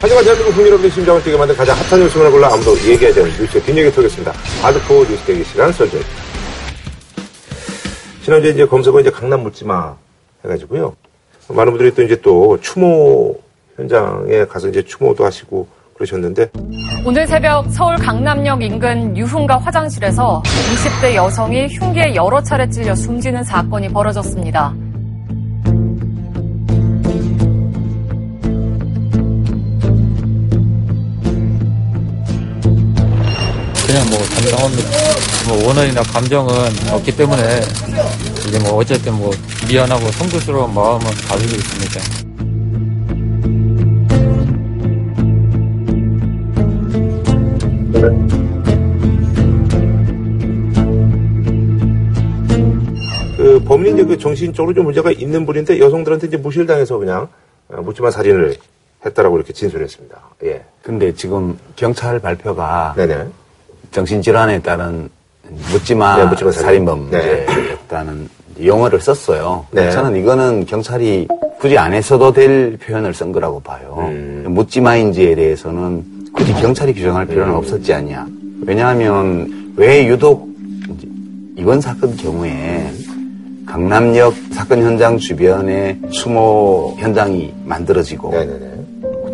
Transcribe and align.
하지만 0.00 0.22
대한민국 0.22 0.52
국민 0.52 0.68
여러분의 0.68 0.92
심장을 0.92 1.20
뛰게 1.24 1.36
만든 1.36 1.56
가장 1.56 1.76
핫한 1.76 1.98
뉴스를 1.98 2.30
골라 2.30 2.52
아무도 2.52 2.70
얘기하지 2.86 3.18
않는 3.18 3.32
뉴스의 3.32 3.62
뒷얘기 3.64 3.90
털겠습니다. 3.90 4.30
하드코어 4.62 5.04
뉴스 5.04 5.24
대기 5.24 5.42
시간 5.42 5.72
설정. 5.72 6.00
지난주에 8.22 8.52
이제 8.52 8.64
검색어 8.64 9.00
이제 9.00 9.10
강남 9.10 9.42
묻지마 9.42 9.96
해가지고요. 10.44 10.94
많은 11.48 11.72
분들이 11.72 11.92
또 11.92 12.02
이제 12.04 12.14
또 12.22 12.60
추모 12.60 13.40
현장에 13.74 14.44
가서 14.44 14.68
이제 14.68 14.82
추모도 14.82 15.24
하시고 15.24 15.66
그러셨는데 15.94 16.52
오늘 17.04 17.26
새벽 17.26 17.68
서울 17.72 17.96
강남역 17.96 18.62
인근 18.62 19.16
유흥가 19.16 19.58
화장실에서 19.58 20.44
20대 20.44 21.16
여성이 21.16 21.66
흉기에 21.66 22.14
여러 22.14 22.40
차례 22.40 22.68
찔려 22.70 22.94
숨지는 22.94 23.42
사건이 23.42 23.88
벌어졌습니다. 23.88 24.72
그냥 33.98 34.10
뭐 34.10 34.18
정당한 34.18 34.70
뭐 35.48 35.66
원한이나 35.66 36.02
감정은 36.02 36.52
없기 36.92 37.16
때문에 37.16 37.60
이제 38.46 38.58
뭐 38.60 38.74
어쨌든 38.74 39.14
뭐 39.14 39.32
미안하고 39.68 40.08
성도스러운 40.12 40.72
마음은 40.72 41.04
가지고 41.28 41.56
있습니다. 41.56 42.18
그 53.36 53.64
범인이 53.64 54.04
그 54.04 54.16
정신적으로 54.16 54.74
좀 54.74 54.84
문제가 54.84 55.10
있는 55.10 55.44
분인데 55.44 55.80
여성들한테 55.80 56.28
이제 56.28 56.36
무실당해서 56.36 56.98
그냥 56.98 57.28
어, 57.68 57.82
묻지마 57.82 58.12
살인을 58.12 58.56
했다라고 59.04 59.36
이렇게 59.36 59.52
진술했습니다. 59.52 60.20
예. 60.44 60.64
근데 60.82 61.12
지금 61.14 61.58
경찰 61.74 62.20
발표가 62.20 62.94
네네. 62.96 63.26
정신질환에 63.90 64.60
따른 64.60 65.08
묻지마, 65.72 66.16
네, 66.16 66.24
묻지마 66.26 66.52
살인. 66.52 66.86
살인범죄였다는 66.86 68.28
용어를 68.64 69.00
썼어요. 69.00 69.66
네. 69.70 69.90
저는 69.90 70.16
이거는 70.20 70.66
경찰이 70.66 71.28
굳이 71.58 71.78
안 71.78 71.92
했어도 71.92 72.32
될 72.32 72.76
표현을 72.76 73.14
쓴 73.14 73.32
거라고 73.32 73.60
봐요. 73.60 73.96
음. 74.08 74.44
묻지마인지에 74.48 75.34
대해서는 75.34 76.04
굳이 76.32 76.52
경찰이 76.54 76.92
규정할 76.94 77.26
필요는 77.26 77.54
없었지 77.54 77.92
않냐. 77.94 78.26
왜냐하면 78.62 79.72
왜 79.76 80.06
유독 80.06 80.48
이번 81.56 81.80
사건 81.80 82.16
경우에 82.16 82.90
강남역 83.66 84.34
사건 84.52 84.82
현장 84.82 85.18
주변에 85.18 85.98
추모 86.10 86.94
현장이 86.98 87.52
만들어지고 87.64 88.30
네네네. 88.30 88.70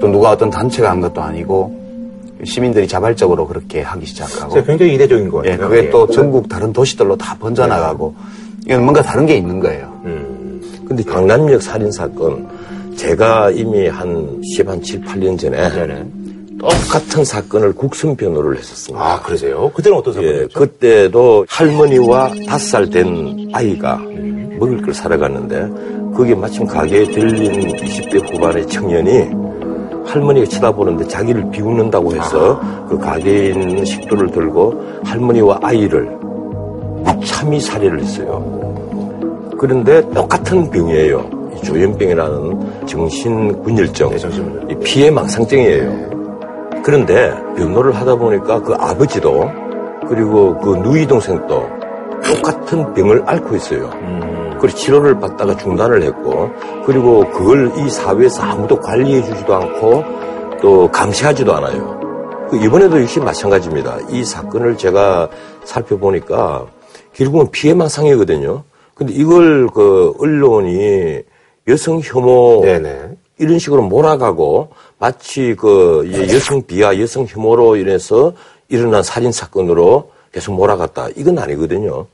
또 0.00 0.08
누가 0.08 0.30
어떤 0.30 0.50
단체가 0.50 0.90
한 0.90 1.00
것도 1.00 1.20
아니고 1.22 1.83
시민들이 2.42 2.88
자발적으로 2.88 3.46
그렇게 3.46 3.82
하기 3.82 4.06
시작하고 4.06 4.62
굉장히 4.64 4.94
이례적인 4.94 5.28
것 5.28 5.44
예, 5.46 5.52
같아요. 5.52 5.68
그게 5.68 5.90
또 5.90 6.06
전국 6.08 6.48
다른 6.48 6.72
도시들로 6.72 7.16
다 7.16 7.36
번져나가고 7.38 8.14
이건 8.66 8.82
뭔가 8.82 9.02
다른 9.02 9.26
게 9.26 9.36
있는 9.36 9.60
거예요. 9.60 10.00
음. 10.04 10.60
근데 10.86 11.02
강남역 11.02 11.62
살인 11.62 11.90
사건 11.92 12.46
제가 12.96 13.50
이미 13.50 13.88
한 13.88 14.40
10, 14.56 14.68
한 14.68 14.82
7, 14.82 15.00
8년 15.02 15.38
전에 15.38 15.68
네네. 15.70 16.04
똑같은 16.58 17.24
사건을 17.24 17.72
국선 17.74 18.16
변호를 18.16 18.56
했었습니다. 18.58 19.04
아, 19.04 19.20
그러세요? 19.20 19.70
그때는 19.74 19.98
어떤 19.98 20.14
예, 20.14 20.26
사건이었죠? 20.26 20.58
그때도 20.58 21.46
할머니와 21.48 22.32
다섯 22.46 22.66
살된 22.68 23.50
아이가 23.52 23.98
먹을 24.58 24.80
걸 24.80 24.94
사러 24.94 25.18
갔는데 25.18 26.14
거기에 26.14 26.34
마침 26.34 26.66
가게에 26.66 27.06
들린 27.08 27.74
20대 27.76 28.32
후반의 28.32 28.66
청년이 28.68 29.43
할머니가 30.04 30.46
쳐다보는데 30.46 31.08
자기를 31.08 31.50
비웃는다고 31.50 32.14
해서 32.14 32.60
그 32.88 32.98
가게에 32.98 33.48
있는 33.48 33.84
식도를 33.84 34.30
들고 34.30 34.74
할머니와 35.04 35.58
아이를 35.62 36.16
무참히 37.04 37.60
살해를 37.60 38.00
했어요. 38.00 38.42
그런데 39.58 40.06
똑같은 40.10 40.70
병이에요. 40.70 41.24
이 41.56 41.62
조현병이라는 41.62 42.86
정신분열증, 42.86 44.10
네. 44.10 44.16
이 44.70 44.74
피해 44.84 45.10
망상증이에요. 45.10 46.14
그런데 46.84 47.32
변호를 47.56 47.94
하다 47.94 48.16
보니까 48.16 48.60
그 48.60 48.74
아버지도 48.74 49.48
그리고 50.06 50.56
그 50.58 50.76
누이 50.76 51.06
동생도 51.06 51.66
똑같은 52.22 52.92
병을 52.92 53.22
앓고 53.24 53.56
있어요. 53.56 53.90
그리고 54.64 54.78
치료를 54.78 55.20
받다가 55.20 55.56
중단을 55.58 56.02
했고 56.02 56.50
그리고 56.86 57.28
그걸 57.32 57.70
이 57.76 57.90
사회에서 57.90 58.42
아무도 58.42 58.80
관리해 58.80 59.22
주지도 59.22 59.54
않고 59.54 60.02
또 60.62 60.90
감시하지도 60.90 61.54
않아요. 61.56 62.00
그 62.48 62.56
이번에도 62.56 62.98
역시 63.00 63.20
마찬가지입니다. 63.20 63.98
이 64.10 64.24
사건을 64.24 64.78
제가 64.78 65.28
살펴보니까 65.64 66.66
결국은 67.12 67.50
피해망상이거든요. 67.50 68.62
근데 68.94 69.12
이걸 69.12 69.68
그 69.68 70.14
언론이 70.18 71.20
여성 71.68 72.00
혐오 72.02 72.62
네네. 72.62 73.16
이런 73.38 73.58
식으로 73.58 73.82
몰아가고 73.82 74.70
마치 74.98 75.54
그 75.56 76.10
여성 76.32 76.62
비하, 76.62 76.98
여성 76.98 77.26
혐오로 77.28 77.76
인해서 77.76 78.32
일어난 78.70 79.02
살인 79.02 79.30
사건으로 79.30 80.10
계속 80.32 80.54
몰아갔다. 80.54 81.08
이건 81.16 81.38
아니거든요. 81.38 82.06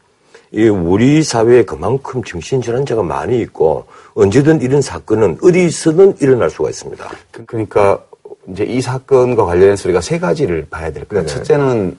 이 0.52 0.64
우리 0.68 1.22
사회에 1.22 1.64
그만큼 1.64 2.22
정신질환자가 2.24 3.02
많이 3.02 3.38
있고 3.40 3.84
언제든 4.14 4.62
이런 4.62 4.82
사건은 4.82 5.38
어디서든 5.42 6.16
일어날 6.20 6.50
수가 6.50 6.70
있습니다. 6.70 7.08
그- 7.30 7.44
그러니까 7.46 8.02
이제 8.48 8.64
이 8.64 8.80
사건과 8.80 9.44
관련해서 9.44 9.88
우리가 9.88 10.00
세 10.00 10.18
가지를 10.18 10.66
봐야 10.68 10.90
될 10.90 11.04
거예요. 11.04 11.24
네네. 11.24 11.36
첫째는 11.38 11.96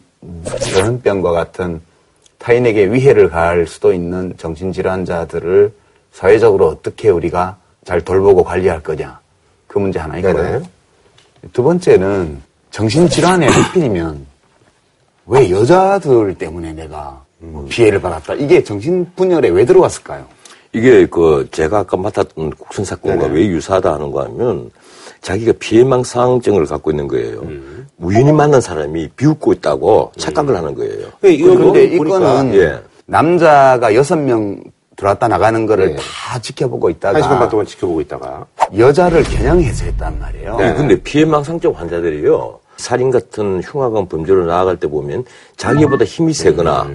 전염병과 0.74 1.32
같은 1.32 1.80
타인에게 2.40 2.92
위해를 2.92 3.30
가할 3.30 3.68
수도 3.68 3.94
있는 3.94 4.34
정신질환자들을 4.38 5.72
사회적으로 6.12 6.68
어떻게 6.68 7.10
우리가 7.10 7.58
잘 7.86 8.02
돌보고 8.02 8.44
관리할 8.44 8.82
거냐. 8.84 9.20
그 9.68 9.80
문제 9.80 10.00
하나 10.00 10.18
있고요. 10.18 10.34
네네. 10.34 10.62
두 11.54 11.64
번째는 11.64 12.42
정신질환에 12.72 13.48
하필이면 13.48 14.26
왜 15.28 15.50
여자들 15.50 16.36
때문에 16.38 16.74
내가 16.74 17.24
뭐 17.42 17.66
피해를 17.70 18.00
받았다. 18.00 18.36
이게 18.36 18.64
정신분열에 18.64 19.50
왜 19.50 19.66
들어갔을까요? 19.66 20.26
이게 20.74 21.06
그 21.08 21.48
제가 21.52 21.80
아까 21.80 21.98
맡았던 21.98 22.52
국선 22.52 22.86
사건과 22.86 23.28
왜 23.28 23.48
유사하다 23.48 23.94
하는 23.94 24.12
거 24.12 24.24
하면 24.24 24.70
자기가 25.22 25.54
피해망상증을 25.60 26.66
갖고 26.66 26.92
있는 26.92 27.08
거예요. 27.08 27.42
우연히 27.98 28.32
만난 28.32 28.62
사람이 28.62 29.10
비웃고 29.16 29.54
있다고 29.54 30.12
착각을 30.18 30.56
하는 30.56 30.74
거예요. 30.76 31.08
이거 31.24 31.56
그런데 31.56 31.98
보니까, 31.98 32.18
이거는 32.18 32.56
예. 32.56 32.80
남자가 33.06 33.94
여섯 33.96 34.16
명 34.18 34.64
들어왔다 34.96 35.28
나가는 35.28 35.66
거를 35.66 35.92
예. 35.92 35.96
다 35.96 36.40
지켜보고 36.40 36.90
있다가 36.92 37.16
한 37.16 37.24
시간 37.24 37.40
반 37.40 37.50
동안 37.50 37.66
지켜보고 37.66 38.02
있다가. 38.02 38.46
여자를 38.78 39.24
겨냥해서 39.24 39.86
했단 39.86 40.20
말이에요. 40.20 40.58
네. 40.58 40.74
근데 40.74 41.02
피해망상증 41.02 41.72
환자들이요. 41.72 42.60
살인 42.78 43.12
같은 43.12 43.62
흉악한 43.62 44.08
범죄로 44.08 44.46
나아갈 44.46 44.78
때 44.78 44.88
보면 44.88 45.26
자기보다 45.58 46.06
힘이 46.06 46.34
세거나 46.34 46.90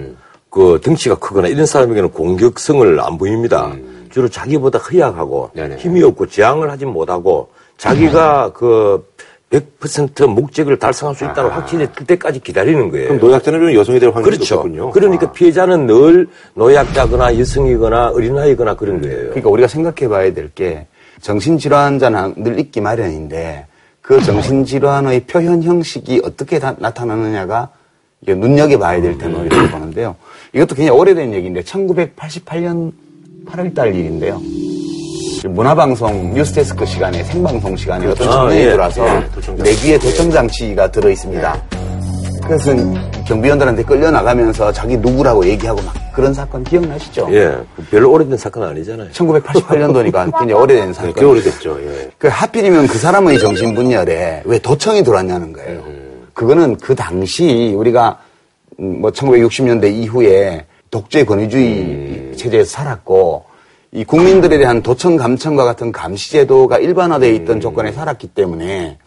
그 0.49 0.79
덩치가 0.83 1.15
크거나 1.15 1.47
이런 1.47 1.65
사람에게는 1.65 2.11
공격성을 2.11 2.99
안 2.99 3.17
보입니다. 3.17 3.73
주로 4.09 4.27
자기보다 4.29 4.79
허약하고 4.79 5.51
네네. 5.53 5.77
힘이 5.77 6.01
없고 6.03 6.27
지향을 6.27 6.71
하지 6.71 6.85
못하고 6.85 7.49
자기가 7.77 8.51
그 8.53 9.05
100% 9.51 10.27
목적을 10.27 10.77
달성할 10.77 11.15
수 11.15 11.23
있다는 11.23 11.49
확신이 11.51 11.87
들 11.93 12.05
때까지 12.05 12.39
기다리는 12.41 12.89
거예요. 12.89 13.07
그럼 13.09 13.19
노약자는 13.21 13.59
좀 13.59 13.73
여성이 13.75 13.99
될 13.99 14.09
확률이 14.09 14.35
그렇죠. 14.37 14.55
높군요. 14.55 14.91
그러니까 14.91 15.27
아. 15.27 15.31
피해자는 15.31 15.85
늘 15.87 16.27
노약자거나 16.55 17.37
여성이거나 17.39 18.09
어린아이거나 18.09 18.75
그런 18.75 19.01
거예요. 19.01 19.17
그러니까 19.29 19.49
우리가 19.49 19.67
생각해 19.67 20.09
봐야 20.09 20.33
될 20.33 20.49
게 20.53 20.87
정신질환자는 21.21 22.33
늘 22.37 22.59
있기 22.59 22.81
마련인데 22.81 23.67
그 24.01 24.21
정신질환의 24.21 25.21
표현 25.27 25.63
형식이 25.63 26.21
어떻게 26.23 26.59
다- 26.59 26.75
나타나느냐가 26.79 27.69
이게 28.21 28.33
눈여겨봐야 28.33 29.01
될 29.01 29.17
테마라고 29.17 29.69
보는데요. 29.71 30.15
이것도 30.57 30.73
굉장히 30.73 30.99
오래된 30.99 31.33
얘기인데 31.35 31.61
1988년 31.61 32.91
8월달 33.45 33.93
일인데요. 33.93 34.41
그 35.43 35.47
문화방송 35.47 36.33
뉴스데스크 36.33 36.83
시간에 36.83 37.23
생방송 37.25 37.77
시간에 37.77 38.07
어떤 38.07 38.27
아, 38.27 38.31
청년이 38.31 38.61
예. 38.61 38.71
들어와서 38.71 39.07
예, 39.07 39.29
도청장치. 39.35 39.63
내 39.63 39.75
귀에 39.81 39.99
도청장치가 39.99 40.91
들어 40.91 41.11
있습니다. 41.11 41.63
그래서 42.43 42.71
경비원들한테 43.27 43.83
끌려 43.83 44.09
나가면서 44.09 44.71
자기 44.71 44.97
누구라고 44.97 45.45
얘기하고 45.47 45.79
막 45.83 45.93
그런 46.15 46.33
사건 46.33 46.63
기억나시죠? 46.63 47.27
예, 47.33 47.55
별로 47.91 48.11
오래된 48.11 48.35
사건 48.37 48.63
아니잖아요. 48.63 49.09
1988년도니까 49.11 50.23
굉장히 50.39 50.53
오래된 50.53 50.87
네, 50.87 50.93
사건. 50.93 51.13
꽤 51.13 51.23
오래됐죠. 51.23 51.77
예. 51.83 52.09
그 52.17 52.29
하필이면 52.29 52.87
그 52.87 52.97
사람의 52.97 53.37
정신 53.37 53.75
분열에 53.75 54.41
왜 54.43 54.57
도청이 54.57 55.03
들어왔냐는 55.03 55.53
거예요. 55.53 55.83
그거는 56.33 56.77
그 56.77 56.95
당시 56.95 57.73
우리가 57.77 58.17
음, 58.21 58.26
뭐 58.77 59.11
1960년대 59.11 59.91
이후에 59.93 60.65
독재 60.91 61.25
권위주의 61.25 62.31
체제에서 62.35 62.69
살았고 62.69 63.45
이 63.91 64.03
국민들에 64.03 64.57
대한 64.57 64.81
도청 64.81 65.17
감청과 65.17 65.63
같은 65.63 65.91
감시 65.91 66.31
제도가 66.31 66.77
일반화되어 66.77 67.31
있던 67.33 67.59
조건에 67.59 67.91
살았기 67.91 68.27
때문에 68.27 68.97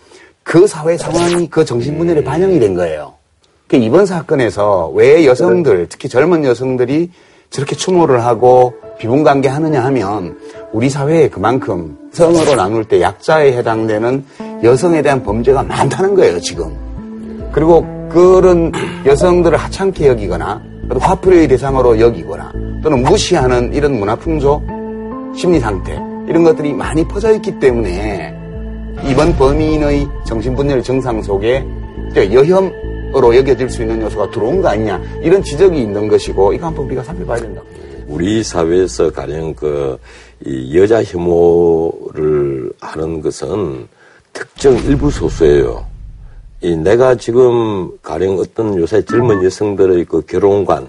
그 0.43 0.67
사회 0.67 0.97
상황이 0.97 1.49
그 1.49 1.65
정신 1.65 1.97
분열에 1.99 2.25
반영이 2.25 2.59
된 2.59 2.75
거예요. 2.75 3.15
그 3.69 3.77
이번 3.77 4.05
사건에서 4.07 4.91
왜 4.95 5.27
여성들, 5.27 5.87
특히 5.89 6.09
젊은 6.09 6.45
여성들이 6.45 7.11
저렇게 7.51 7.77
추모를 7.77 8.25
하고 8.25 8.75
비분관계 8.99 9.49
하느냐 9.49 9.85
하면 9.85 10.39
우리 10.73 10.89
사회에 10.89 11.29
그만큼 11.29 11.97
성으로 12.13 12.57
나눌 12.57 12.85
때 12.85 13.01
약자에 13.01 13.53
해당되는 13.53 14.25
여성에 14.63 15.03
대한 15.03 15.23
범죄가 15.23 15.63
많다는 15.63 16.15
거예요, 16.15 16.41
지금. 16.41 16.77
그리고 17.53 18.00
그런 18.11 18.73
여성들을 19.07 19.57
하찮게 19.57 20.09
여기거나 20.09 20.63
화풀이의 20.99 21.49
대상으로 21.49 21.99
여기거나 22.01 22.53
또는 22.83 23.03
무시하는 23.03 23.73
이런 23.73 23.99
문화 23.99 24.17
풍조, 24.17 24.61
심리 25.37 25.61
상태 25.61 25.93
이런 26.29 26.43
것들이 26.45 26.73
많이 26.73 27.07
퍼져 27.07 27.33
있기 27.35 27.59
때문에 27.59 28.35
이번 29.09 29.35
범인의 29.37 30.07
정신분열 30.27 30.83
증상 30.83 31.23
속에 31.23 31.65
여혐으로 32.15 33.37
여겨질 33.37 33.71
수 33.71 33.83
있는 33.83 34.03
요소가 34.03 34.31
들어온 34.31 34.61
거 34.61 34.69
아니냐 34.69 35.01
이런 35.23 35.43
지적이 35.43 35.83
있는 35.83 36.09
것이고 36.09 36.53
이거 36.53 36.67
한번 36.67 36.87
우리가 36.87 37.03
살펴봐야 37.03 37.41
된다. 37.41 37.63
우리 38.07 38.43
사회에서 38.43 39.13
가령 39.13 39.55
그 39.55 39.97
여자 40.75 41.03
혐오를 41.05 42.73
하는 42.81 43.21
것은 43.23 43.87
특정 44.33 44.77
일부 44.79 45.11
소수예요. 45.11 45.90
이 46.63 46.77
내가 46.77 47.15
지금 47.15 47.91
가령 48.03 48.39
어떤 48.39 48.77
요새 48.77 49.03
젊은 49.05 49.43
여성들의 49.43 50.05
그 50.05 50.21
결혼관 50.27 50.89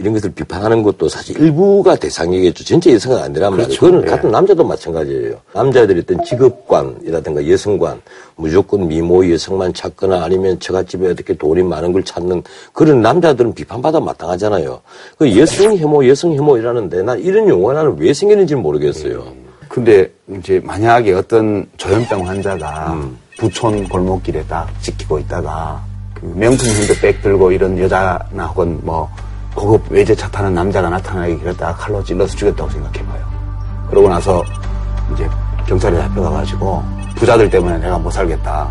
이런 0.00 0.14
것을 0.14 0.32
비판하는 0.32 0.82
것도 0.82 1.08
사실 1.08 1.38
일부가 1.38 1.94
대상이겠죠. 1.94 2.64
전체 2.64 2.94
여성은 2.94 3.18
아니란 3.18 3.50
말이에요. 3.50 3.66
그렇죠. 3.66 3.80
그거는 3.80 4.04
네. 4.04 4.10
같은 4.10 4.30
남자도 4.30 4.64
마찬가지예요. 4.64 5.34
남자들이 5.52 6.00
어떤 6.00 6.24
직업관이라든가 6.24 7.46
여성관, 7.46 8.00
무조건 8.36 8.88
미모 8.88 9.30
여성만 9.30 9.74
찾거나 9.74 10.24
아니면 10.24 10.58
처갓집에 10.58 11.10
어떻게 11.10 11.34
돈이 11.34 11.62
많은 11.64 11.92
걸 11.92 12.02
찾는 12.02 12.42
그런 12.72 13.02
남자들은 13.02 13.52
비판받아 13.52 14.00
마땅하잖아요. 14.00 14.80
그 15.18 15.38
여성 15.38 15.76
혐오, 15.76 16.06
여성 16.08 16.34
혐오 16.34 16.56
이라는데 16.56 17.02
난 17.02 17.20
이런 17.20 17.46
용어가 17.46 17.74
나는 17.74 17.96
왜 17.98 18.14
생겼는지 18.14 18.54
모르겠어요. 18.54 19.26
근데 19.68 20.10
이제 20.38 20.60
만약에 20.64 21.12
어떤 21.12 21.66
조현병 21.76 22.26
환자가 22.26 22.94
음. 22.94 23.18
부촌 23.40 23.88
골목길에 23.88 24.44
딱 24.44 24.68
지키고 24.82 25.18
있다가 25.20 25.80
그 26.12 26.30
명품 26.36 26.68
핸드백 26.68 27.22
들고 27.22 27.50
이런 27.52 27.78
여자나 27.78 28.44
혹은 28.48 28.78
뭐 28.82 29.08
고급 29.54 29.90
외제차 29.90 30.28
타는 30.28 30.54
남자가 30.54 30.90
나타나기 30.90 31.38
그랬다가 31.38 31.74
칼로 31.74 32.04
찔러서 32.04 32.36
죽였다고 32.36 32.68
생각해봐요. 32.68 33.24
그러고 33.88 34.10
나서 34.10 34.44
이제 35.14 35.26
경찰에 35.66 35.96
잡혀가가지고 35.96 36.82
부자들 37.16 37.48
때문에 37.48 37.78
내가 37.78 37.98
못 37.98 38.10
살겠다. 38.10 38.70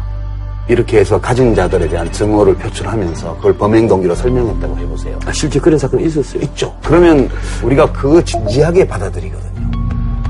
이렇게 0.68 1.00
해서 1.00 1.20
가진 1.20 1.56
자들에 1.56 1.90
대한 1.90 2.10
증오를 2.12 2.56
표출하면서 2.58 3.38
그걸 3.38 3.58
범행 3.58 3.88
동기로 3.88 4.14
설명했다고 4.14 4.78
해보세요. 4.78 5.20
아, 5.26 5.34
실제 5.34 5.60
그런 5.60 5.80
사건이 5.80 6.06
있었어요? 6.06 6.44
있죠. 6.44 6.72
그러면 6.84 7.28
우리가 7.64 7.92
그거 7.92 8.22
진지하게 8.22 8.88
받아들이거든요. 8.88 9.72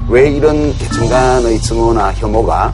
왜 0.08 0.30
이런 0.30 0.72
계층 0.78 1.10
간의 1.10 1.60
증오나 1.60 2.14
혐오가 2.14 2.74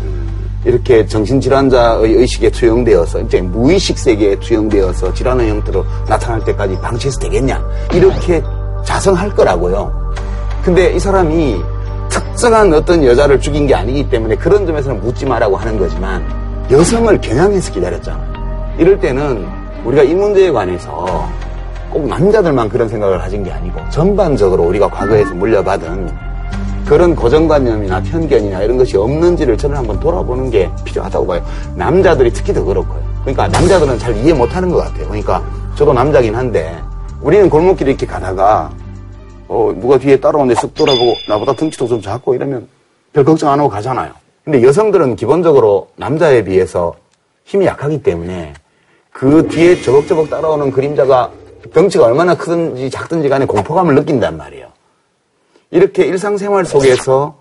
이렇게 0.65 1.05
정신질환자의 1.05 2.11
의식에 2.13 2.49
투영되어서 2.49 3.21
이제 3.21 3.39
무의식 3.39 3.97
세계에 3.97 4.35
투영되어서 4.39 5.13
질환의 5.13 5.49
형태로 5.49 5.85
나타날 6.07 6.43
때까지 6.43 6.79
방치해서 6.81 7.19
되겠냐 7.19 7.63
이렇게 7.93 8.41
자성할 8.83 9.33
거라고요. 9.35 10.13
근데 10.63 10.91
이 10.93 10.99
사람이 10.99 11.61
특정한 12.09 12.73
어떤 12.73 13.03
여자를 13.03 13.39
죽인 13.39 13.67
게 13.67 13.75
아니기 13.75 14.09
때문에 14.09 14.35
그런 14.35 14.65
점에서는 14.65 15.01
묻지 15.01 15.25
마라고 15.25 15.55
하는 15.55 15.77
거지만 15.77 16.25
여성을 16.71 17.21
겨냥해서 17.21 17.71
기다렸잖아요. 17.71 18.75
이럴 18.79 18.99
때는 18.99 19.45
우리가 19.85 20.01
이 20.03 20.15
문제에 20.15 20.51
관해서 20.51 21.29
꼭 21.91 22.07
남자들만 22.07 22.69
그런 22.69 22.89
생각을 22.89 23.19
가진 23.19 23.43
게 23.43 23.51
아니고 23.51 23.79
전반적으로 23.91 24.63
우리가 24.63 24.89
과거에서 24.89 25.35
물려받은 25.35 26.34
그런 26.85 27.15
고정관념이나 27.15 28.03
편견이나 28.03 28.61
이런 28.61 28.77
것이 28.77 28.95
없는지를 28.95 29.57
저는 29.57 29.75
한번 29.75 29.99
돌아보는 29.99 30.51
게 30.51 30.69
필요하다고 30.83 31.25
봐요. 31.25 31.43
남자들이 31.75 32.31
특히 32.31 32.53
더 32.53 32.63
그렇고요. 32.63 33.03
그러니까 33.21 33.47
남자들은 33.47 33.97
잘 33.97 34.15
이해 34.17 34.33
못하는 34.33 34.69
것 34.69 34.77
같아요. 34.77 35.07
그러니까 35.07 35.43
저도 35.75 35.93
남자긴 35.93 36.35
한데 36.35 36.79
우리는 37.21 37.49
골목길에 37.49 37.91
이렇게 37.91 38.05
가다가 38.05 38.71
어 39.47 39.73
누가 39.79 39.97
뒤에 39.97 40.19
따라오는데 40.19 40.59
쓱 40.59 40.75
돌아보고 40.75 41.15
나보다 41.27 41.53
덩치도 41.53 41.87
좀 41.87 42.01
작고 42.01 42.35
이러면 42.35 42.67
별 43.13 43.23
걱정 43.23 43.49
안 43.51 43.59
하고 43.59 43.67
가잖아요. 43.67 44.11
근데 44.43 44.61
여성들은 44.61 45.15
기본적으로 45.15 45.87
남자에 45.95 46.43
비해서 46.43 46.93
힘이 47.45 47.65
약하기 47.65 48.03
때문에 48.03 48.53
그 49.11 49.47
뒤에 49.47 49.81
저벅저벅 49.81 50.29
따라오는 50.29 50.71
그림자가 50.71 51.31
덩치가 51.73 52.05
얼마나 52.05 52.35
크든지 52.35 52.91
작든지 52.91 53.27
간에 53.27 53.45
공포감을 53.45 53.95
느낀단 53.95 54.37
말이에요. 54.37 54.74
이렇게 55.75 56.05
일상생활 56.05 56.65
속에서 56.65 57.35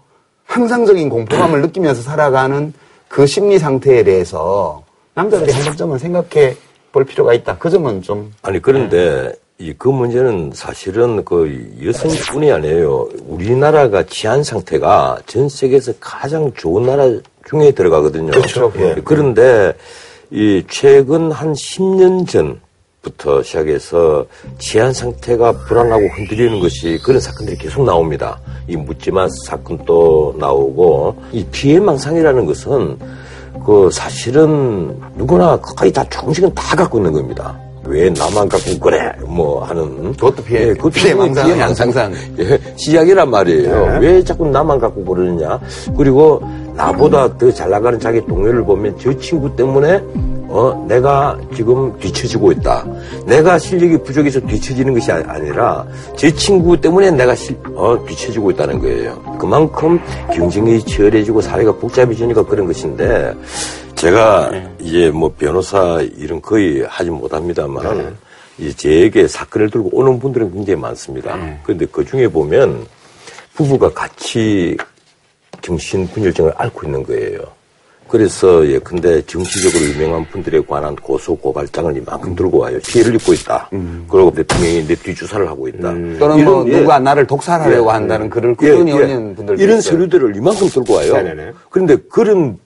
항상적인 0.47 1.09
공포감을 1.09 1.63
느끼면서 1.63 2.03
살아가는 2.03 2.73
그 3.09 3.27
심리 3.27 3.59
상태에 3.59 4.03
대해서 4.03 4.83
남자들이 5.15 5.53
한 5.53 5.63
번쯤은 5.65 5.99
생각해 5.99 6.57
볼 6.91 7.05
필요가 7.05 7.33
있다. 7.33 7.57
그 7.59 7.71
점은 7.71 8.03
좀. 8.03 8.33
아니, 8.43 8.61
그런데 8.61 9.33
이 9.59 9.73
그 9.79 9.89
문제는 9.89 10.51
사실은 10.53 11.25
그 11.25 11.73
여성뿐이 11.85 12.51
아니에요. 12.51 13.09
우리나라가 13.27 14.03
치안 14.05 14.43
상태가 14.43 15.19
전 15.27 15.49
세계에서 15.49 15.93
가장 16.01 16.53
좋은 16.55 16.85
나라 16.85 17.05
중에 17.49 17.71
들어가거든요. 17.71 18.33
그렇죠. 18.33 18.73
예. 18.79 18.97
그런데 19.05 19.73
이 20.31 20.65
최근 20.69 21.31
한 21.31 21.53
10년 21.53 22.29
전 22.29 22.61
부터 23.05 23.43
시작해서 23.43 24.25
치안 24.59 24.93
상태가 24.93 25.53
불안하고 25.53 26.07
흔들리는 26.09 26.59
것이 26.59 26.99
그런 27.05 27.21
사건들이 27.21 27.57
계속 27.59 27.85
나옵니다. 27.85 28.41
이 28.67 28.77
묻지마 28.77 29.29
사건도 29.47 30.37
나오고 30.39 31.15
이 31.33 31.45
피해 31.53 31.79
망상이라는 31.79 32.47
것은 32.47 32.99
그 33.65 33.91
사실은 33.93 34.99
누구나 35.17 35.57
거의 35.61 35.93
다 35.93 36.03
조금씩은 36.09 36.53
다 36.55 36.75
갖고 36.75 36.99
있는 36.99 37.13
겁니다. 37.13 37.57
왜 37.87 38.09
나만 38.09 38.49
갖고 38.49 38.79
그래? 38.81 39.13
뭐 39.27 39.63
하는 39.63 40.13
그것도 40.13 40.43
피해, 40.43 40.69
예, 40.69 40.73
그것도 40.73 40.91
피해 40.91 41.15
망상, 41.15 41.45
피해 41.47 41.59
망상상 41.59 42.15
예, 42.39 42.59
시작이란 42.77 43.31
말이에요. 43.31 43.87
네. 43.87 43.99
왜 43.99 44.25
자꾸 44.25 44.47
나만 44.49 44.79
갖고 44.79 45.05
그러느냐? 45.05 45.61
그리고 45.97 46.43
나보다 46.75 47.37
더 47.37 47.53
잘 47.53 47.69
나가는 47.71 48.01
자기 48.01 48.25
동료를 48.27 48.65
보면 48.65 48.97
저 48.99 49.17
친구 49.19 49.55
때문에 49.55 50.03
어, 50.49 50.85
내가 50.89 51.39
지금 51.55 51.97
뒤처지고 51.99 52.53
있다. 52.53 52.87
내가 53.27 53.59
실력이 53.59 53.99
부족해서 54.03 54.41
뒤처지는 54.41 54.95
것이 54.95 55.11
아니라 55.11 55.87
제 56.17 56.33
친구 56.33 56.81
때문에 56.81 57.11
내가 57.11 57.35
실, 57.35 57.57
어, 57.75 57.97
뒤처지고 58.07 58.51
있다는 58.53 58.79
거예요. 58.79 59.21
그만큼 59.39 59.99
경쟁이 60.33 60.83
치열해지고 60.85 61.41
사회가 61.41 61.73
복잡해지니까 61.77 62.45
그런 62.45 62.67
것인데 62.67 63.35
제가 63.95 64.51
네. 64.51 64.69
이제 64.81 65.11
뭐 65.11 65.33
변호사 65.37 66.01
일은 66.17 66.41
거의 66.41 66.83
하지 66.83 67.11
못합니다만 67.11 67.99
네. 67.99 68.13
이제 68.59 68.73
제에게 68.77 69.27
사건을 69.27 69.71
들고 69.71 69.91
오는 69.93 70.19
분들은 70.19 70.53
굉장히 70.53 70.81
많습니다. 70.81 71.37
네. 71.37 71.59
그런데 71.63 71.87
그 71.87 72.05
중에 72.05 72.29
보면 72.29 72.87
부부가 73.55 73.91
같이 73.91 74.77
정신분열증을 75.63 76.53
앓고 76.57 76.87
있는 76.87 77.03
거예요. 77.03 77.41
그래서 78.09 78.67
예컨대 78.67 79.23
정치적으로 79.23 79.91
유명한 79.91 80.25
분들에 80.27 80.61
관한 80.61 80.95
고소 80.95 81.37
고발장을 81.37 81.97
이만큼 81.97 82.35
들고 82.35 82.59
와요. 82.59 82.79
피해를 82.87 83.15
입고 83.17 83.33
있다. 83.33 83.69
음. 83.73 84.07
그리고 84.09 84.31
대통령이 84.31 84.87
내 84.87 84.95
뒤주사를 84.95 85.49
하고 85.49 85.69
있다. 85.69 85.91
음. 85.91 86.17
또는 86.19 86.39
이런, 86.39 86.53
뭐 86.53 86.69
예. 86.69 86.81
누가 86.81 86.99
나를 86.99 87.27
독살하려고 87.27 87.89
예. 87.89 87.93
한다는 87.93 88.31
글을 88.31 88.55
꾸준히 88.55 88.93
예. 88.93 88.95
올리는 88.95 89.35
분들 89.35 89.61
이런 89.61 89.79
있어요. 89.79 89.93
서류들을 89.93 90.37
이만큼 90.37 90.69
들고 90.69 90.95
와요. 90.95 91.13
네네네. 91.15 91.53
그런데 91.71 91.97
그런 92.09 92.59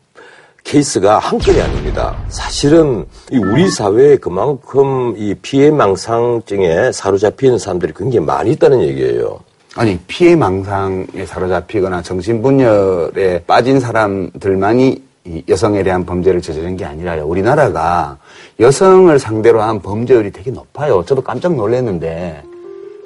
케이스가 0.64 1.18
한 1.18 1.38
건이 1.38 1.61
아닙니다. 1.61 2.16
사실은 2.28 3.07
우리 3.33 3.71
사회에 3.71 4.16
그만큼 4.16 5.14
이 5.16 5.35
피해 5.40 5.71
망상증에 5.71 6.92
사로잡히는 6.92 7.59
사람들이 7.59 7.92
굉장히 7.97 8.26
많이 8.26 8.50
있다는 8.52 8.83
얘기예요. 8.83 9.40
아니 9.76 9.99
피해 10.07 10.37
망상에 10.37 11.25
사로잡히거나 11.25 12.02
정신분열에 12.02 13.45
빠진 13.47 13.80
사람들만이 13.80 15.07
여성에 15.49 15.82
대한 15.82 16.04
범죄를 16.04 16.40
저지른 16.40 16.76
게 16.76 16.85
아니라요. 16.85 17.26
우리나라가 17.26 18.18
여성을 18.61 19.18
상대로 19.18 19.62
한 19.62 19.80
범죄율이 19.80 20.32
되게 20.32 20.50
높아요. 20.50 21.04
저도 21.04 21.23
깜짝 21.23 21.54
놀랐는데 21.54 22.42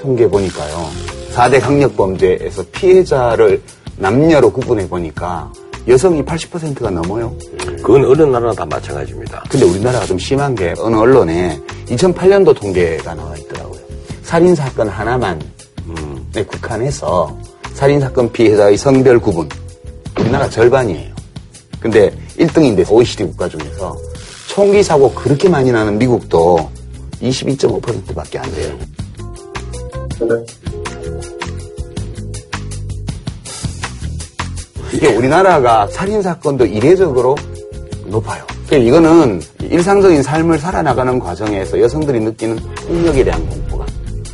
통계 0.00 0.28
보니까요. 0.28 0.88
4대 1.32 1.60
강력 1.60 1.96
범죄에서 1.96 2.64
피해자를 2.72 3.62
남녀로 3.96 4.52
구분해 4.52 4.88
보니까 4.88 5.50
여성이 5.88 6.22
80%가 6.24 6.90
넘어요. 6.90 7.34
그건 7.82 8.04
어느 8.04 8.22
나라나 8.22 8.52
다 8.52 8.64
마찬가지입니다. 8.66 9.42
근데 9.48 9.66
우리나라가 9.66 10.04
좀 10.06 10.18
심한 10.18 10.54
게 10.54 10.74
어느 10.78 10.96
언론에 10.96 11.60
2008년도 11.86 12.54
통계가 12.54 13.14
나와 13.14 13.36
있더라고요. 13.36 13.80
살인 14.22 14.54
사건 14.54 14.88
하나만 14.88 15.40
음. 15.86 16.26
네, 16.32 16.44
국한해서 16.44 17.36
살인 17.74 18.00
사건 18.00 18.30
피해자의 18.30 18.76
성별 18.76 19.18
구분 19.18 19.48
우리나라 20.18 20.48
절반이에요. 20.48 21.11
근데 21.82 22.12
1등인데 22.38 22.88
OECD 22.90 23.24
국가 23.24 23.48
중에서 23.48 23.96
총기 24.46 24.82
사고 24.82 25.12
그렇게 25.12 25.48
많이 25.48 25.72
나는 25.72 25.98
미국도 25.98 26.70
22.5%밖에 27.20 28.38
안 28.38 28.54
돼요. 28.54 28.78
이게 34.92 35.08
우리나라가 35.08 35.88
살인 35.88 36.22
사건도 36.22 36.66
이례적으로 36.66 37.34
높아요. 38.06 38.44
그러니까 38.66 38.88
이거는 38.88 39.42
일상적인 39.60 40.22
삶을 40.22 40.58
살아나가는 40.58 41.18
과정에서 41.18 41.80
여성들이 41.80 42.20
느끼는 42.20 42.58
폭력에 42.86 43.24
대한 43.24 43.46
공포감, 43.48 43.86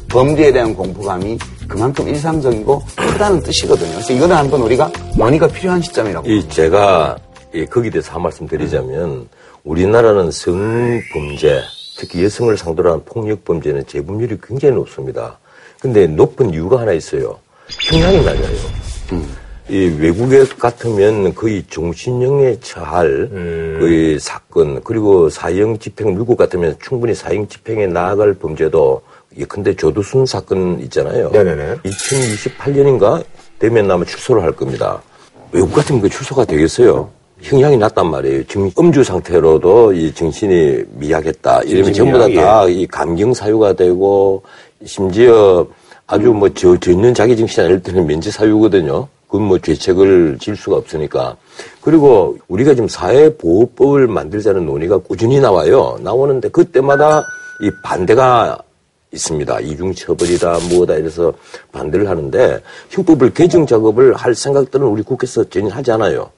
범죄에 0.09 0.53
대한 0.53 0.75
공포감이 0.75 1.39
그만큼 1.69 2.09
일상적이고 2.09 2.83
크다는 2.97 3.41
뜻이거든요. 3.43 3.93
그래서 3.93 4.13
이거는 4.13 4.37
한번 4.37 4.63
우리가 4.63 4.91
논의가 5.17 5.47
필요한 5.49 5.81
시점이라고. 5.81 6.29
이 6.29 6.49
제가 6.49 7.17
이 7.55 7.65
거기에 7.65 7.91
대해서 7.91 8.13
한 8.13 8.23
말씀 8.23 8.47
드리자면 8.47 9.29
우리나라는 9.65 10.31
성범죄, 10.31 11.63
특히 11.99 12.25
여성을 12.25 12.57
상대로 12.57 12.93
한 12.93 13.05
폭력 13.05 13.45
범죄는 13.45 13.87
재범률이 13.87 14.39
굉장히 14.43 14.75
높습니다. 14.75 15.39
근데 15.81 16.07
높은 16.07 16.51
이유가 16.53 16.81
하나 16.81 16.93
있어요. 16.93 17.39
형량이 17.69 18.25
낮아요. 18.25 18.57
이 19.71 19.97
외국에 19.99 20.45
같으면 20.59 21.35
거의 21.35 21.63
종신형에 21.69 22.59
처할 22.61 23.29
그 23.31 24.17
사건 24.21 24.83
그리고 24.83 25.29
사형 25.29 25.79
집행 25.79 26.17
미국 26.17 26.37
같으면 26.37 26.77
충분히 26.83 27.15
사형 27.15 27.49
집행에 27.49 27.87
나아갈 27.87 28.35
범죄도 28.35 29.03
예컨대 29.37 29.75
조두순 29.77 30.25
사건 30.25 30.81
있잖아요. 30.81 31.31
네네네. 31.31 31.77
2028년인가 31.85 33.23
되면 33.59 33.91
아마 33.91 34.05
출소를 34.05 34.43
할 34.43 34.53
겁니다. 34.53 35.03
외국 35.53 35.73
같으면 35.75 36.01
그 36.01 36.09
출소가 36.09 36.45
되겠어요. 36.47 37.11
형량이 37.41 37.77
낮단 37.77 38.11
말이에요. 38.11 38.45
지금 38.45 38.71
음주 38.79 39.05
상태로도 39.05 39.93
이 39.93 40.13
정신이 40.15 40.83
미약했다. 40.95 41.63
이러면 41.63 41.93
전부 41.93 42.19
다 42.19 42.27
다 42.29 42.69
이 42.69 42.87
감경 42.87 43.33
사유가 43.33 43.73
되고 43.75 44.43
심지어 44.85 45.67
아주 46.07 46.33
뭐 46.33 46.49
저, 46.55 46.77
전년 46.79 47.15
자기 47.15 47.37
정신 47.37 47.63
아닐 47.65 47.83
때는 47.83 48.07
면제 48.07 48.31
사유거든요. 48.31 49.09
그건 49.29 49.47
뭐 49.47 49.59
죄책을 49.59 50.39
질 50.41 50.57
수가 50.57 50.77
없으니까. 50.77 51.37
그리고 51.83 52.39
우리가 52.49 52.75
지금 52.75 52.89
사회보호법을 52.89 54.09
만들자는 54.09 54.65
논의가 54.65 54.99
꾸준히 54.99 55.39
나와요. 55.39 55.99
나오는데 56.03 56.49
그때마다 56.49 57.23
이 57.63 57.71
반대가 57.85 58.59
있습니다. 59.13 59.61
이중처벌이다, 59.61 60.59
뭐다, 60.71 60.95
이래서 60.97 61.33
반대를 61.73 62.11
하는데, 62.11 62.61
형법을 62.91 63.33
개정 63.33 63.67
작업을 63.67 64.13
할 64.15 64.35
생각들은 64.35 64.87
우리 64.87 65.03
국회에서 65.03 65.45
전혀 65.45 65.69
하지 65.71 65.91
않아요. 65.93 66.31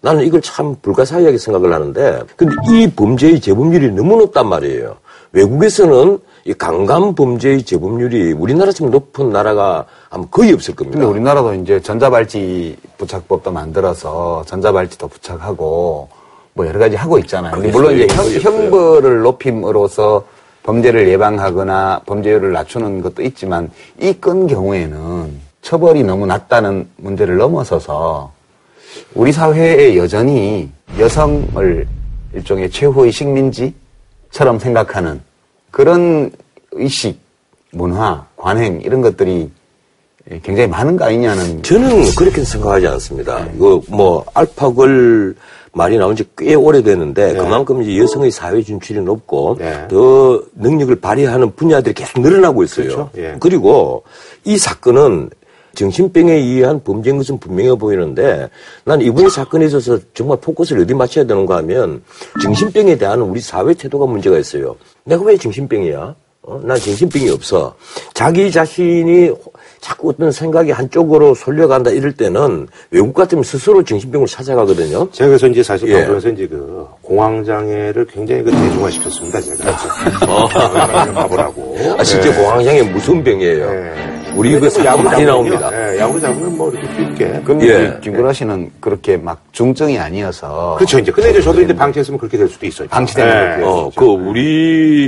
나는 0.00 0.24
이걸 0.24 0.40
참 0.42 0.76
불가사의하게 0.80 1.38
생각을 1.38 1.72
하는데, 1.72 2.22
근데 2.36 2.54
이 2.70 2.88
범죄의 2.90 3.40
재범률이 3.40 3.90
너무 3.92 4.16
높단 4.16 4.48
말이에요. 4.48 4.96
외국에서는 5.32 6.18
이 6.44 6.54
강간 6.54 7.14
범죄의 7.14 7.62
재범률이 7.64 8.32
우리나라처럼 8.32 8.90
높은 8.90 9.30
나라가 9.30 9.84
아마 10.08 10.24
거의 10.30 10.52
없을 10.52 10.74
겁니다. 10.74 10.98
근데 10.98 11.10
우리나라도 11.10 11.52
이제 11.54 11.80
전자발찌 11.80 12.76
부착법도 12.96 13.50
만들어서 13.52 14.44
전자발찌도 14.46 15.08
부착하고 15.08 16.08
뭐 16.54 16.66
여러 16.66 16.78
가지 16.78 16.96
하고 16.96 17.18
있잖아요. 17.18 17.54
물론 17.70 17.94
이제 17.98 18.06
형. 18.14 18.24
형벌을 18.54 19.20
높임으로써 19.20 20.24
범죄를 20.62 21.08
예방하거나 21.08 22.02
범죄율을 22.06 22.52
낮추는 22.52 23.02
것도 23.02 23.22
있지만 23.22 23.70
이 24.00 24.12
건 24.14 24.46
경우에는 24.46 25.48
처벌이 25.60 26.02
너무 26.02 26.24
낮다는 26.26 26.88
문제를 26.96 27.36
넘어서서 27.36 28.32
우리 29.14 29.32
사회에 29.32 29.96
여전히 29.96 30.70
여성을 30.98 31.86
일종의 32.34 32.70
최후의 32.70 33.12
식민지처럼 33.12 34.58
생각하는 34.58 35.20
그런 35.70 36.30
의식, 36.72 37.18
문화, 37.72 38.26
관행 38.36 38.80
이런 38.82 39.00
것들이 39.00 39.50
굉장히 40.42 40.68
많은 40.68 40.96
거 40.96 41.06
아니냐는 41.06 41.62
저는 41.62 42.14
그렇게 42.16 42.44
생각하지 42.44 42.86
않습니다. 42.86 43.46
이거 43.54 43.82
뭐 43.88 44.24
알파골 44.34 45.34
말이 45.72 45.96
나온 45.96 46.16
지 46.16 46.24
꽤 46.36 46.54
오래됐는데 46.54 47.34
그만큼 47.34 47.82
이제 47.82 47.98
여성의 47.98 48.30
사회 48.30 48.62
진출이 48.62 49.00
높고 49.00 49.56
네. 49.58 49.86
더 49.88 50.42
능력을 50.54 50.94
발휘하는 50.96 51.54
분야들이 51.54 51.94
계속 51.94 52.20
늘어나고 52.20 52.62
있어요. 52.64 52.84
그렇죠. 52.86 53.10
예. 53.16 53.36
그리고 53.40 54.02
이 54.44 54.56
사건은 54.58 55.30
정신병에 55.78 56.32
의한 56.32 56.82
범죄인 56.82 57.18
것은 57.18 57.38
분명해 57.38 57.76
보이는데 57.76 58.50
난 58.84 59.00
이번 59.00 59.30
사건에 59.30 59.66
있어서 59.66 59.96
정말 60.12 60.38
포커스를 60.40 60.82
어디 60.82 60.92
맞춰야 60.92 61.24
되는가 61.24 61.58
하면 61.58 62.02
정신병에 62.42 62.98
대한 62.98 63.20
우리 63.22 63.40
사회 63.40 63.74
태도가 63.74 64.06
문제가 64.06 64.38
있어요. 64.38 64.74
내가 65.04 65.22
왜 65.22 65.36
정신병이야? 65.36 66.16
어? 66.42 66.60
난 66.64 66.76
정신병이 66.78 67.30
없어. 67.30 67.76
자기 68.12 68.50
자신이 68.50 69.30
자꾸 69.80 70.08
어떤 70.08 70.32
생각이 70.32 70.72
한쪽으로 70.72 71.36
솔려간다 71.36 71.90
이럴 71.92 72.12
때는 72.12 72.66
외국 72.90 73.14
같으면 73.14 73.44
스스로 73.44 73.84
정신병을 73.84 74.26
찾아가거든요. 74.26 75.08
제가 75.12 75.28
그래서 75.28 75.46
이제 75.46 75.62
사실 75.62 75.88
예. 75.90 75.94
방송에서 75.94 76.30
이제 76.30 76.48
그 76.48 76.88
공황장애를 77.02 78.06
굉장히 78.06 78.42
그 78.42 78.50
대중화 78.50 78.90
시켰습니다, 78.90 79.40
제가. 79.40 79.76
어, 80.26 80.48
가보라고. 81.14 81.76
아, 81.96 82.02
진짜 82.02 82.34
공황장애 82.34 82.82
무서운 82.82 83.22
병이에요. 83.22 83.64
예. 83.70 84.17
우리 84.38 84.58
그 84.58 84.70
사건 84.70 85.04
많이 85.04 85.24
나옵니다. 85.24 85.70
예, 85.72 85.98
야구 85.98 86.20
잡으면 86.20 86.56
뭐 86.56 86.70
이렇게 86.70 86.86
쉽게. 86.94 87.40
근데 87.44 87.66
예. 87.68 87.98
김구라 88.00 88.32
씨는 88.32 88.70
그렇게 88.80 89.16
막 89.16 89.42
중증이 89.52 89.98
아니어서 89.98 90.76
그렇죠, 90.76 90.98
이제. 90.98 91.10
근데 91.12 91.30
이제 91.30 91.42
저도 91.42 91.60
이제 91.62 91.74
방치했으면 91.74 92.18
그렇게 92.18 92.38
될 92.38 92.48
수도 92.48 92.66
있어요. 92.66 92.88
방치되는 92.88 93.60
예. 93.60 93.64
어, 93.64 93.90
그 93.96 94.04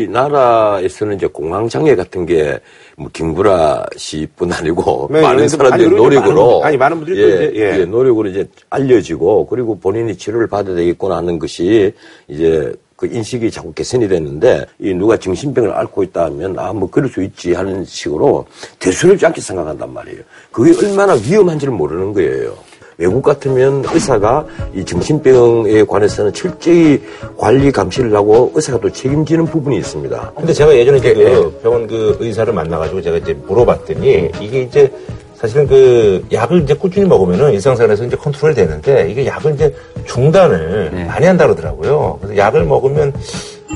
우리나라에서는 0.08 1.16
이제 1.16 1.26
공황장애 1.26 1.94
같은 1.96 2.26
게 2.26 2.58
뭐 3.00 3.08
김구라 3.14 3.86
씨뿐 3.96 4.52
아니고 4.52 5.08
네, 5.10 5.22
많은 5.22 5.40
아니, 5.40 5.48
사람들이 5.48 5.88
그리고 5.88 6.06
이제 6.08 6.16
노력으로 6.20 6.60
많은 6.60 6.66
아니, 6.66 6.76
많은 6.76 6.96
분들이 6.98 7.16
또 7.22 7.22
예, 7.30 7.46
이제, 7.46 7.52
예. 7.56 7.80
예, 7.80 7.84
노력으로 7.86 8.28
이제 8.28 8.46
알려지고 8.68 9.46
그리고 9.46 9.80
본인이 9.80 10.14
치료를 10.14 10.46
받아야 10.48 10.76
되겠구나 10.76 11.16
하는 11.16 11.38
것이 11.38 11.94
이제 12.28 12.70
그 13.00 13.06
인식이 13.06 13.50
자꾸 13.50 13.72
개선이 13.72 14.06
됐는데 14.08 14.66
이 14.78 14.92
누가 14.92 15.16
정신병을 15.16 15.72
앓고 15.72 16.02
있다 16.02 16.26
하면 16.26 16.58
아 16.58 16.70
뭐 16.74 16.88
그럴 16.90 17.08
수 17.08 17.22
있지 17.22 17.54
하는 17.54 17.84
식으로 17.84 18.46
대수롭지 18.78 19.24
않게 19.26 19.40
생각한단 19.40 19.92
말이에요. 19.92 20.20
그게 20.52 20.86
얼마나 20.86 21.14
위험한지를 21.14 21.72
모르는 21.72 22.12
거예요. 22.12 22.54
외국 22.98 23.22
같으면 23.22 23.82
의사가 23.90 24.46
이 24.74 24.84
정신병에 24.84 25.84
관해서는 25.84 26.32
철저히 26.34 27.00
관리 27.38 27.72
감시를 27.72 28.14
하고 28.14 28.52
의사가 28.54 28.78
또 28.80 28.90
책임지는 28.92 29.46
부분이 29.46 29.78
있습니다. 29.78 30.32
근데 30.36 30.52
제가 30.52 30.76
예전에 30.76 30.98
이제 30.98 31.14
그 31.14 31.58
병원 31.62 31.86
그 31.86 32.16
의사를 32.20 32.52
만나가지고 32.52 33.00
제가 33.00 33.16
이제 33.16 33.32
물어봤더니 33.32 34.30
이게 34.40 34.62
이제 34.62 34.92
사실은 35.40 35.66
그 35.66 36.26
약을 36.32 36.62
이제 36.62 36.74
꾸준히 36.74 37.06
먹으면은 37.06 37.52
일상생활에서 37.52 38.04
이제 38.04 38.16
컨트롤이 38.16 38.54
되는데 38.54 39.08
이게 39.10 39.24
약을 39.24 39.54
이제 39.54 39.74
중단을 40.06 40.90
많이 41.06 41.24
한다 41.26 41.46
그러더라고요. 41.46 42.18
그래서 42.20 42.36
약을 42.36 42.64
먹으면 42.64 43.12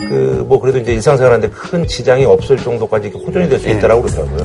그 0.09 0.45
뭐 0.47 0.61
그래도 0.61 0.79
이제 0.79 0.93
일상생활하는데 0.93 1.55
큰 1.55 1.87
지장이 1.87 2.25
없을 2.27 2.57
정도까지 2.59 3.09
이렇게 3.09 3.25
호전이 3.25 3.49
될 3.49 3.59
수 3.59 3.69
있다라고 3.71 4.03
그러더라고요. 4.03 4.45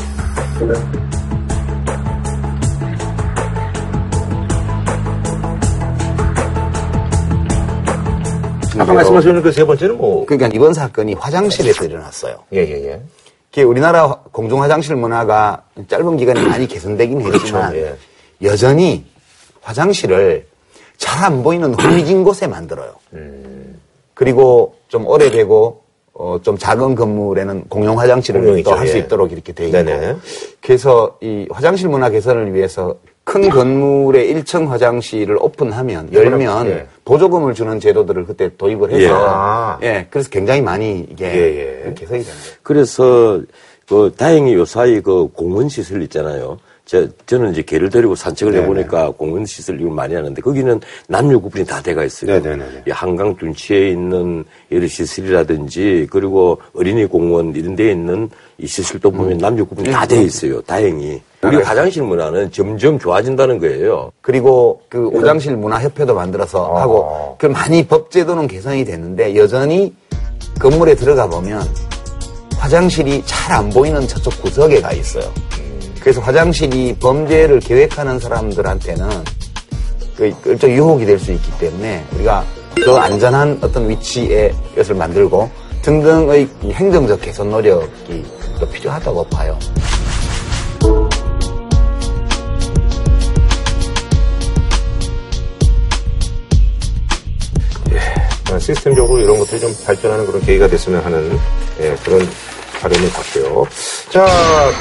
아까 8.78 8.94
말씀하신 8.94 9.42
그 9.42 9.52
세 9.52 9.66
번째는 9.66 9.98
뭐 9.98 10.26
그러니까 10.26 10.50
이번 10.54 10.74
사건이 10.74 11.16
화장실에서 11.16 11.86
일어났어요. 11.86 12.36
예 12.54 12.60
예 12.60 12.86
예. 12.92 13.02
우리나라 13.58 14.20
공중 14.32 14.62
화장실 14.62 14.96
문화가 14.96 15.64
짧은 15.88 16.18
기간에 16.18 16.42
많이 16.48 16.68
개선되긴 16.68 17.22
했지만 17.22 17.76
예. 17.76 17.96
여전히 18.42 19.06
화장실을 19.62 20.48
잘 20.98 21.24
안 21.24 21.44
보이는 21.44 21.74
흐미진 21.74 22.24
곳에 22.24 22.48
만들어요. 22.48 22.94
그리고 24.14 24.76
좀 24.88 25.06
오래되고 25.08 25.82
어, 26.14 26.40
좀 26.44 26.58
작은 26.58 26.96
건물에는 26.96 27.66
공용 27.70 28.00
화장실을 28.00 28.64
또 28.64 28.72
할수 28.74 28.98
예. 28.98 29.00
있도록 29.02 29.32
이렇게 29.32 29.54
돼 29.54 29.68
있고 29.68 29.78
네네. 29.84 30.18
그래서 30.62 31.18
이 31.22 31.48
화장실 31.50 31.88
문화 31.88 32.10
개선을 32.10 32.54
위해서 32.54 32.96
큰 33.30 33.48
건물의 33.48 34.34
1층 34.34 34.70
화장실을 34.70 35.38
오픈하면 35.40 36.12
열면 36.12 36.66
예. 36.66 36.88
보조금을 37.06 37.54
주는 37.54 37.80
제도들을 37.80 38.26
그때 38.26 38.50
도입을 38.58 38.90
해서 38.90 39.04
예. 39.04 39.10
아. 39.12 39.80
예, 39.84 40.08
그래서 40.10 40.32
굉장히 40.32 40.64
많이 40.64 41.06
이게 41.12 41.26
예, 41.26 41.86
예. 41.86 41.94
개선이 41.94 42.24
된 42.24 42.34
거예요. 42.34 42.56
그래서 42.64 43.40
그 43.88 44.12
다행히 44.18 44.56
요 44.56 44.66
사이 44.66 45.00
그 45.02 45.28
공원 45.32 45.70
시설 45.70 46.02
있잖아요. 46.02 46.58
저, 46.90 47.08
저는 47.28 47.52
이제 47.52 47.62
개를 47.62 47.88
데리고 47.92 48.16
산책을 48.16 48.52
네네. 48.52 48.64
해보니까 48.64 49.12
공원 49.12 49.46
시설 49.46 49.80
이걸 49.80 49.94
많이 49.94 50.16
하는데 50.16 50.42
거기는 50.42 50.82
남녀 51.08 51.38
구분이 51.38 51.64
다 51.64 51.80
돼가 51.84 52.04
있어요. 52.04 52.32
네네네네. 52.32 52.84
이 52.88 52.90
한강 52.90 53.36
둔치에 53.36 53.90
있는 53.90 54.44
여러 54.72 54.88
시설이라든지 54.88 56.08
그리고 56.10 56.60
어린이 56.74 57.06
공원 57.06 57.54
이런 57.56 57.76
데에 57.76 57.92
있는 57.92 58.28
이 58.58 58.66
시설도 58.66 59.12
보면 59.12 59.38
남녀 59.38 59.64
구분이 59.66 59.92
다 59.92 60.04
돼 60.08 60.24
있어요. 60.24 60.60
다행히. 60.64 61.22
우리 61.44 61.58
화장실 61.58 62.02
문화는 62.02 62.52
점점 62.52 62.98
좋아진다는 62.98 63.60
거예요. 63.60 64.12
그리고 64.22 64.82
그 64.90 65.10
오장실 65.10 65.58
문화협회도 65.58 66.16
만들어서 66.16 66.74
하고 66.76 67.36
그 67.38 67.46
많이 67.46 67.86
법제도는 67.86 68.48
개선이 68.48 68.84
됐는데 68.84 69.36
여전히 69.36 69.94
건물에 70.60 70.96
들어가 70.96 71.28
보면 71.28 71.62
화장실이 72.58 73.22
잘 73.28 73.50
안 73.52 73.70
보이는 73.70 74.08
저쪽 74.08 74.42
구석에 74.42 74.82
가 74.82 74.92
있어요. 74.92 75.24
그래서 76.02 76.22
화장실이 76.22 76.96
범죄를 77.00 77.60
계획하는 77.60 78.20
사람들한테는 78.20 79.08
그 80.16 80.34
일종 80.46 80.72
유혹이 80.72 81.06
될 81.06 81.20
수 81.20 81.32
있기 81.32 81.52
때문에 81.60 82.06
우리가 82.16 82.44
더 82.86 82.98
안전한 82.98 83.58
어떤 83.62 83.90
위치에 83.90 84.54
이것을 84.74 84.96
만들고 84.96 85.50
등등의 85.82 86.48
이 86.64 86.72
행정적 86.72 87.22
개선 87.22 87.50
노력이 87.50 88.24
더 88.60 88.70
필요하다고 88.70 89.26
봐요. 89.28 89.58
어, 98.52 98.58
시스템적으로 98.58 99.20
이런 99.22 99.38
것들이 99.38 99.60
좀 99.62 99.72
발전하는 99.86 100.26
그런 100.26 100.42
계기가 100.42 100.68
됐으면 100.68 101.04
하는 101.04 101.38
예, 101.82 101.96
그런 102.04 102.28
바람이 102.80 103.10
같고요. 103.10 103.66
자, 104.10 104.26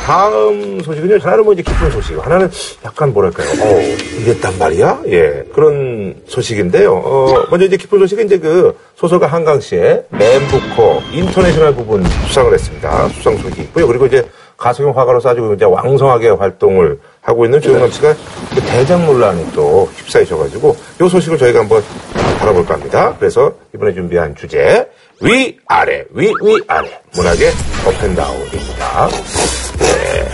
다음 0.07 0.81
소식은요. 0.81 1.19
하나는 1.21 1.45
뭐 1.45 1.53
이제 1.53 1.63
기쁜 1.63 1.91
소식, 1.91 2.17
하나는 2.25 2.51
약간 2.85 3.13
뭐랄까요. 3.13 3.49
어, 3.49 3.81
이랬단 4.21 4.59
말이야? 4.59 5.01
예, 5.09 5.45
그런 5.53 6.15
소식인데요. 6.27 6.95
어, 6.95 7.47
먼저 7.51 7.67
이제 7.67 7.77
기쁜 7.77 7.99
소식은 8.01 8.27
이제 8.27 8.39
그 8.39 8.77
소설가 8.97 9.27
한강씨의 9.27 10.05
맨부커 10.11 11.03
인터내셔널 11.13 11.75
부분 11.75 12.05
수상을 12.27 12.53
했습니다. 12.53 13.09
수상 13.09 13.37
소식이 13.39 13.63
있고요. 13.63 13.87
그리고 13.87 14.07
이제 14.07 14.25
가수경 14.57 14.97
화가로서 14.97 15.31
아주 15.31 15.53
이제 15.55 15.65
왕성하게 15.65 16.31
활동을 16.31 16.99
하고 17.21 17.45
있는 17.45 17.61
조영남 17.61 17.91
씨가 17.91 18.15
그 18.55 18.61
대장문란에 18.61 19.53
또 19.55 19.89
휩싸이셔가지고 19.97 20.77
이 21.01 21.09
소식을 21.09 21.39
저희가 21.39 21.61
한번 21.61 21.83
알아볼까 22.41 22.75
합니다. 22.75 23.15
그래서 23.19 23.53
이번에 23.75 23.93
준비한 23.95 24.35
주제 24.35 24.89
위 25.21 25.57
아래 25.67 26.05
위 26.13 26.27
위 26.43 26.61
아래 26.69 26.89
문학의 27.15 27.51
업앤다운입니다. 27.87 29.09
네, 29.79 30.29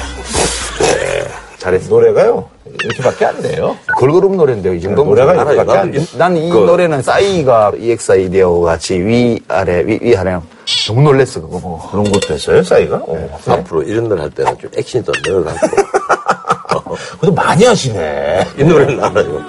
네. 0.79 1.25
잘했어 1.59 1.89
노래가요 1.89 2.47
이렇게밖에 2.83 3.25
안 3.25 3.41
돼요. 3.41 3.77
걸그룹 3.97 4.37
노래인데요, 4.37 4.75
이 4.75 4.81
정도면. 4.81 5.09
노래가 5.15 5.35
좀 5.35 5.53
이렇게밖에 5.53 5.79
안 5.79 5.91
돼. 5.93 6.05
난이 6.19 6.51
그- 6.51 6.59
노래는 6.59 7.03
싸이가 7.03 7.73
EXID하고 7.79 8.63
같이 8.63 9.01
위 9.01 9.41
아래, 9.49 9.83
위, 9.87 9.99
위 10.03 10.15
아래. 10.17 10.39
너무 10.89 11.03
놀랬어, 11.03 11.41
그거 11.41 11.59
보고. 11.59 11.79
그런 11.91 12.05
것도 12.11 12.35
했어요 12.35 12.63
싸이가. 12.63 12.97
어. 12.97 13.41
앞으로 13.47 13.83
이런 13.85 14.09
날 14.09 14.21
할 14.21 14.31
때는 14.31 14.59
좀 14.59 14.71
액션이 14.77 15.05
더 15.05 15.13
넣어갖고. 15.27 15.67
그것도 17.21 17.33
많이 17.33 17.65
하시네. 17.65 18.47
이 18.59 18.65
노래는 18.65 19.03
알아요. 19.03 19.43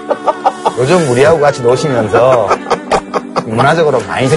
요즘 0.78 1.10
우리하고 1.10 1.40
같이 1.40 1.62
노시면서 1.62 2.48
문화적으로 3.46 4.00
많이 4.08 4.28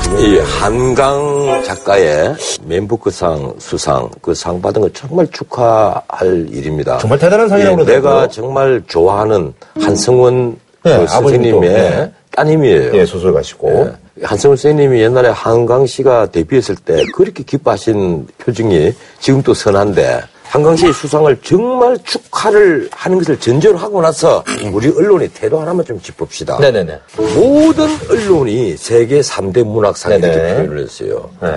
지금. 0.00 0.18
이 0.18 0.38
한강 0.38 1.62
작가의 1.64 2.34
맨부크상 2.64 3.54
수상 3.58 4.10
그 4.20 4.34
상 4.34 4.60
받은 4.60 4.80
거 4.82 4.88
정말 4.92 5.26
축하할 5.28 6.48
일입니다. 6.50 6.98
정말 6.98 7.18
대단한 7.18 7.48
상이라고 7.48 7.82
예. 7.82 7.84
내가 7.86 8.26
정말 8.28 8.82
좋아하는 8.88 9.54
한승원 9.80 10.56
네, 10.82 10.96
그 10.96 11.02
아버님도, 11.04 11.10
선생님의 11.10 11.70
네. 11.70 12.12
따님이에요. 12.32 12.94
예 12.94 13.06
소설가시고. 13.06 13.94
예. 14.20 14.24
한승원 14.24 14.56
선생님이 14.56 15.00
옛날에 15.02 15.28
한강 15.28 15.86
씨가 15.86 16.26
데뷔했을 16.32 16.74
때 16.76 17.02
그렇게 17.14 17.42
기뻐하신 17.44 18.26
표정이 18.38 18.92
지금 19.20 19.42
또 19.42 19.54
선한데 19.54 20.20
한강 20.52 20.76
씨의 20.76 20.92
수상을 20.92 21.34
정말 21.42 21.96
축하를 22.04 22.90
하는 22.92 23.16
것을 23.16 23.40
전제로 23.40 23.78
하고 23.78 24.02
나서 24.02 24.44
우리 24.70 24.90
언론의 24.90 25.28
태도 25.28 25.58
하나만 25.58 25.82
좀 25.82 25.98
짚읍시다. 25.98 26.58
네네네. 26.58 27.00
모든 27.16 27.88
언론이 28.10 28.76
세계 28.76 29.20
3대 29.20 29.64
문학상 29.64 30.12
이렇게. 30.12 30.36
표현을 30.36 30.80
했어요. 30.80 31.30
네. 31.40 31.48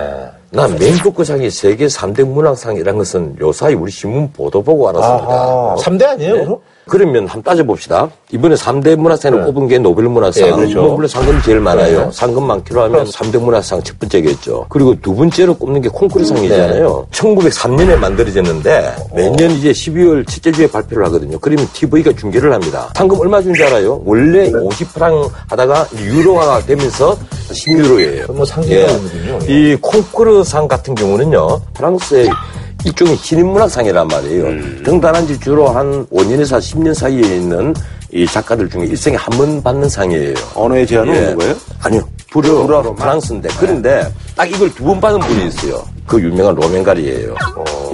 난 0.48 0.74
맨부크상이 0.78 1.50
세계 1.50 1.88
3대 1.88 2.24
문학상이라는 2.24 2.98
것은 2.98 3.36
요사이 3.38 3.74
우리 3.74 3.92
신문 3.92 4.32
보도 4.32 4.62
보고 4.62 4.88
알았습니다. 4.88 5.28
아하. 5.28 5.76
3대 5.78 6.02
아니에요, 6.06 6.32
그럼? 6.32 6.58
그러면 6.88 7.26
한번 7.26 7.42
따져봅시다. 7.42 8.08
이번에 8.30 8.54
3대 8.54 8.94
문학상을 8.94 9.44
꼽은 9.44 9.66
게 9.66 9.78
노벨 9.78 10.04
문학상. 10.08 10.50
네, 10.50 10.54
그렇죠. 10.54 10.82
뭐 10.82 10.94
물론 10.94 11.08
상금이 11.08 11.42
제일 11.42 11.58
많아요. 11.58 12.04
네. 12.06 12.10
상금 12.12 12.46
많기로 12.46 12.80
하면 12.82 13.06
3대 13.06 13.40
문학상 13.40 13.82
첫 13.82 13.98
번째겠죠. 13.98 14.66
그리고 14.68 14.94
두 15.00 15.14
번째로 15.14 15.54
꼽는 15.54 15.80
게 15.80 15.88
콩쿠르상이잖아요. 15.88 17.06
네. 17.10 17.18
1903년에 17.18 17.96
만들어졌는데 17.96 18.94
매년 19.14 19.50
이제 19.50 19.72
12월 19.72 20.26
첫째 20.28 20.52
주에 20.52 20.66
발표를 20.68 21.04
하거든요. 21.06 21.38
그러면 21.40 21.66
TV가 21.72 22.12
중계를 22.12 22.52
합니다. 22.52 22.92
상금 22.94 23.18
얼마 23.18 23.42
준지 23.42 23.64
알아요? 23.64 24.00
원래 24.04 24.50
50프랑 24.52 25.28
하다가 25.48 25.88
유로화가 25.98 26.66
되면서 26.66 27.16
10유로예요. 27.50 28.32
뭐 28.32 28.44
상계가 28.44 28.92
있거든요. 28.92 29.38
이 29.48 29.76
콩쿠르상 29.80 30.68
같은 30.68 30.94
경우는요, 30.94 31.60
프랑스의 31.74 32.28
일종의 32.86 33.16
신인문학상이란 33.16 34.06
말이에요. 34.06 34.44
음. 34.44 34.80
등단한 34.84 35.26
지 35.26 35.38
주로 35.40 35.68
한 35.68 36.06
5년에서 36.06 36.58
10년 36.58 36.94
사이에 36.94 37.36
있는 37.36 37.74
이 38.12 38.24
작가들 38.24 38.70
중에 38.70 38.84
일생에 38.86 39.16
한 39.16 39.36
번 39.36 39.60
받는 39.62 39.88
상이에요. 39.88 40.34
언어의 40.54 40.86
제한은 40.86 41.30
예. 41.32 41.34
거예요? 41.34 41.54
아니요. 41.82 42.00
불어, 42.30 42.94
프랑스인데. 42.94 43.48
그런데 43.58 44.06
딱 44.36 44.44
이걸 44.50 44.72
두 44.74 44.84
번 44.84 45.00
받은 45.00 45.18
분이 45.20 45.46
있어요. 45.48 45.82
그 46.06 46.20
유명한 46.20 46.54
로맨가리예요. 46.54 47.34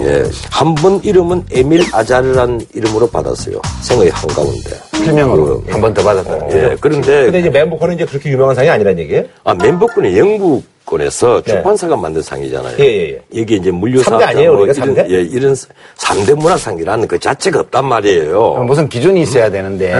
예. 0.00 0.24
한 0.50 0.74
번 0.74 1.00
이름은 1.02 1.44
에밀 1.52 1.82
아자르란 1.92 2.60
이름으로 2.74 3.08
받았어요. 3.08 3.60
생의 3.82 4.10
한가운데. 4.10 4.70
필명으로 4.92 5.62
한 5.68 5.80
번 5.80 5.94
더 5.94 6.02
받았다는 6.02 6.38
거죠. 6.46 6.58
예. 6.58 6.76
그런데 6.80 7.24
근데 7.24 7.40
이제 7.40 7.50
맨보커는 7.50 7.94
이제 7.94 8.04
그렇게 8.04 8.30
유명한 8.30 8.54
상이 8.54 8.68
아니란 8.68 8.98
얘기예요? 8.98 9.24
아, 9.44 9.54
멤버권은 9.54 10.16
영국 10.16 10.64
권에서 10.84 11.40
네. 11.42 11.52
출판사가 11.52 11.96
만든 11.96 12.20
상이잖아요. 12.22 12.76
예, 12.80 12.84
예, 12.84 13.10
예. 13.34 13.40
여기 13.40 13.54
이제 13.56 13.70
물류사. 13.70 14.10
삼대 14.10 14.24
아니에요, 14.24 14.50
우리가 14.58 14.72
이런, 14.72 14.94
삼대? 14.96 15.06
예, 15.10 15.20
이런 15.22 15.54
3대 15.54 16.34
문학상이라는 16.34 17.06
그 17.08 17.18
자체가 17.20 17.60
없단 17.60 17.84
말이에요. 17.86 18.64
무슨 18.66 18.88
기준이 18.88 19.22
있어야 19.22 19.48
되는데. 19.48 19.94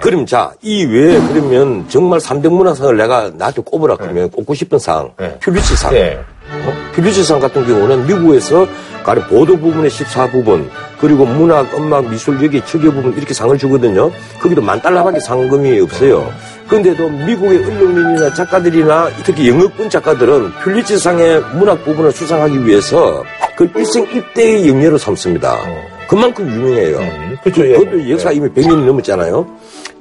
그럼 0.00 0.26
자, 0.26 0.52
이 0.62 0.84
외에 0.84 1.20
그러면 1.28 1.86
정말 1.88 2.18
3대 2.18 2.48
문학상을 2.48 2.96
내가 2.96 3.30
나한테 3.34 3.62
꼽으라 3.62 3.96
그러면 3.96 4.28
꼽고 4.30 4.52
싶은 4.54 4.80
상, 4.80 5.12
네. 5.18 5.38
퓰리츠 5.38 5.75
상. 5.76 5.94
예. 5.94 6.18
어? 6.50 6.72
퓰리츠상 6.94 7.40
같은 7.40 7.66
경우는 7.66 8.06
미국에서 8.06 8.66
가령 9.04 9.24
보도 9.28 9.56
부분의 9.56 9.90
14부분, 9.90 10.68
그리고 11.00 11.26
문학, 11.26 11.76
음악, 11.76 12.08
미술, 12.08 12.42
여기 12.42 12.60
측여 12.64 12.90
부분 12.90 13.16
이렇게 13.16 13.34
상을 13.34 13.56
주거든요. 13.56 14.10
거기도 14.40 14.62
만 14.62 14.80
달러밖에 14.80 15.20
상금이 15.20 15.80
없어요. 15.80 16.32
그런데도 16.68 17.08
미국의 17.08 17.58
언론인이나 17.64 18.34
작가들이나 18.34 19.10
특히 19.24 19.48
영어권 19.48 19.88
작가들은 19.90 20.52
퓰리츠상의 20.64 21.40
문학 21.54 21.84
부분을 21.84 22.10
수상하기 22.10 22.66
위해서 22.66 23.22
그 23.56 23.70
일생 23.76 24.04
일대의 24.10 24.68
영예로 24.68 24.98
삼습니다. 24.98 25.60
그만큼 26.08 26.48
유명해요. 26.48 26.98
음, 26.98 27.36
그렇죠, 27.42 27.66
예. 27.66 27.78
그것도 27.78 28.10
역사 28.10 28.32
이미 28.32 28.48
100년이 28.48 28.84
넘었잖아요. 28.84 29.46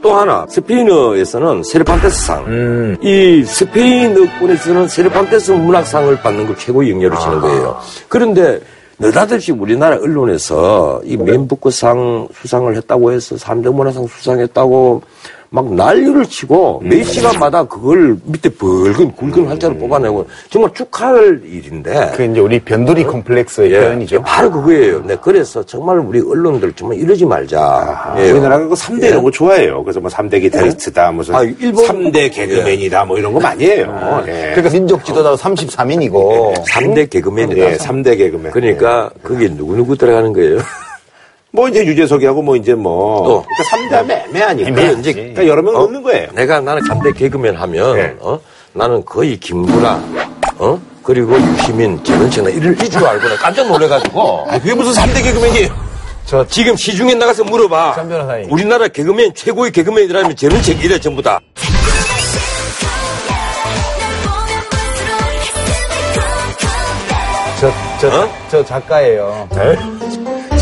또 0.05 0.13
하나, 0.13 0.45
스페인어에서는 0.47 1.63
세르판테스상. 1.63 2.45
음. 2.45 2.97
이 3.01 3.43
스페인어권에서는 3.43 4.87
세르판테스 4.87 5.53
문학상을 5.53 6.15
받는 6.21 6.45
걸 6.45 6.55
최고의 6.55 6.91
영예로 6.91 7.17
치는 7.17 7.41
거예요. 7.41 7.79
그런데 8.07 8.59
느닷없이 8.99 9.51
우리나라 9.51 9.95
언론에서 9.95 11.01
이 11.05 11.17
맨부크상 11.17 12.27
수상을 12.35 12.75
했다고 12.75 13.13
해서 13.13 13.35
3대 13.35 13.73
문학상 13.73 14.05
수상했다고 14.05 15.01
막 15.55 15.73
난리를 15.73 16.25
치고 16.25 16.81
몇 16.83 17.01
시간마다 17.05 17.63
그걸 17.63 18.17
밑에 18.25 18.49
벌건 18.49 19.13
굵은 19.15 19.47
활자로 19.47 19.77
뽑아내고 19.77 20.27
정말 20.49 20.73
축하할 20.73 21.39
일인데 21.45 22.11
그 22.13 22.25
이제 22.25 22.41
우리 22.41 22.59
변두리 22.59 23.05
콤플렉스의 23.05 23.71
예, 23.71 23.79
표현이죠. 23.79 24.21
바로 24.23 24.51
그거예요. 24.51 25.01
네, 25.05 25.15
그래서 25.21 25.65
정말 25.65 25.99
우리 25.99 26.19
언론들 26.19 26.73
정말 26.73 26.97
이러지 26.99 27.25
말자. 27.25 28.15
예. 28.17 28.31
우리나라가 28.31 28.67
그 28.67 28.73
3대 28.75 29.05
이런 29.05 29.23
거 29.23 29.31
좋아해요. 29.31 29.81
그래서 29.85 30.01
뭐 30.01 30.09
3대 30.09 30.41
기타리스트다, 30.41 31.11
무슨 31.13 31.35
아, 31.35 31.41
일본- 31.43 31.85
3대 31.85 32.33
개그맨이다, 32.33 33.05
뭐 33.05 33.17
이런 33.17 33.31
거 33.31 33.39
많이 33.39 33.63
해요. 33.63 34.21
예. 34.27 34.51
그러니까 34.55 34.69
민족 34.73 35.05
지도자로 35.05 35.37
33인이고. 35.37 36.65
3대 36.67 37.09
개그맨이다. 37.09 37.61
예, 37.71 37.77
3대 37.77 38.17
개그맨. 38.17 38.51
그러니까 38.51 39.09
그게 39.23 39.47
누구누구 39.47 39.95
들어가는 39.97 40.33
거예요? 40.33 40.57
뭐 41.55 41.67
이제 41.69 41.83
유재석이하고 41.85 42.41
뭐 42.41 42.55
이제 42.55 42.73
뭐. 42.75 43.23
또. 43.23 43.45
그러니까 43.71 43.97
3대 43.97 44.01
하면 44.01 44.21
애매하니까. 44.29 44.69
애매하지. 44.69 44.99
이제 44.99 45.13
그러니까 45.13 45.47
여러 45.47 45.61
명 45.61 45.73
넣는 45.73 46.03
거예요. 46.03 46.27
내가 46.33 46.59
나는 46.59 46.81
3대 46.83 47.17
개그맨 47.17 47.55
하면 47.55 47.95
네. 47.95 48.15
어? 48.19 48.39
나는 48.73 49.03
거의 49.05 49.37
김구라 49.37 49.99
어? 50.57 50.79
그리고 51.01 51.39
유시민, 51.39 52.03
전원채나 52.03 52.49
이럴 52.49 52.73
이줄 52.83 53.05
알고 53.05 53.27
나 53.29 53.35
깜짝 53.37 53.67
놀래가지고 53.67 54.47
아, 54.51 54.59
그게 54.59 54.73
무슨 54.73 55.01
3대 55.01 55.23
개그맨이에요? 55.23 55.69
저- 56.25 56.45
지금 56.47 56.75
시중에 56.75 57.13
나가서 57.13 57.43
물어봐. 57.43 57.93
변호사님. 57.93 58.51
우리나라 58.51 58.87
개그맨 58.87 59.33
최고의 59.35 59.71
개그맨이라면 59.71 60.35
저런 60.35 60.61
책이래 60.61 60.99
전부 60.99 61.21
다. 61.21 61.39
저, 67.59 67.71
저, 67.99 68.21
어? 68.21 68.29
저 68.49 68.63
작가예요. 68.65 69.47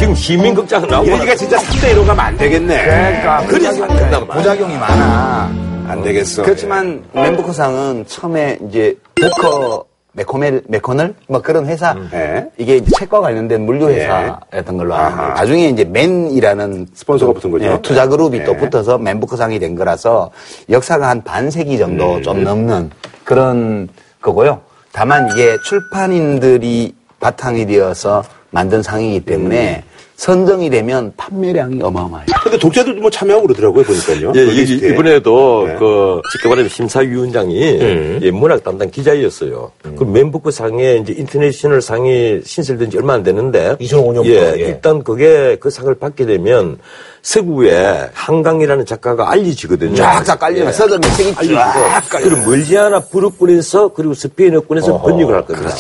지금 0.04 0.16
시민극장 0.16 0.86
나오고 0.86 1.14
얘기가 1.14 1.34
진짜 1.34 1.58
3대 1.60 1.96
1로 1.96 2.06
가면 2.06 2.20
안 2.20 2.38
되겠네. 2.38 2.84
그러니까 2.84 3.46
그래서 3.48 3.84
안 3.84 3.90
된단 3.96 4.28
말이야. 4.28 4.36
부작용이 4.36 4.78
많아. 4.78 5.52
안 5.88 6.04
되겠어. 6.04 6.44
그렇지만 6.44 7.06
맨부커상은 7.14 8.06
처음에 8.06 8.60
이제 8.68 8.98
부커 9.16 9.86
메코멜 10.12 10.60
메코널 10.68 11.16
뭐 11.30 11.42
그런 11.42 11.68
회사 11.68 11.96
예. 12.14 12.46
이게 12.58 12.78
이제 12.78 12.92
책과 12.98 13.22
관련된 13.22 13.66
물류 13.66 13.88
회사였던 13.92 14.76
걸로 14.76 14.94
아는데 14.94 15.22
아하. 15.22 15.34
나중에 15.36 15.70
이제 15.70 15.86
맨이라는 15.86 16.88
스폰서가 16.94 17.32
붙은 17.32 17.52
거죠? 17.52 17.66
예, 17.66 17.82
투자 17.82 18.06
그룹이 18.06 18.40
예. 18.40 18.44
또 18.44 18.58
붙어서 18.58 18.98
맨부커상이 18.98 19.58
된 19.60 19.74
거라서 19.76 20.32
역사가 20.70 21.08
한 21.08 21.24
반세기 21.24 21.78
정도 21.78 22.16
음. 22.16 22.22
좀 22.22 22.44
넘는 22.44 22.92
그런 23.24 23.88
거고요. 24.22 24.60
다만 24.92 25.30
이게 25.32 25.56
출판인들이 25.64 26.94
바탕이 27.22 27.66
되어서 27.68 28.26
만든 28.52 28.84
상이기 28.84 29.22
때문에 29.22 29.84
음. 29.88 29.93
선정이 30.16 30.70
되면 30.70 31.12
판매량이 31.18 31.82
어마어마해요. 31.82 32.28
근데 32.44 32.58
독자들도 32.60 33.02
뭐 33.02 33.10
참여하고 33.10 33.48
그러더라고요, 33.48 33.84
보니까요. 33.84 34.32
예, 34.36 34.46
그 34.46 34.52
이- 34.52 34.56
리스트에. 34.62 34.90
이번에도 34.94 35.66
네. 35.68 35.76
그 35.80 36.22
쉽게 36.32 36.50
말하면 36.50 36.70
심사위원장이 36.70 37.72
음. 37.82 38.20
예, 38.22 38.32
문학 38.32 38.64
담당 38.64 38.90
기자였어요. 38.92 39.72
그 39.98 40.04
맨부커 40.04 40.52
상에 40.52 40.96
이제 40.98 41.14
International 41.18 41.82
상이 41.82 42.42
신설된 42.46 42.90
지 42.92 42.98
얼마 42.98 43.14
안 43.14 43.24
됐는데 43.24 43.76
2005년부터, 43.82 44.26
예, 44.28 44.54
예. 44.60 44.68
일단 44.68 45.04
그게 45.04 45.58
그 45.60 45.70
상을 45.70 45.94
받게 45.96 46.26
되면 46.26 46.78
서구에 47.24 48.10
한강이라는 48.14 48.86
작가가 48.86 49.32
알려지거든요. 49.32 49.96
쫙쫙 49.96 50.40
깔리면 50.40 50.74
서점에 50.74 51.08
책이 51.16 51.34
쫙 51.54 52.02
깔려. 52.10 52.30
그리고 52.30 52.42
멀지 52.50 52.78
않아 52.78 53.00
불어권에서 53.06 53.90
그리고 53.90 54.14
스페인어권에서 54.14 54.94
어허, 54.96 55.08
번역을 55.08 55.34
할 55.36 55.46
겁니다. 55.46 55.74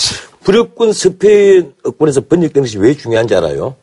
불어권 0.43 0.91
스페인어권에서 0.93 2.21
번역되는 2.21 2.65
것이 2.65 2.77
왜 2.77 2.93
중요한지 2.95 3.35
알아요? 3.35 3.75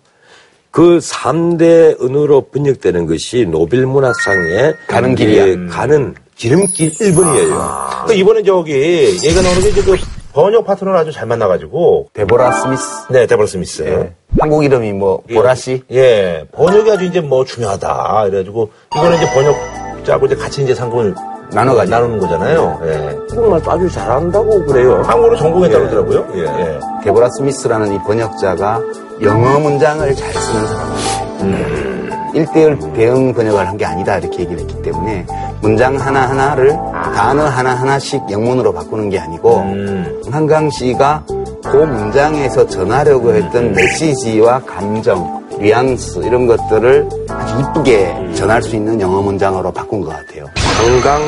그 0.70 0.98
3대 0.98 2.00
언어로 2.00 2.42
번역되는 2.52 3.06
것이 3.06 3.46
노벨 3.46 3.86
문학상에 3.86 4.74
가는 4.86 5.14
길이야. 5.14 5.48
예, 5.48 5.56
가는 5.68 6.14
지름길 6.36 6.92
1번이에요. 6.92 7.52
아. 7.54 8.04
그 8.06 8.14
이번에 8.14 8.42
저기 8.42 9.18
얘가 9.24 9.42
나오는 9.42 9.60
게 9.60 9.68
이제 9.68 9.82
그 9.82 9.96
번역 10.32 10.64
파트너를 10.64 10.98
아주 10.98 11.12
잘 11.12 11.26
만나가지고 11.26 12.10
데보라 12.14 12.52
스미스. 12.52 12.84
네 13.10 13.26
데버라 13.26 13.46
스미스. 13.46 13.82
예. 13.82 14.12
한국 14.38 14.64
이름이 14.64 14.92
뭐 14.92 15.22
보라 15.32 15.56
씨. 15.56 15.82
예, 15.90 16.46
번역이 16.52 16.90
아주 16.90 17.04
이제 17.04 17.20
뭐 17.20 17.44
중요하다. 17.44 18.26
이래가지고, 18.28 18.70
이거는 18.94 19.16
이제 19.16 19.28
번역자하고 19.34 20.26
이제 20.26 20.36
같이 20.36 20.62
이제 20.62 20.72
상금을 20.72 21.14
나눠가지고. 21.52 21.96
나누는 21.96 22.20
거잖아요. 22.20 22.80
예. 22.84 22.92
한국말도 23.28 23.70
아주 23.72 23.90
잘한다고 23.90 24.64
그래요. 24.66 25.02
한국어로 25.04 25.36
전공했다고 25.36 25.84
예. 25.84 25.88
그러더라고요. 25.88 26.44
예. 26.44 26.80
데보라 27.04 27.28
스미스라는 27.30 27.92
이 27.92 27.98
번역자가 28.06 28.80
영어 29.22 29.58
문장을 29.60 30.14
잘 30.14 30.32
쓰는 30.32 30.66
사람이에요. 30.66 32.10
일대일 32.32 32.78
대응 32.94 33.34
번역을 33.34 33.66
한 33.66 33.76
게 33.76 33.84
아니다 33.84 34.18
이렇게 34.18 34.40
얘기를 34.40 34.60
했기 34.60 34.80
때문에 34.82 35.26
문장 35.60 35.96
하나하나를 35.96 36.70
단어 37.14 37.44
하나하나씩 37.46 38.22
영문으로 38.30 38.72
바꾸는 38.72 39.10
게 39.10 39.18
아니고 39.18 39.58
음. 39.58 40.22
한강 40.30 40.70
씨가 40.70 41.24
그 41.64 41.76
문장에서 41.76 42.66
전하려고 42.68 43.34
했던 43.34 43.72
메시지와 43.72 44.60
감정, 44.60 45.44
뉘앙스 45.58 46.20
이런 46.20 46.46
것들을 46.46 47.08
아주 47.28 47.54
이쁘게 47.60 48.32
전할 48.34 48.62
수 48.62 48.76
있는 48.76 49.00
영어 49.00 49.20
문장으로 49.22 49.72
바꾼 49.72 50.00
것 50.00 50.10
같아요. 50.10 50.46
한강 50.78 51.20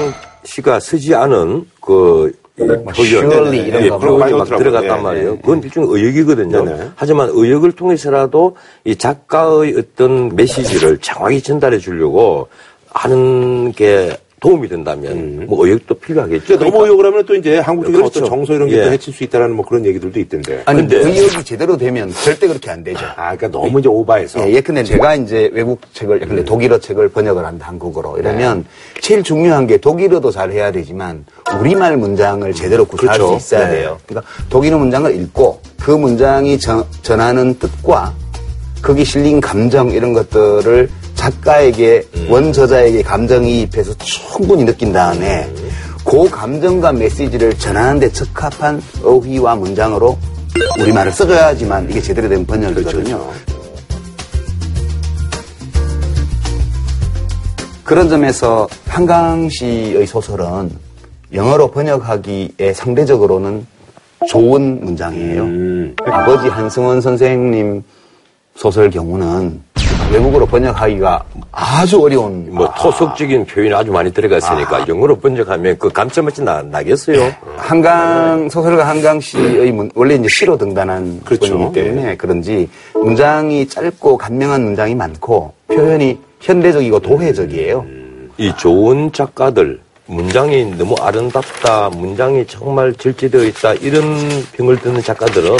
씨가 0.44 0.78
쓰지 0.80 1.14
않은 1.14 1.66
그 1.80 2.32
이 2.58 2.66
표현, 2.66 2.84
surely 2.94 3.68
이런 3.68 3.82
예, 3.84 3.88
거 3.88 3.98
표현이 3.98 4.18
막 4.32 4.38
많더라고요. 4.38 4.58
들어갔단 4.58 4.98
예, 4.98 5.02
말이에요. 5.02 5.32
예, 5.32 5.36
그건 5.36 5.62
일종의 5.62 5.88
의역이거든요. 5.90 6.64
네네. 6.64 6.90
하지만 6.96 7.30
의역을 7.32 7.72
통해서라도 7.72 8.56
이 8.84 8.96
작가의 8.96 9.74
어떤 9.78 10.36
메시지를 10.36 10.98
정확히 10.98 11.40
전달해 11.40 11.78
주려고 11.78 12.48
하는 12.90 13.72
게 13.72 14.18
도움이 14.42 14.68
된다면 14.68 15.46
뭐 15.46 15.64
의역도 15.64 15.94
필요하겠죠. 15.94 16.58
근데 16.58 16.64
너무 16.68 16.82
의욕을 16.84 17.06
하면 17.06 17.24
또 17.24 17.34
이제 17.36 17.58
한국 17.58 17.84
쪽에 17.86 17.96
그렇죠. 17.98 18.18
어떤 18.18 18.28
정서 18.28 18.54
이런 18.54 18.68
게 18.68 18.78
예. 18.78 18.84
또 18.84 18.90
해칠 18.92 19.14
수 19.14 19.22
있다라는 19.22 19.54
뭐 19.54 19.64
그런 19.64 19.86
얘기들도 19.86 20.18
있던데. 20.18 20.62
아니 20.66 20.80
근데- 20.80 20.96
의역이 20.96 21.44
제대로 21.44 21.76
되면 21.76 22.10
절대 22.12 22.48
그렇게 22.48 22.68
안 22.68 22.82
되죠. 22.82 22.98
아, 23.16 23.36
그러니까 23.36 23.48
너무 23.48 23.78
이제 23.78 23.88
오바해서. 23.88 24.40
예, 24.48 24.52
예컨대 24.54 24.82
제가 24.82 25.14
이제 25.14 25.48
외국 25.52 25.80
책을, 25.94 26.20
예컨대 26.22 26.44
독일어 26.44 26.78
책을 26.80 27.10
번역을 27.10 27.44
한다, 27.46 27.68
한국어로. 27.68 28.18
이러면 28.18 28.64
제일 29.00 29.22
중요한 29.22 29.68
게 29.68 29.76
독일어도 29.76 30.32
잘 30.32 30.50
해야 30.50 30.72
되지만 30.72 31.24
우리말 31.60 31.96
문장을 31.96 32.52
제대로 32.52 32.84
구사할 32.84 33.18
그렇죠. 33.18 33.38
수 33.38 33.54
있어야 33.54 33.68
네. 33.68 33.76
돼요. 33.76 33.98
그러니까 34.06 34.28
독일어 34.50 34.76
문장을 34.76 35.14
읽고 35.14 35.60
그 35.80 35.92
문장이 35.92 36.58
전, 36.58 36.82
전하는 37.02 37.56
뜻과 37.60 38.12
거기 38.82 39.04
실린 39.04 39.40
감정 39.40 39.90
이런 39.90 40.12
것들을 40.12 40.88
작가에게, 41.22 42.08
원저자에게 42.28 43.02
감정이입해서 43.02 43.94
충분히 43.98 44.64
느낀 44.64 44.92
다음에 44.92 45.48
그 46.04 46.28
감정과 46.28 46.92
메시지를 46.92 47.56
전하는 47.58 48.00
데 48.00 48.10
적합한 48.10 48.82
어휘와 49.04 49.54
문장으로 49.54 50.18
우리말을 50.80 51.12
써줘야지만 51.12 51.88
이게 51.90 52.00
제대로 52.00 52.28
된 52.28 52.44
번역이거든요. 52.44 53.24
그런 57.84 58.08
점에서 58.08 58.66
한강 58.88 59.48
씨의 59.48 60.06
소설은 60.08 60.72
영어로 61.32 61.70
번역하기에 61.70 62.72
상대적으로는 62.74 63.64
좋은 64.28 64.84
문장이에요. 64.84 65.42
음. 65.42 65.96
아버지 66.04 66.48
한승원 66.48 67.00
선생님 67.00 67.84
소설 68.56 68.90
경우는 68.90 69.62
외국어로 70.10 70.46
번역하기가 70.46 71.24
아주 71.52 72.00
어려운 72.02 72.48
뭐 72.54 72.72
토속적인 72.76 73.46
표현이 73.46 73.72
아주 73.74 73.90
많이 73.90 74.12
들어갔으니까 74.12 74.86
영어로 74.88 75.16
번역하면 75.16 75.78
그 75.78 75.88
감점맛이 75.90 76.42
나, 76.42 76.62
나겠어요. 76.62 77.32
한강 77.56 78.48
소설가 78.48 78.86
한강 78.88 79.20
씨의 79.20 79.72
문, 79.72 79.90
원래 79.94 80.14
이제 80.14 80.28
시로 80.28 80.56
등단한 80.56 81.20
그렇죠. 81.24 81.56
분이기 81.56 81.72
때문에 81.72 82.16
그런지 82.16 82.68
문장이 82.94 83.66
짧고 83.68 84.16
간명한 84.18 84.62
문장이 84.62 84.94
많고 84.94 85.52
표현이 85.68 86.18
현대적이고 86.40 86.98
도회적이에요. 87.00 87.84
이 88.38 88.52
좋은 88.56 89.12
작가들 89.12 89.80
문장이 90.06 90.76
너무 90.76 90.94
아름답다, 91.00 91.90
문장이 91.90 92.46
정말 92.46 92.92
절제되어 92.94 93.44
있다 93.44 93.74
이런 93.74 94.04
평을 94.52 94.78
듣는 94.78 95.00
작가들은 95.02 95.56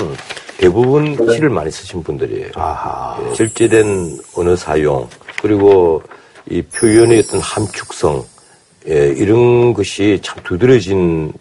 대부분 0.63 1.17
시를 1.33 1.51
많이 1.51 1.73
쓰신 1.73 2.05
분들이에요. 2.05 2.47
예, 2.47 3.35
절제된 3.35 4.21
언어 4.37 4.55
사용 4.55 5.09
그리고 5.41 6.01
이 6.49 6.63
표현의 6.63 7.25
어떤 7.27 7.41
함축성 7.41 8.25
예, 8.89 9.09
이런 9.17 9.75
것이 9.75 10.21
참 10.23 10.39
두드러진 10.45 11.33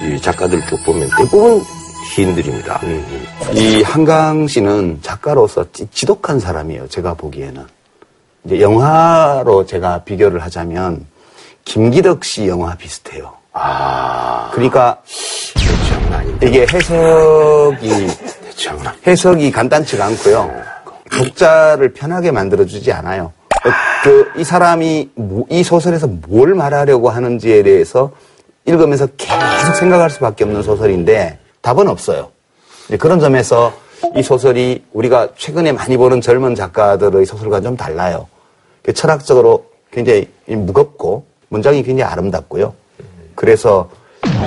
이 0.00 0.18
작가들 0.22 0.58
쭉 0.66 0.78
보면 0.86 1.06
대부분 1.18 1.62
시인들입니다. 2.14 2.80
이 3.54 3.82
한강 3.82 4.46
씨는 4.46 5.00
작가로서 5.02 5.70
지, 5.72 5.86
지독한 5.90 6.40
사람이에요. 6.40 6.88
제가 6.88 7.12
보기에는. 7.12 7.66
이제 8.44 8.60
영화로 8.60 9.66
제가 9.66 10.02
비교를 10.02 10.42
하자면 10.42 11.06
김기덕 11.66 12.24
씨 12.24 12.48
영화 12.48 12.74
비슷해요. 12.74 13.34
그러니까 14.52 15.00
이게 16.42 16.66
해석이 16.72 18.08
해석이 19.06 19.50
간단치가 19.50 20.04
않고요. 20.06 20.50
독자를 21.10 21.92
편하게 21.92 22.30
만들어주지 22.30 22.92
않아요. 22.92 23.32
어, 23.64 23.70
그, 24.02 24.30
이 24.36 24.44
사람이 24.44 25.10
뭐- 25.14 25.44
이 25.50 25.62
소설에서 25.62 26.06
뭘 26.06 26.54
말하려고 26.54 27.10
하는지에 27.10 27.62
대해서 27.62 28.10
읽으면서 28.64 29.06
계속 29.16 29.74
생각할 29.76 30.10
수밖에 30.10 30.44
없는 30.44 30.62
소설인데 30.62 31.38
답은 31.60 31.88
없어요. 31.88 32.30
그런 32.98 33.20
점에서 33.20 33.72
이 34.16 34.22
소설이 34.22 34.84
우리가 34.92 35.28
최근에 35.36 35.72
많이 35.72 35.96
보는 35.96 36.20
젊은 36.20 36.54
작가들의 36.54 37.24
소설과 37.24 37.60
좀 37.60 37.76
달라요. 37.76 38.26
그 38.82 38.92
철학적으로 38.92 39.66
굉장히 39.92 40.28
무겁고 40.46 41.24
문장이 41.48 41.82
굉장히 41.82 42.10
아름답고요. 42.10 42.74
그래서 43.34 43.88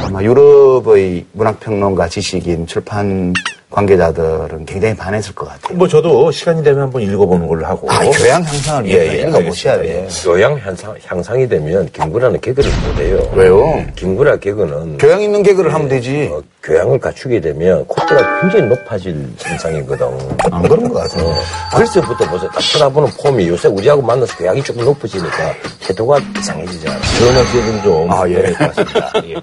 아마 0.04 0.22
유럽의 0.24 1.26
문학평론가 1.32 2.10
지식인 2.10 2.68
출판 2.68 3.34
관 3.76 3.86
관계자들은 3.86 4.66
굉장히 4.66 4.96
반했을 4.96 5.36
것 5.36 5.48
같아요. 5.50 5.78
뭐 5.78 5.86
저도 5.86 6.32
시간이 6.32 6.64
되면 6.64 6.84
한번 6.84 7.02
읽어보는 7.02 7.46
걸로 7.46 7.66
하고. 7.66 7.92
아, 7.92 8.00
교양 8.10 8.42
향상을 8.42 8.86
위해서 8.86 9.14
예, 9.14 9.18
예, 9.18 9.22
읽어보셔야 9.28 9.78
돼. 9.82 9.98
알겠습니다. 9.98 10.32
교양 10.32 10.58
향상, 10.58 10.96
향상이 11.06 11.50
되면 11.50 11.90
김구라는 11.92 12.40
개그를 12.40 12.72
못해요. 12.88 13.32
왜요? 13.36 13.86
김구라 13.96 14.38
개그는 14.38 14.98
교양 14.98 15.22
있는 15.22 15.44
개그를 15.44 15.74
하면 15.74 15.90
되지. 15.90 16.30
어, 16.32 16.42
교양을 16.64 17.00
갖추게 17.00 17.42
되면 17.42 17.86
콧대가 17.86 18.42
굉장히 18.42 18.66
높아질 18.68 19.34
현상이거든. 19.38 20.08
안 20.52 20.62
그런 20.64 20.90
것 20.90 20.96
같아요. 21.02 21.36
글쎄부터 21.76 22.30
보세요. 22.30 22.50
딱 22.52 22.60
쳐다보는 22.62 23.10
폼이 23.22 23.48
요새 23.50 23.68
우리하고 23.68 24.02
만나서 24.02 24.38
교양이 24.38 24.64
조금 24.64 24.86
높아지니까 24.86 25.54
태도가 25.82 26.20
이상해지잖아. 26.40 27.00
조현아 27.20 27.44
씨는 27.46 27.84
좀. 27.84 28.12
아, 28.12 28.28
예. 28.30 28.54
같습니다. 28.54 29.12
예. 29.26 29.36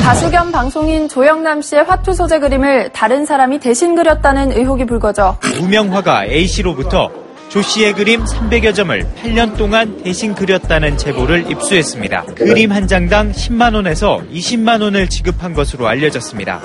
가수 0.00 0.30
겸 0.30 0.52
방송인 0.52 1.08
조영남 1.08 1.60
씨의 1.62 1.84
화투 1.84 2.14
소재 2.14 2.38
그림을 2.38 2.90
다른 2.92 3.26
사람이 3.26 3.58
대신 3.58 3.94
그렸다는 3.94 4.52
의혹이 4.52 4.86
불거져 4.86 5.38
무명 5.60 5.94
화가 5.94 6.26
A씨로부터 6.26 7.10
조 7.48 7.62
씨의 7.62 7.94
그림 7.94 8.24
300여 8.24 8.74
점을 8.74 9.06
8년 9.22 9.56
동안 9.56 10.02
대신 10.02 10.34
그렸다는 10.34 10.98
제보를 10.98 11.50
입수했습니다. 11.50 12.24
그림 12.34 12.72
한 12.72 12.86
장당 12.86 13.32
10만 13.32 13.74
원에서 13.74 14.20
20만 14.32 14.82
원을 14.82 15.08
지급한 15.08 15.54
것으로 15.54 15.86
알려졌습니다. 15.88 16.60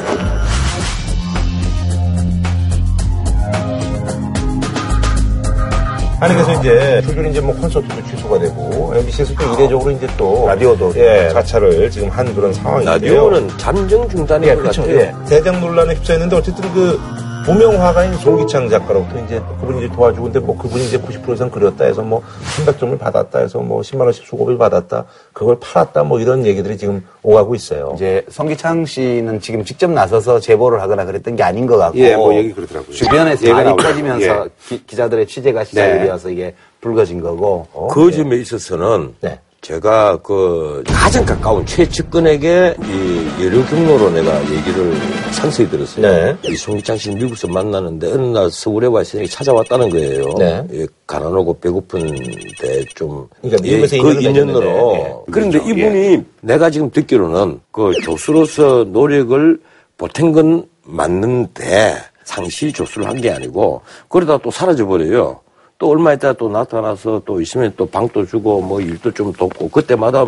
아니 6.21 6.35
그래서 6.35 6.53
이제 6.59 7.01
조준 7.03 7.31
이제 7.31 7.41
뭐 7.41 7.55
콘서트도 7.55 7.95
취소가 8.11 8.37
되고 8.37 8.93
MBC에서 8.95 9.33
또 9.33 9.43
이례적으로 9.55 9.89
이제 9.89 10.07
또 10.17 10.45
라디오도. 10.47 10.93
예 10.97 11.29
자차를 11.33 11.89
지금 11.89 12.09
한 12.09 12.33
그런 12.35 12.53
상황인데요. 12.53 12.93
라디오는 12.93 13.57
잠정 13.57 14.07
중단인 14.07 14.49
예, 14.49 14.53
것 14.53 14.61
그렇죠. 14.61 14.81
같아요. 14.83 14.99
예. 14.99 15.13
대장 15.27 15.59
논란에 15.59 15.95
휩싸였는데 15.95 16.35
어쨌든 16.35 16.71
그 16.73 16.99
무명 17.45 17.81
화가인 17.81 18.13
송기창 18.17 18.69
작가로부터 18.69 19.19
이제 19.25 19.41
그분이 19.59 19.85
이제 19.85 19.95
도와주고 19.95 20.23
근데 20.25 20.39
뭐 20.39 20.57
그분이 20.57 20.85
이제 20.85 20.99
90% 20.99 21.33
이상 21.33 21.49
그렸다 21.49 21.85
해서 21.85 22.01
뭐 22.01 22.21
300점을 22.55 22.97
받았다 22.99 23.39
해서 23.39 23.59
뭐 23.59 23.81
10만 23.81 24.01
원씩 24.01 24.25
수고비를 24.25 24.57
받았다 24.57 25.05
그걸 25.33 25.57
팔았다 25.59 26.03
뭐 26.03 26.19
이런 26.19 26.45
얘기들이 26.45 26.77
지금 26.77 27.03
오가고 27.23 27.55
있어요. 27.55 27.93
이제 27.95 28.23
성기창 28.29 28.85
씨는 28.85 29.41
지금 29.41 29.63
직접 29.63 29.89
나서서 29.89 30.39
제보를 30.39 30.81
하거나 30.81 31.05
그랬던 31.05 31.35
게 31.35 31.43
아닌 31.43 31.65
것 31.65 31.77
같고. 31.77 31.97
예, 31.99 32.15
뭐 32.15 32.33
얘기 32.33 32.53
그러더라고요. 32.53 32.93
주변에서 32.93 33.47
나오더라고요. 33.47 33.75
퍼지면서 33.75 34.45
예. 34.45 34.77
기, 34.85 34.95
자들의 34.95 35.27
취재가 35.27 35.63
시작이 35.63 35.99
되어서 36.05 36.29
이게 36.29 36.55
불거진 36.79 37.21
거고. 37.21 37.67
그 37.91 38.11
점에 38.11 38.37
있어서는 38.37 39.15
네. 39.21 39.39
제가 39.61 40.17
그 40.23 40.83
가장 40.87 41.23
가까운 41.23 41.63
최측근에게 41.67 42.75
이 42.81 43.43
여러 43.45 43.63
경로로 43.67 44.09
내가 44.09 44.41
얘기를 44.51 44.95
상세히 45.31 45.69
들었어요. 45.69 46.01
네. 46.07 46.35
이 46.49 46.55
송기창 46.55 46.97
씨는 46.97 47.17
미국에서 47.19 47.47
만나는데 47.47 48.11
어느 48.11 48.25
날 48.35 48.49
서울에 48.49 48.87
와 48.87 49.03
있으니 49.03 49.27
찾아왔다는 49.27 49.91
거예요. 49.91 50.33
네. 50.39 50.63
예, 50.73 50.87
가난하고 51.05 51.59
배고픈데 51.59 52.85
좀 52.95 53.27
그러니까 53.41 53.61
미국에서 53.61 53.97
예, 53.97 54.01
그 54.01 54.11
인연으로. 54.13 54.59
맺었는데, 54.61 54.97
예. 54.97 55.15
그런데 55.31 55.59
그렇죠. 55.59 55.69
이분이 55.79 56.23
내가 56.41 56.69
지금 56.71 56.89
듣기로는 56.89 57.59
그 57.71 57.91
조수로서 58.01 58.85
노력을 58.87 59.59
보탠 59.97 60.31
건 60.31 60.65
맞는데 60.83 61.97
상시 62.23 62.73
조수를 62.73 63.07
한 63.07 63.21
게 63.21 63.29
아니고 63.29 63.81
그러다 64.09 64.39
또 64.39 64.49
사라져 64.49 64.87
버려요. 64.87 65.39
또 65.81 65.89
얼마 65.89 66.13
있다가 66.13 66.33
또 66.37 66.47
나타나서 66.47 67.23
또 67.25 67.41
있으면 67.41 67.73
또 67.75 67.87
방도 67.87 68.23
주고 68.23 68.61
뭐 68.61 68.79
일도 68.79 69.09
좀 69.13 69.33
돕고 69.33 69.67
그때마다 69.69 70.23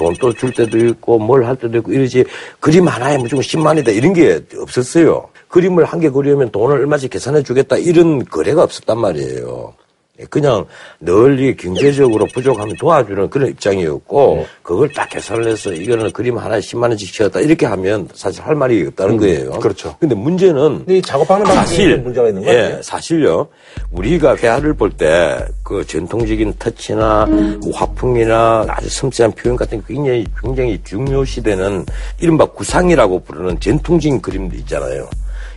뭐돈또줄 0.00 0.54
때도 0.54 0.78
있고 0.78 1.18
뭘 1.18 1.44
할 1.44 1.54
때도 1.54 1.76
있고 1.78 1.92
이러지 1.92 2.24
그림 2.60 2.88
하나에 2.88 3.18
무조건 3.18 3.42
10만 3.42 3.78
이다 3.78 3.90
이런 3.92 4.14
게 4.14 4.40
없었어요. 4.58 5.28
그림을 5.48 5.84
한 5.84 6.00
개 6.00 6.08
그리면 6.08 6.50
돈을 6.50 6.78
얼마씩 6.78 7.10
계산해 7.10 7.42
주겠다 7.42 7.76
이런 7.76 8.24
거래가 8.24 8.62
없었단 8.62 8.98
말이에요. 8.98 9.74
예, 10.20 10.24
그냥 10.26 10.64
널리 10.98 11.54
경제적으로 11.56 12.26
부족하면 12.32 12.74
도와주는 12.76 13.28
그런 13.30 13.48
입장이었고 13.50 14.46
그걸 14.62 14.90
딱 14.92 15.08
계산을 15.10 15.48
해서 15.48 15.72
이거는 15.72 16.10
그림 16.12 16.38
하나에 16.38 16.60
10만 16.60 16.84
원씩 16.88 17.12
치웠다 17.12 17.40
이렇게 17.40 17.66
하면 17.66 18.08
사실 18.14 18.42
할 18.42 18.54
말이 18.54 18.86
없다는 18.86 19.16
거예요. 19.18 19.50
그렇죠. 19.60 19.94
근데 20.00 20.14
문제는 20.14 20.78
근데 20.78 20.98
이 20.98 21.02
작업하는 21.02 21.44
사실 21.46 21.96
좀 21.96 22.04
문제가 22.04 22.28
있는 22.28 22.42
거 22.44 22.50
예? 22.50 22.80
사실요. 22.82 23.48
우리가 23.90 24.36
회화를 24.36 24.74
볼 24.74 24.90
때 24.96 25.36
그 25.66 25.84
전통적인 25.84 26.54
터치나 26.60 27.26
뭐 27.26 27.72
화풍이나 27.74 28.66
아주 28.68 28.88
섬세한 28.88 29.32
표현 29.32 29.56
같은 29.56 29.80
게 29.84 29.94
굉장히 29.94 30.24
굉장히 30.40 30.80
중요시되는 30.84 31.84
이른바 32.20 32.46
구상이라고 32.46 33.18
부르는 33.24 33.58
전통적인 33.58 34.22
그림도 34.22 34.54
있잖아요. 34.58 35.08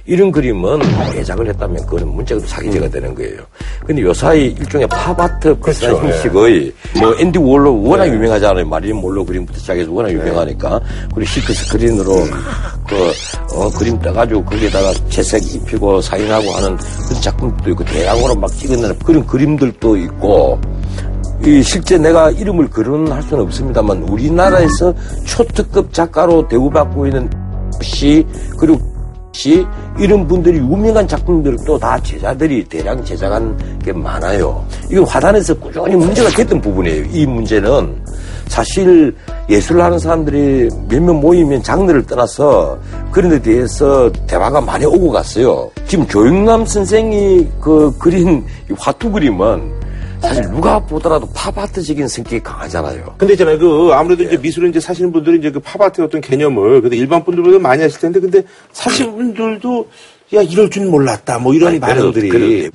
이런 0.09 0.31
그림은 0.31 0.81
예작을 1.15 1.47
했다면 1.49 1.85
그거는 1.85 2.07
문제가 2.07 2.41
사기죄가 2.47 2.89
되는 2.89 3.13
거예요. 3.13 3.37
근데 3.85 4.01
요사이 4.01 4.47
일종의 4.59 4.87
팝아트 4.87 5.55
비슷한 5.59 5.95
그렇죠. 5.95 6.07
형식의 6.07 6.73
뭐 6.99 7.15
앤디 7.19 7.37
월로 7.37 7.79
워낙 7.83 8.07
유명하잖아요. 8.07 8.65
마릴린 8.65 8.95
몰로 8.95 9.23
그림부터 9.23 9.59
시작해서 9.59 9.91
워낙 9.91 10.11
유명하니까. 10.11 10.81
그리고 11.13 11.29
실크 11.29 11.53
스크린으로 11.53 12.11
그 12.87 13.55
어, 13.55 13.69
그림 13.77 13.99
떠가지고 13.99 14.43
거기에다가 14.45 14.91
채색 15.09 15.43
입히고 15.53 16.01
사인하고 16.01 16.49
하는 16.53 16.75
그런 17.07 17.21
작품도 17.21 17.69
있고 17.69 17.85
대량으로 17.85 18.33
막 18.33 18.49
찍어내는 18.49 18.97
그런 18.99 19.27
그림들도 19.27 19.95
있고. 19.95 20.59
이 21.45 21.63
실제 21.63 21.97
내가 21.97 22.29
이름을 22.31 22.69
거론할 22.69 23.23
수는 23.23 23.43
없습니다만 23.43 24.03
우리나라에서 24.03 24.93
초특급 25.25 25.93
작가로 25.93 26.45
대우받고 26.49 27.05
있는 27.07 27.29
씨 27.81 28.25
그리고 28.57 28.77
씨 29.31 29.65
이런 29.97 30.27
분들이 30.27 30.57
유명한 30.57 31.07
작품들도 31.07 31.77
다 31.77 32.01
제자들이 32.01 32.63
대량 32.65 33.03
제작한 33.03 33.57
게 33.83 33.93
많아요. 33.93 34.63
이거 34.91 35.03
화단에서 35.03 35.53
꾸준히 35.55 35.95
문제가 35.95 36.29
됐던 36.29 36.61
부분이에요. 36.61 37.05
이 37.11 37.25
문제는 37.25 37.95
사실 38.47 39.15
예술을 39.49 39.83
하는 39.83 39.99
사람들이 39.99 40.69
몇명 40.89 41.19
모이면 41.21 41.63
장르를 41.63 42.05
떠나서 42.05 42.77
그런 43.11 43.31
데 43.31 43.41
대해서 43.41 44.11
대화가 44.27 44.59
많이 44.59 44.85
오고 44.85 45.11
갔어요. 45.11 45.69
지금 45.87 46.07
조영남 46.07 46.65
선생이 46.65 47.47
그 47.61 47.95
그린 47.97 48.43
이 48.69 48.73
화투 48.77 49.11
그림은 49.11 49.79
사실 50.21 50.43
누가 50.49 50.79
보더라도 50.79 51.27
팝아트적인 51.33 52.07
성격이 52.07 52.43
강하잖아요. 52.43 53.15
근데 53.17 53.33
있잖아요. 53.33 53.57
그 53.57 53.91
아무래도 53.93 54.23
이제 54.23 54.37
미술을 54.37 54.69
이제 54.69 54.79
사시는 54.79 55.11
분들이 55.11 55.37
이제 55.39 55.51
그 55.51 55.59
팝아트의 55.59 56.07
어떤 56.07 56.21
개념을 56.21 56.81
그래도 56.81 56.95
일반 56.95 57.23
분들보다 57.23 57.59
많이 57.59 57.81
하실 57.81 57.99
텐데 57.99 58.19
근데 58.19 58.43
사시는 58.71 59.15
분들도 59.15 59.87
야 60.35 60.41
이럴 60.41 60.69
줄 60.69 60.85
몰랐다 60.87 61.39
뭐 61.39 61.53
이런 61.53 61.69
아니, 61.69 61.79
반응들이 61.79 62.29
그래도 62.29 62.69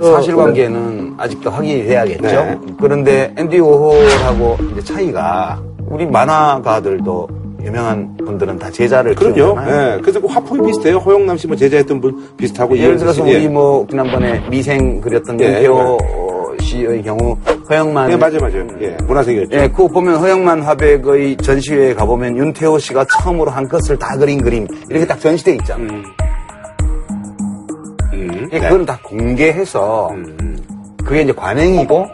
사실관계는 0.00 1.14
아직도 1.16 1.50
확인이 1.50 1.84
돼야겠죠. 1.84 2.22
네. 2.22 2.58
그런데 2.80 3.32
앤디 3.36 3.58
워홀하고 3.58 4.58
이제 4.72 4.82
차이가 4.82 5.62
우리 5.86 6.06
만화가들도 6.06 7.43
유명한 7.64 8.16
분들은 8.16 8.58
다 8.58 8.70
제자를 8.70 9.14
그럼요. 9.14 9.58
예. 9.66 9.98
그래서 10.00 10.20
그 10.20 10.26
화풍이 10.26 10.66
비슷해요. 10.66 10.98
허영남 10.98 11.36
씨 11.38 11.46
뭐 11.46 11.56
제자했던 11.56 12.00
분 12.00 12.28
비슷하고 12.36 12.76
예를 12.78 12.96
들어서 12.96 13.26
예. 13.28 13.36
우리 13.36 13.48
뭐 13.48 13.86
지난번에 13.88 14.40
미생 14.50 15.00
그렸던 15.00 15.40
예, 15.40 15.46
윤태호 15.56 15.98
씨의 16.60 17.02
경우 17.02 17.36
허영만 17.68 18.10
예, 18.10 18.16
맞아요, 18.16 18.38
맞아요. 18.40 18.66
예, 18.80 18.96
문하생이었죠. 19.06 19.56
예, 19.56 19.68
그거 19.68 19.88
보면 19.88 20.16
허영만 20.16 20.62
화백의 20.62 21.36
전시회에 21.38 21.94
가보면 21.94 22.36
윤태호 22.36 22.78
씨가 22.78 23.04
처음으로 23.10 23.50
한 23.50 23.68
컷을 23.68 23.98
다 23.98 24.16
그린 24.16 24.40
그림 24.42 24.66
이렇게 24.88 25.06
딱 25.06 25.20
전시돼 25.20 25.54
있잖아요. 25.56 26.02
음, 28.12 28.48
예, 28.52 28.58
그건 28.60 28.86
다 28.86 28.98
공개해서 29.02 30.10
그게 31.04 31.22
이제 31.22 31.32
관행이고 31.32 32.06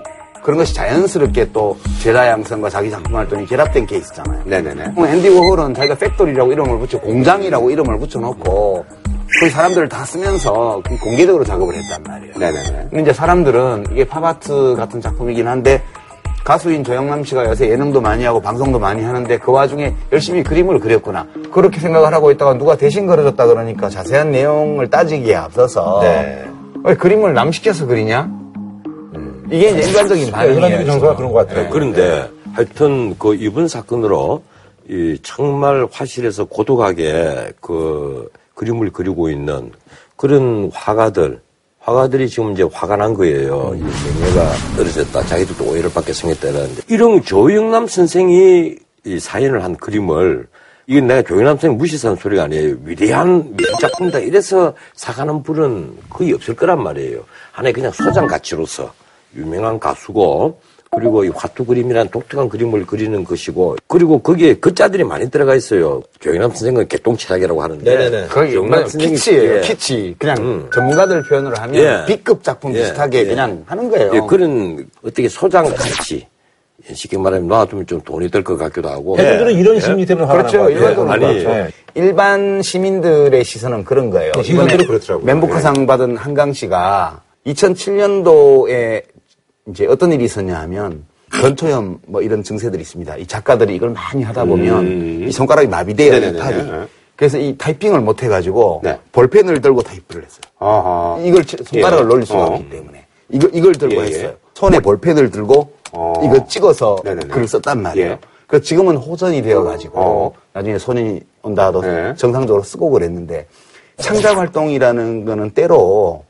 그런 0.43 0.59
것이 0.59 0.75
자연스럽게 0.75 1.53
또 1.53 1.77
제자 2.01 2.29
양성과 2.29 2.71
자기 2.71 2.91
작품 2.91 3.17
활동이 3.17 3.47
결합된 3.47 3.87
케이스잖아요. 3.87 4.43
네네네. 4.45 4.95
앤디 4.97 5.29
워홀은 5.29 5.75
자기가 5.75 5.95
factory라고 5.97 6.53
이름을 6.53 6.79
붙여 6.79 6.99
공장이라고 6.99 7.71
이름을 7.71 7.99
붙여놓고 7.99 8.85
그 9.41 9.51
사람들을 9.51 9.89
다 9.89 10.05
쓰면서 10.05 10.81
그 10.85 10.99
공개적으로 10.99 11.45
작업을 11.45 11.75
했단 11.75 12.03
말이에요. 12.03 12.35
네네네. 12.39 12.87
근데 12.91 13.03
이제 13.03 13.13
사람들은 13.13 13.87
이게 13.93 14.05
팝아트 14.07 14.75
같은 14.77 15.01
작품이긴 15.01 15.47
한데 15.47 15.83
가수인 16.45 16.83
조영남 16.83 17.23
씨가 17.23 17.45
요새 17.45 17.69
예능도 17.71 18.01
많이 18.01 18.25
하고 18.25 18.41
방송도 18.41 18.79
많이 18.79 19.03
하는데 19.05 19.39
그 19.39 19.53
와중에 19.53 19.95
열심히 20.11 20.43
그림을 20.43 20.81
그렸구나. 20.81 21.27
그렇게 21.53 21.79
생각을 21.81 22.15
하고 22.15 22.31
있다가 22.31 22.55
누가 22.55 22.77
대신 22.77 23.07
그려줬다 23.07 23.47
그러니까 23.47 23.89
자세한 23.91 24.33
내용을 24.33 24.89
따지기에 24.89 25.35
앞서서 25.35 26.01
네. 26.03 26.45
왜 26.83 26.95
그림을 26.95 27.35
남 27.35 27.53
시켜서 27.53 27.87
그리냐? 27.87 28.31
이게 29.51 29.71
이제 29.71 29.89
일반적인 29.89 30.31
반응이에요. 30.31 30.55
일반적인 30.57 30.87
정서가 30.87 31.17
그런 31.17 31.33
것 31.33 31.47
같아요. 31.47 31.65
네, 31.65 31.71
그런데 31.71 32.31
하여튼 32.53 33.17
그 33.19 33.35
이번 33.35 33.69
사건으로 33.69 34.43
이 34.89 35.19
정말 35.23 35.87
화실에서 35.91 36.45
고독하게 36.45 37.53
그 37.61 38.31
그림을 38.55 38.91
그리고 38.93 39.31
있는 39.31 39.73
그런 40.17 40.71
화가들, 40.75 41.41
화가들이 41.79 42.29
지금 42.29 42.53
이제 42.53 42.63
화가 42.71 42.97
난 42.97 43.15
거예요. 43.15 43.73
이 43.75 43.81
명예가 43.81 44.53
떨어졌다. 44.77 45.23
자기들도 45.23 45.65
오해를 45.71 45.91
받게 45.93 46.13
생겼다는데 46.13 46.83
이런 46.89 47.23
조영남 47.23 47.87
선생이 47.87 48.77
이 49.07 49.19
사연을 49.19 49.65
한 49.65 49.77
그림을 49.77 50.47
이건 50.87 51.07
내가 51.07 51.23
조영남 51.23 51.57
선생 51.57 51.79
무시한 51.79 52.17
소리가 52.17 52.45
아니에요. 52.45 52.77
위대한 52.85 53.57
작품이다. 53.81 54.19
이래서 54.19 54.75
사가는 54.95 55.43
분은 55.43 55.97
거의 56.11 56.33
없을 56.33 56.55
거란 56.55 56.83
말이에요. 56.83 57.25
하나의 57.53 57.73
그냥 57.73 57.93
소장 57.93 58.27
가치로서 58.27 58.93
유명한 59.37 59.79
가수고 59.79 60.59
그리고 60.93 61.25
이 61.25 61.29
화투 61.29 61.65
그림이란 61.65 62.09
독특한 62.09 62.49
그림을 62.49 62.85
그리는 62.85 63.23
것이고 63.23 63.77
그리고 63.87 64.19
거기에 64.21 64.55
글자들이 64.55 65.05
많이 65.05 65.31
들어가 65.31 65.55
있어요. 65.55 66.03
조영남 66.19 66.51
선생은 66.51 66.89
개똥치락이라고 66.89 67.63
하는데 67.63 67.85
네네네. 67.97 68.27
거의 68.27 68.51
조영남 68.53 68.81
뭐 68.81 68.89
키치예요, 68.89 69.61
키치. 69.61 70.17
그냥 70.19 70.37
음. 70.39 70.69
전문가들 70.75 71.23
표현으로 71.23 71.57
하면 71.57 71.75
예. 71.77 72.05
B급 72.07 72.43
작품 72.43 72.75
예, 72.75 72.81
비슷하게 72.81 73.21
예. 73.21 73.25
그냥 73.27 73.63
하는 73.67 73.89
거예요. 73.89 74.11
예, 74.15 74.21
그런 74.29 74.85
어떻게 75.05 75.29
소장 75.29 75.73
가치 75.77 76.27
쉽게 76.93 77.19
말하면 77.19 77.47
놔두면 77.47 77.87
좀 77.87 78.01
돈이 78.01 78.29
들것 78.29 78.59
같기도 78.59 78.89
하고 78.89 79.17
애들은 79.17 79.53
이런 79.53 79.79
심리 79.79 80.05
때문에 80.07 80.27
화가 80.27 80.39
그렇죠. 80.39 80.59
나는. 80.59 80.73
일반적으로 80.73 81.11
아니. 81.13 81.71
일반 81.95 82.63
시민들의 82.63 83.45
시선은 83.45 83.85
그런 83.85 84.11
거예요. 84.11 84.33
네, 84.33 84.43
이번에 84.43 84.77
그렇더라고요. 84.77 85.25
멘부커상 85.25 85.87
받은 85.87 86.17
한강 86.17 86.53
씨가 86.53 87.23
2007년도에 87.47 89.03
이제 89.69 89.87
어떤 89.87 90.13
일이 90.13 90.25
있었냐 90.25 90.59
하면 90.61 91.05
건초염 91.33 91.99
뭐 92.07 92.23
이런 92.23 92.43
증세들이 92.43 92.83
있습니다. 92.83 93.17
이 93.17 93.27
작가들이 93.27 93.75
이걸 93.77 93.91
많이 93.91 94.23
하다 94.23 94.45
보면 94.45 95.29
이 95.29 95.31
손가락이 95.31 95.69
마비돼요. 95.69 96.13
네네네. 96.13 96.39
팔이. 96.39 96.57
네. 96.65 96.87
그래서 97.17 97.39
이 97.39 97.55
타이핑을 97.57 98.01
못 98.01 98.23
해가지고 98.23 98.81
네. 98.83 98.99
볼펜을 99.13 99.61
들고 99.61 99.83
타이프를 99.83 100.25
했어요. 100.25 100.41
아하. 100.59 101.19
이걸 101.23 101.45
치- 101.45 101.57
손가락을 101.63 102.05
예. 102.05 102.09
놀릴 102.09 102.27
수가 102.27 102.39
어. 102.45 102.47
없기 102.55 102.71
때문에 102.71 103.07
이거 103.29 103.49
이걸 103.53 103.75
들고 103.75 103.95
예, 103.97 103.99
예. 104.01 104.03
했어요. 104.07 104.33
손에 104.55 104.81
볼펜을 104.81 105.31
들고 105.31 105.71
어. 105.93 106.15
이거 106.25 106.47
찍어서 106.47 106.97
네네네. 107.05 107.29
글을 107.29 107.47
썼단 107.47 107.83
말이에요. 107.83 108.11
예. 108.13 108.19
그 108.47 108.61
지금은 108.61 108.97
호전이 108.97 109.43
되어가지고 109.43 110.01
어. 110.01 110.33
나중에 110.55 110.79
손이 110.79 111.21
온다 111.43 111.67
하도 111.67 111.83
네. 111.83 112.15
정상적으로 112.17 112.63
쓰고 112.65 112.91
그랬는데 112.91 113.47
창작 113.99 114.37
활동이라는 114.39 115.25
거는 115.27 115.51
때로 115.51 116.25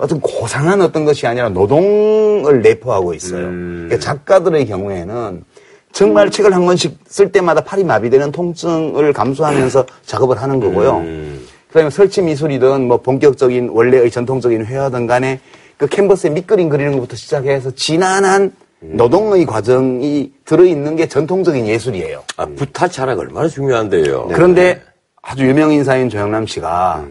어떤 0.00 0.20
고상한 0.20 0.80
어떤 0.80 1.04
것이 1.04 1.26
아니라 1.26 1.48
노동을 1.48 2.62
내포하고 2.62 3.14
있어요. 3.14 3.46
음. 3.46 3.86
그러니까 3.88 3.98
작가들의 3.98 4.66
경우에는 4.66 5.44
정말 5.92 6.30
책을 6.30 6.54
한 6.54 6.66
권씩 6.66 6.98
쓸 7.06 7.32
때마다 7.32 7.62
팔이 7.62 7.84
마비되는 7.84 8.32
통증을 8.32 9.12
감수하면서 9.12 9.86
작업을 10.06 10.40
하는 10.40 10.60
거고요. 10.60 10.98
음. 10.98 11.46
그다음에 11.68 11.90
설치 11.90 12.22
미술이든 12.22 12.88
뭐 12.88 12.96
본격적인 12.98 13.68
원래의 13.70 14.10
전통적인 14.10 14.64
회화든 14.64 15.06
간에 15.06 15.40
그 15.76 15.86
캔버스에 15.86 16.30
밑그림 16.30 16.68
그리는 16.68 16.92
것부터 16.92 17.16
시작해서 17.16 17.70
지난한 17.72 18.52
음. 18.82 18.96
노동의 18.96 19.46
과정이 19.46 20.32
들어있는 20.44 20.96
게 20.96 21.06
전통적인 21.06 21.66
예술이에요. 21.66 22.22
아, 22.36 22.46
부타치 22.46 23.00
하나가 23.00 23.20
얼마나 23.20 23.48
중요한데요. 23.48 24.26
네. 24.28 24.34
그런데 24.34 24.80
아주 25.22 25.44
유명 25.46 25.72
인사인 25.72 26.08
조영남 26.08 26.46
씨가 26.46 27.04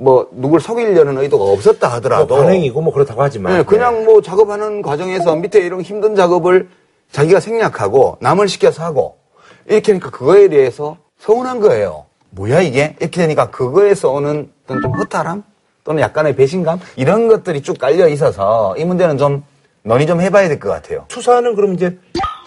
뭐 0.00 0.28
누굴 0.32 0.60
속이려는 0.60 1.18
의도가 1.18 1.44
없었다 1.44 1.88
뭐 1.88 1.96
하더라도 1.96 2.36
반행이고 2.36 2.80
뭐 2.80 2.92
그렇다고 2.92 3.20
하지만 3.22 3.52
네, 3.58 3.62
그냥 3.64 4.04
뭐 4.04 4.22
작업하는 4.22 4.80
과정에서 4.80 5.34
밑에 5.36 5.58
이런 5.60 5.80
힘든 5.82 6.14
작업을 6.14 6.68
자기가 7.10 7.40
생략하고 7.40 8.16
남을 8.20 8.48
시켜서 8.48 8.84
하고 8.84 9.18
이렇게 9.66 9.92
하니까 9.92 10.10
그거에 10.10 10.48
대해서 10.48 10.98
서운한 11.18 11.58
거예요. 11.60 12.06
뭐야 12.30 12.60
이게? 12.60 12.94
이렇게 13.00 13.20
되니까 13.22 13.50
그거에서 13.50 14.10
오는 14.12 14.50
어떤 14.64 14.80
좀 14.82 14.94
허탈함 14.94 15.42
또는 15.82 16.02
약간의 16.02 16.36
배신감 16.36 16.78
이런 16.96 17.26
것들이 17.26 17.62
쭉 17.62 17.76
깔려 17.78 18.06
있어서 18.08 18.76
이 18.76 18.84
문제는 18.84 19.18
좀 19.18 19.42
논의 19.82 20.06
좀 20.06 20.20
해봐야 20.20 20.46
될 20.48 20.60
것 20.60 20.68
같아요. 20.68 21.06
수사는 21.08 21.54
그럼 21.56 21.74
이제 21.74 21.98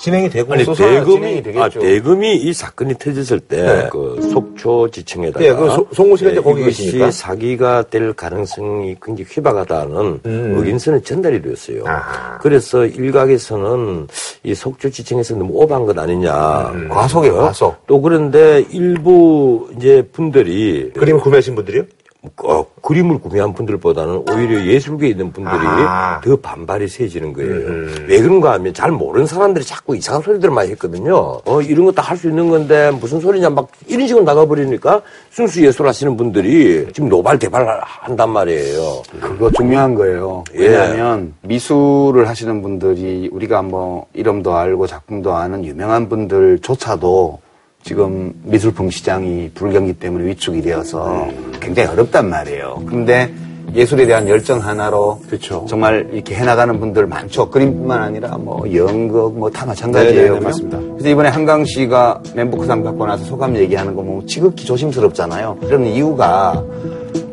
진행이 0.02 0.30
되고 0.32 0.52
아니 0.54 0.66
대금이 0.66 1.38
아 1.38 1.42
되겠죠. 1.44 1.80
대금이 1.80 2.36
이 2.38 2.54
사건이 2.54 2.96
터졌을 2.96 3.40
때그 3.40 4.30
속초 4.32 4.90
지청에다가 4.90 5.40
네, 5.46 5.54
그 5.54 5.70
소- 5.70 5.88
송호 5.94 6.18
씨가 6.18 6.32
이제 6.32 6.42
거기 6.42 6.64
계시니까. 6.64 7.12
사기가 7.12 7.84
될 7.84 8.12
가능성이 8.14 8.96
굉장히 9.02 9.28
희박하다는 9.30 10.20
음. 10.26 10.54
의견서는 10.58 11.04
전달이 11.04 11.44
되었어요. 11.44 11.84
아하. 11.86 12.40
그래서 12.40 12.86
일각에서는 12.86 14.08
이 14.44 14.56
속초 14.56 14.90
지청에서 14.90 15.36
너무 15.36 15.52
오버한 15.54 15.86
것 15.86 15.98
아니냐. 15.98 16.72
음. 16.74 16.90
과속이에요, 16.90 17.36
과속. 17.38 17.76
또 17.86 18.02
그런데 18.02 18.66
일부 18.72 19.70
이제 19.78 20.02
분들이 20.12 20.92
그림을 20.98 21.22
구매하신 21.22 21.54
분들이요? 21.54 21.84
어, 22.44 22.64
그림을 22.84 23.20
구매한 23.20 23.52
분들보다는 23.54 24.26
오히려 24.30 24.64
예술계에 24.64 25.10
있는 25.10 25.32
분들이 25.32 25.56
아하. 25.56 26.22
더 26.24 26.36
반발이 26.36 26.88
세지는 26.88 27.34
거예요. 27.34 27.52
음. 27.52 28.06
왜 28.08 28.22
그런가 28.22 28.54
하면 28.54 28.76
잘 28.76 28.92
모르는 28.92 29.26
사람들이 29.26 29.66
자꾸 29.66 29.96
이상한 29.96 30.22
소리들을 30.22 30.54
많이 30.54 30.70
했거든요. 30.72 31.40
어, 31.44 31.62
이런 31.64 31.86
것도 31.86 32.04
할수 32.04 32.30
있는 32.30 32.50
건데 32.50 32.92
무슨 32.92 33.20
소리냐 33.20 33.50
막 33.50 33.70
이런 33.88 34.06
식으로 34.08 34.24
나가버리니까 34.24 35.02
순수 35.32 35.66
예술 35.66 35.88
하시는 35.88 36.16
분들이 36.16 36.88
지금 36.94 37.10
노발대발 37.10 37.82
한단 37.84 38.30
말이에요. 38.30 39.02
그거 39.20 39.50
중요한 39.52 39.96
거예요. 39.96 40.44
예. 40.54 40.68
왜냐하면 40.68 41.34
미술을 41.42 42.28
하시는 42.28 42.62
분들이 42.62 43.30
우리가 43.32 43.64
뭐 43.64 44.06
이름도 44.14 44.56
알고 44.56 44.86
작품도 44.86 45.34
아는 45.34 45.66
유명한 45.66 46.08
분들조차도 46.08 47.40
지금 47.84 48.34
미술품 48.44 48.90
시장이 48.90 49.52
불경기 49.54 49.94
때문에 49.94 50.26
위축이 50.28 50.62
되어서 50.62 51.28
굉장히 51.60 51.90
어렵단 51.90 52.30
말이에요. 52.30 52.84
근데 52.88 53.34
예술에 53.74 54.06
대한 54.06 54.28
열정 54.28 54.60
하나로 54.60 55.22
그렇죠. 55.28 55.66
정말 55.70 56.10
이렇게 56.12 56.36
해나가는 56.36 56.78
분들 56.80 57.08
많죠. 57.08 57.50
그림뿐만 57.50 58.02
아니라 58.02 58.38
뭐 58.38 58.64
연극 58.76 59.38
뭐 59.38 59.50
다 59.50 59.66
마찬가지예요. 59.66 60.14
네네네, 60.16 60.30
그죠? 60.36 60.44
맞습니다. 60.44 60.80
그래서 60.80 61.10
이번에 61.10 61.30
한강 61.30 61.64
씨가 61.66 62.22
멘부크상 62.36 62.84
받고 62.84 63.06
나서 63.06 63.24
소감 63.26 63.56
얘기하는 63.56 63.96
거 63.96 64.02
뭐 64.02 64.24
지극히 64.26 64.66
조심스럽잖아요. 64.66 65.58
그런 65.62 65.86
이유가 65.86 66.62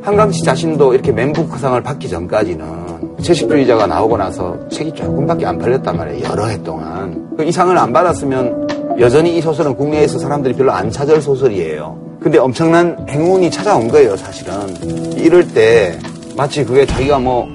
한강 0.02 0.30
씨 0.30 0.44
자신도 0.44 0.94
이렇게 0.94 1.10
멘부크상을 1.12 1.80
받기 1.82 2.08
전까지는 2.08 2.97
채식주의자가 3.22 3.86
나오고 3.86 4.16
나서 4.16 4.56
책이 4.70 4.92
조금밖에 4.92 5.46
안 5.46 5.58
팔렸단 5.58 5.96
말이에요. 5.96 6.24
여러 6.28 6.46
해 6.46 6.62
동안. 6.62 7.28
그 7.36 7.44
이 7.44 7.52
상을 7.52 7.76
안 7.76 7.92
받았으면 7.92 8.96
여전히 9.00 9.36
이 9.36 9.40
소설은 9.40 9.76
국내에서 9.76 10.18
사람들이 10.18 10.54
별로 10.54 10.72
안 10.72 10.90
찾을 10.90 11.20
소설이에요. 11.22 12.18
근데 12.20 12.38
엄청난 12.38 12.96
행운이 13.08 13.50
찾아온 13.50 13.88
거예요, 13.88 14.16
사실은. 14.16 15.16
이럴 15.16 15.46
때 15.48 15.98
마치 16.36 16.64
그게 16.64 16.84
자기가 16.84 17.18
뭐 17.18 17.46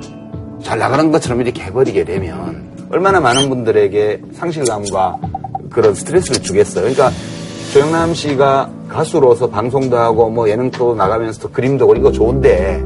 잘 0.64 0.80
나가는 0.80 1.12
것처럼 1.12 1.42
이렇게 1.42 1.62
해버리게 1.64 2.06
되면 2.06 2.72
얼마나 2.90 3.20
많은 3.20 3.50
분들에게 3.50 4.22
상실감과 4.34 5.18
그런 5.70 5.94
스트레스를 5.94 6.42
주겠어요. 6.42 6.84
그러니까 6.86 7.12
조영남 7.74 8.14
씨가 8.14 8.70
가수로서 8.88 9.50
방송도 9.50 9.98
하고 9.98 10.30
뭐 10.30 10.50
예능 10.50 10.72
프로 10.72 10.96
나가면서 10.96 11.42
도 11.42 11.50
그림도 11.50 11.88
그리고 11.88 12.12
좋은데 12.12 12.84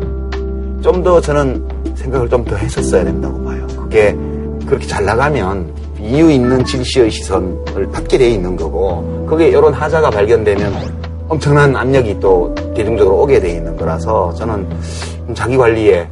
좀 0.81 1.03
더 1.03 1.19
저는 1.21 1.76
생각을 1.97 2.29
좀 2.29 2.43
더 2.45 2.55
했었어야 2.55 3.03
된다고 3.03 3.43
봐요. 3.43 3.67
그게 3.75 4.15
그렇게 4.65 4.87
잘 4.87 5.03
나가면 5.05 5.73
이유 5.99 6.29
있는 6.31 6.63
진시의 6.63 7.09
시선을 7.11 7.89
받게 7.91 8.17
돼 8.17 8.29
있는 8.29 8.55
거고 8.55 9.25
그게 9.27 9.49
이런 9.49 9.73
하자가 9.73 10.09
발견되면 10.09 11.25
엄청난 11.27 11.75
압력이 11.75 12.19
또 12.19 12.53
대중적으로 12.75 13.21
오게 13.23 13.39
돼 13.41 13.51
있는 13.51 13.75
거라서 13.75 14.33
저는 14.35 14.67
좀 15.25 15.35
자기 15.35 15.57
관리에 15.57 16.07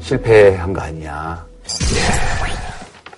실패한 0.00 0.72
거 0.72 0.80
아니냐. 0.82 1.44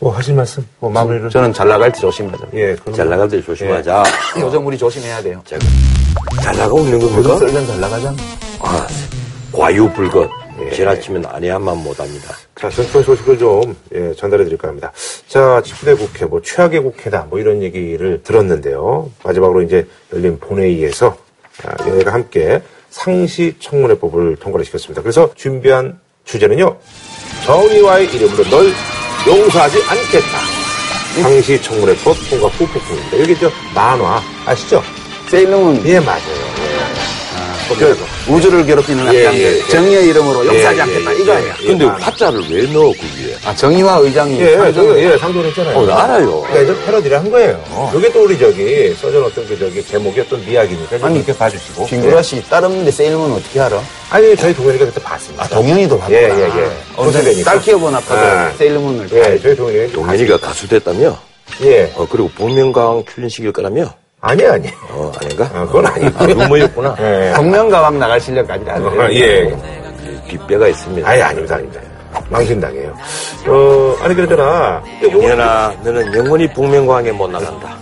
뭐 0.00 0.12
하실 0.14 0.34
말씀? 0.34 0.66
뭐 0.78 0.90
마무리를 0.90 1.30
저는 1.30 1.52
잘 1.52 1.68
나갈 1.68 1.90
때 1.92 2.00
조심하자. 2.00 2.44
예, 2.54 2.74
그럼 2.76 2.94
잘 2.94 3.08
나갈 3.08 3.28
때 3.28 3.40
조심하자. 3.42 4.02
요즘 4.40 4.66
우리 4.66 4.76
조심해야 4.76 5.22
돼요. 5.22 5.40
제가 5.44 5.64
잘 6.42 6.54
나가고 6.56 6.80
있는 6.80 7.00
요즘 7.00 7.22
겁니까? 7.22 7.38
썰면 7.38 7.66
잘 7.66 7.80
나가잖아. 7.80 8.16
아, 8.60 8.86
과유불급. 9.52 10.30
지나치면 10.72 11.26
아니야만 11.26 11.78
못합니다. 11.78 12.34
자, 12.54 12.70
전투의 12.70 13.04
소식을 13.04 13.38
좀 13.38 13.76
예, 13.94 14.12
전달해 14.14 14.44
드릴까 14.44 14.68
합니다. 14.68 14.92
자, 15.28 15.60
19대 15.64 15.98
국회, 15.98 16.24
뭐 16.24 16.40
최악의 16.42 16.80
국회다, 16.82 17.26
뭐 17.28 17.38
이런 17.38 17.62
얘기를 17.62 18.22
들었는데요. 18.22 19.10
마지막으로 19.22 19.62
이제 19.62 19.86
열린 20.12 20.38
본회의에서 20.38 21.16
아, 21.64 21.88
여야가 21.88 22.12
함께 22.12 22.62
상시 22.90 23.54
청문회법을 23.58 24.36
통과를 24.36 24.64
시켰습니다. 24.64 25.02
그래서 25.02 25.30
준비한 25.34 25.98
주제는요. 26.24 26.76
정의와의 27.44 28.06
이름으로 28.14 28.44
널 28.44 28.72
용서하지 29.26 29.78
않겠다. 29.82 30.56
상시 31.22 31.62
청문회법 31.62 32.16
통과 32.30 32.48
후폭풍입니다. 32.48 33.20
여기 33.20 33.38
저 33.38 33.50
만화 33.74 34.20
아시죠? 34.46 34.82
세일러문 35.28 35.84
예, 35.86 35.98
맞아요. 36.00 36.65
그 37.74 37.96
우주를 38.32 38.64
괴롭히는 38.64 39.12
예, 39.14 39.26
악당들 39.26 39.40
예, 39.42 39.56
예. 39.58 39.68
정의의 39.68 40.08
이름으로 40.08 40.46
용서하지 40.46 40.78
예, 40.78 40.82
않겠다 40.82 41.12
예, 41.14 41.18
이거예요. 41.18 41.52
예. 41.62 41.66
근데 41.66 41.84
만- 41.86 42.00
화자를 42.00 42.40
왜 42.50 42.62
넣어, 42.72 42.86
거기에? 42.92 43.36
아 43.44 43.54
정의와 43.54 43.98
의장이 43.98 44.40
예, 44.40 44.56
저거, 44.72 44.98
예, 45.00 45.16
상도를 45.18 45.50
했잖아요. 45.50 45.76
어, 45.76 45.86
나 45.86 46.02
알아요. 46.04 46.42
그러니까 46.42 46.60
이제 46.72 46.84
패러디를 46.86 47.18
한 47.18 47.30
거예요. 47.30 47.92
이게 47.96 48.12
또 48.12 48.24
우리 48.24 48.38
저기 48.38 48.94
써져놨던 49.00 49.46
그 49.48 49.58
저기 49.58 49.84
제목이 49.84 50.20
어떤 50.20 50.44
미학이니까 50.46 50.98
좀 50.98 51.04
아니, 51.06 51.16
이렇게 51.16 51.36
봐주시고. 51.36 51.86
김구라 51.86 52.22
씨 52.22 52.42
따르는데 52.48 52.90
세일러문 52.90 53.32
어떻게 53.32 53.60
알아? 53.60 53.82
아니 54.10 54.36
저희 54.36 54.54
동현이가 54.54 54.84
그때 54.86 55.00
봤습니다. 55.02 55.44
아 55.44 55.48
동현이도 55.48 55.98
봤구나. 55.98 56.18
예, 56.18 56.24
예, 56.24 56.42
예. 56.44 56.70
어제 56.96 57.18
고소되니까. 57.18 57.50
딸 57.50 57.60
키워본 57.60 57.94
아빠도 57.94 58.50
예. 58.52 58.56
세일러문을 58.58 59.08
예, 59.12 59.38
저희 59.40 59.56
동현이가 59.56 59.92
동현이가 59.92 60.36
가수 60.38 60.68
됐다며? 60.68 61.18
예. 61.62 61.92
어, 61.96 62.06
그리고 62.10 62.28
복면가왕 62.36 63.04
출연식일 63.12 63.52
거라며? 63.52 63.92
아니, 64.26 64.44
아니. 64.44 64.68
어, 64.90 65.12
아닌가? 65.20 65.48
아, 65.54 65.66
그건 65.66 65.86
아니고. 65.86 66.18
아, 66.18 66.26
루머였구나. 66.26 66.96
예. 67.00 67.32
정면가왕 67.36 67.98
나갈 67.98 68.20
실력까지는 68.20 68.72
안 68.72 68.90
돼요. 68.90 69.02
아, 69.02 69.12
예. 69.12 69.56
뒷배가 70.28 70.66
있습니다. 70.68 71.08
아니, 71.08 71.22
아닙니다, 71.22 71.54
아닙니다. 71.54 71.80
망신당해요. 72.28 72.96
어, 73.46 73.96
아니, 74.02 74.14
그러잖아. 74.14 74.82
영현아, 75.02 75.74
너는 75.84 76.14
영원히 76.16 76.48
복면가왕에 76.52 77.12
못 77.12 77.30
나간다. 77.30 77.76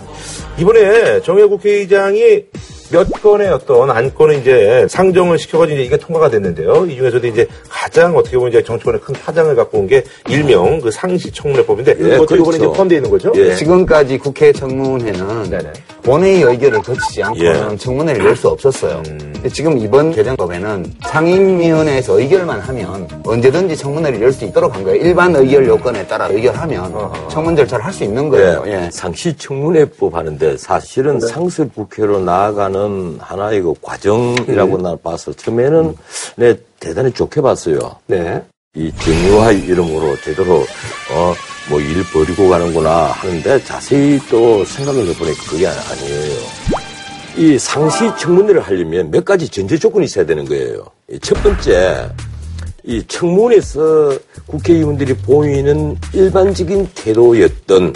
이번에 0.57 1.21
정혜 1.21 1.43
국회의장이 1.45 2.43
몇 2.91 3.07
건의 3.21 3.49
어떤 3.49 3.89
안건을 3.89 4.35
이제 4.39 4.85
상정을 4.89 5.37
시켜가지고 5.39 5.75
이제 5.75 5.83
이게 5.85 5.97
통과가 5.97 6.29
됐는데요. 6.29 6.85
이 6.85 6.95
중에서도 6.95 7.25
이제 7.27 7.47
가장 7.69 8.15
어떻게 8.15 8.37
보면 8.37 8.51
이제 8.51 8.63
정치권에 8.63 8.99
큰 8.99 9.13
파장을 9.15 9.53
갖고 9.55 9.79
온 9.79 9.85
게 9.87 10.03
일명 10.29 10.81
그 10.81 10.89
상시청문회법인데 10.91 11.91
예, 11.99 12.05
이번에 12.15 12.25
그렇죠. 12.25 12.51
이제 12.53 12.65
포함되어 12.65 12.97
있는 12.97 13.09
거죠? 13.11 13.31
예. 13.35 13.53
지금까지 13.55 14.17
국회 14.17 14.51
청문회는 14.51 15.49
네네. 15.49 15.73
본회의 16.03 16.41
의결을 16.41 16.81
거치지 16.81 17.21
않고는 17.23 17.71
예. 17.73 17.77
청문회를 17.77 18.25
열 18.25 18.35
수 18.35 18.49
없었어요. 18.49 19.01
음. 19.07 19.33
지금 19.53 19.77
이번 19.77 20.11
개정법에는 20.11 20.93
상임위원회에서 21.05 22.19
의결만 22.19 22.59
하면 22.59 23.07
언제든지 23.25 23.77
청문회를 23.77 24.21
열 24.21 24.31
수 24.33 24.43
있도록 24.45 24.75
한 24.75 24.83
거예요. 24.83 24.97
일반 25.01 25.35
의결 25.35 25.67
요건에 25.67 26.05
따라 26.07 26.27
의결하면 26.27 26.93
청문 27.29 27.55
절차를 27.55 27.85
할 27.85 27.93
수 27.93 28.03
있는 28.03 28.27
거예요. 28.29 28.63
예, 28.67 28.71
예. 28.85 28.89
상시청문회법 28.91 30.13
하는데 30.15 30.57
사실은 30.57 31.19
상설 31.19 31.69
국회로 31.73 32.19
나아가는 32.19 32.74
하나의 33.19 33.61
그 33.61 33.73
과정이라고 33.81 34.77
나 34.79 34.95
봐서 34.95 35.31
처음에는 35.33 35.95
내 36.37 36.55
대단히 36.79 37.11
좋게 37.11 37.41
봤어요. 37.41 37.79
네. 38.07 38.41
이 38.75 38.91
정의화 38.99 39.51
이름으로 39.53 40.15
제대로 40.23 40.55
어 41.11 41.33
뭐일 41.69 42.03
벌이고 42.11 42.49
가는구나 42.49 43.07
하는데 43.07 43.63
자세히 43.63 44.19
또 44.29 44.63
생각을 44.65 45.07
해보니까 45.07 45.43
그게 45.49 45.67
아니- 45.67 45.77
아니에요. 45.91 46.39
이 47.37 47.57
상시 47.59 48.09
청문회를 48.19 48.61
하려면 48.61 49.11
몇 49.11 49.23
가지 49.25 49.47
전제 49.49 49.77
조건이 49.77 50.05
있어야 50.05 50.25
되는 50.25 50.45
거예요. 50.45 50.85
이첫 51.11 51.41
번째, 51.43 52.09
이 52.83 53.03
청문회에서 53.07 54.17
국회의원들이 54.47 55.13
보이는 55.17 55.97
일반적인 56.13 56.89
태도였던 56.95 57.93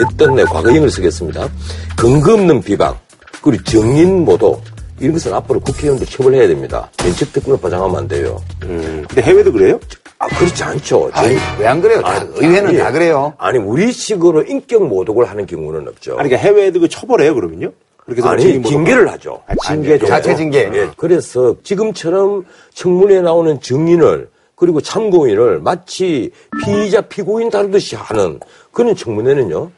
어떤 0.00 0.34
내 0.34 0.44
과거형을 0.44 0.90
쓰겠습니다. 0.90 1.48
근거 1.96 2.34
없는 2.34 2.62
비방 2.62 2.96
그리고 3.42 3.62
정인 3.64 4.24
모독 4.24 4.62
이런 5.00 5.14
것은 5.14 5.32
앞으로 5.32 5.60
국회의원들 5.60 6.06
처벌해야 6.06 6.46
됩니다. 6.46 6.90
면책 7.02 7.32
특권을 7.32 7.58
보장하면 7.58 7.96
안 7.96 8.08
돼요. 8.08 8.40
음, 8.64 9.04
근데 9.08 9.22
해외도 9.22 9.50
그래요? 9.52 9.80
아 10.18 10.26
그렇지 10.26 10.62
않죠. 10.62 11.10
아니, 11.14 11.36
왜안 11.58 11.80
그래요? 11.80 12.02
다, 12.02 12.22
의회는 12.34 12.68
아니, 12.68 12.78
다 12.78 12.92
그래요. 12.92 13.32
아니 13.38 13.58
우리 13.58 13.90
식으로 13.92 14.42
인격 14.42 14.86
모독을 14.86 15.24
하는 15.24 15.46
경우는 15.46 15.88
없죠. 15.88 16.18
아니, 16.18 16.28
그러니까 16.28 16.48
해외도 16.48 16.80
그 16.80 16.88
처벌해요, 16.88 17.34
그러면요? 17.34 17.72
그렇게 18.04 18.20
해서 18.20 18.28
아니, 18.28 18.62
징계를 18.62 19.10
하죠. 19.12 19.40
아, 19.46 19.54
징계죠. 19.66 20.06
자체 20.06 20.34
징계. 20.36 20.70
예, 20.74 20.90
그래서 20.98 21.56
지금처럼 21.62 22.44
청문회에 22.74 23.22
나오는 23.22 23.58
증인을 23.60 24.28
그리고 24.54 24.82
참고인을 24.82 25.60
마치 25.60 26.30
피의자 26.62 27.00
피고인 27.00 27.48
다루듯이 27.48 27.96
하는 27.96 28.40
그런 28.72 28.94
청문회는요. 28.94 29.70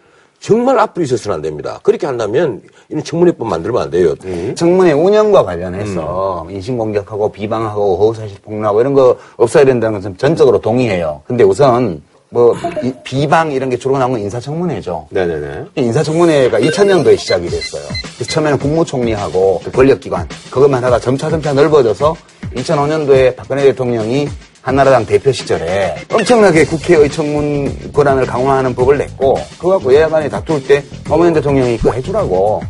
정말 0.43 0.77
앞으로 0.81 1.05
있어서는 1.05 1.37
안 1.37 1.43
됩니다. 1.43 1.79
그렇게 1.85 2.05
한다면 2.07 2.61
이런 2.89 3.05
청문회법 3.05 3.47
만들면 3.47 3.83
안 3.83 3.91
돼요. 3.91 4.15
청문회 4.57 4.91
운영과 4.93 5.45
관련해서 5.45 6.47
인신공격하고 6.51 7.31
비방하고 7.31 7.97
허위사실 7.99 8.39
폭로하고 8.43 8.81
이런 8.81 8.93
거 8.93 9.17
없어야 9.37 9.65
된다는 9.65 9.99
것은 10.01 10.17
전적으로 10.19 10.61
동의해요. 10.61 11.23
근데 11.27 11.45
우선 11.45 12.03
뭐 12.29 12.57
이- 12.83 12.93
비방 13.05 13.53
이런 13.53 13.71
게 13.71 13.77
주로 13.77 13.97
나온 13.99 14.13
건 14.13 14.21
인사청문회죠. 14.23 15.07
네네네. 15.11 15.65
인사청문회가 15.77 16.59
2000년도에 16.59 17.17
시작이 17.17 17.47
됐어요. 17.49 17.83
처음에는 18.29 18.59
국무총리하고 18.59 19.61
그 19.63 19.71
권력기관 19.71 20.27
그것만 20.51 20.83
하다 20.83 20.99
점차 20.99 21.31
점차 21.31 21.53
넓어져서 21.53 22.17
2005년도에 22.57 23.37
박근혜 23.37 23.63
대통령이 23.65 24.29
한나라당 24.63 25.05
대표 25.05 25.33
시절에 25.33 25.97
엄청나게 26.13 26.65
국회의 26.67 27.11
청문 27.11 27.77
권한을 27.93 28.25
강화하는 28.27 28.75
법을 28.75 28.97
냈고 28.99 29.35
그거 29.59 29.71
갖고 29.71 29.93
여야 29.95 30.09
간에 30.09 30.29
다툴 30.29 30.63
때 30.65 30.83
노무현 31.05 31.33
대통령이 31.35 31.77
그거 31.79 31.91
해주라고 31.93 32.63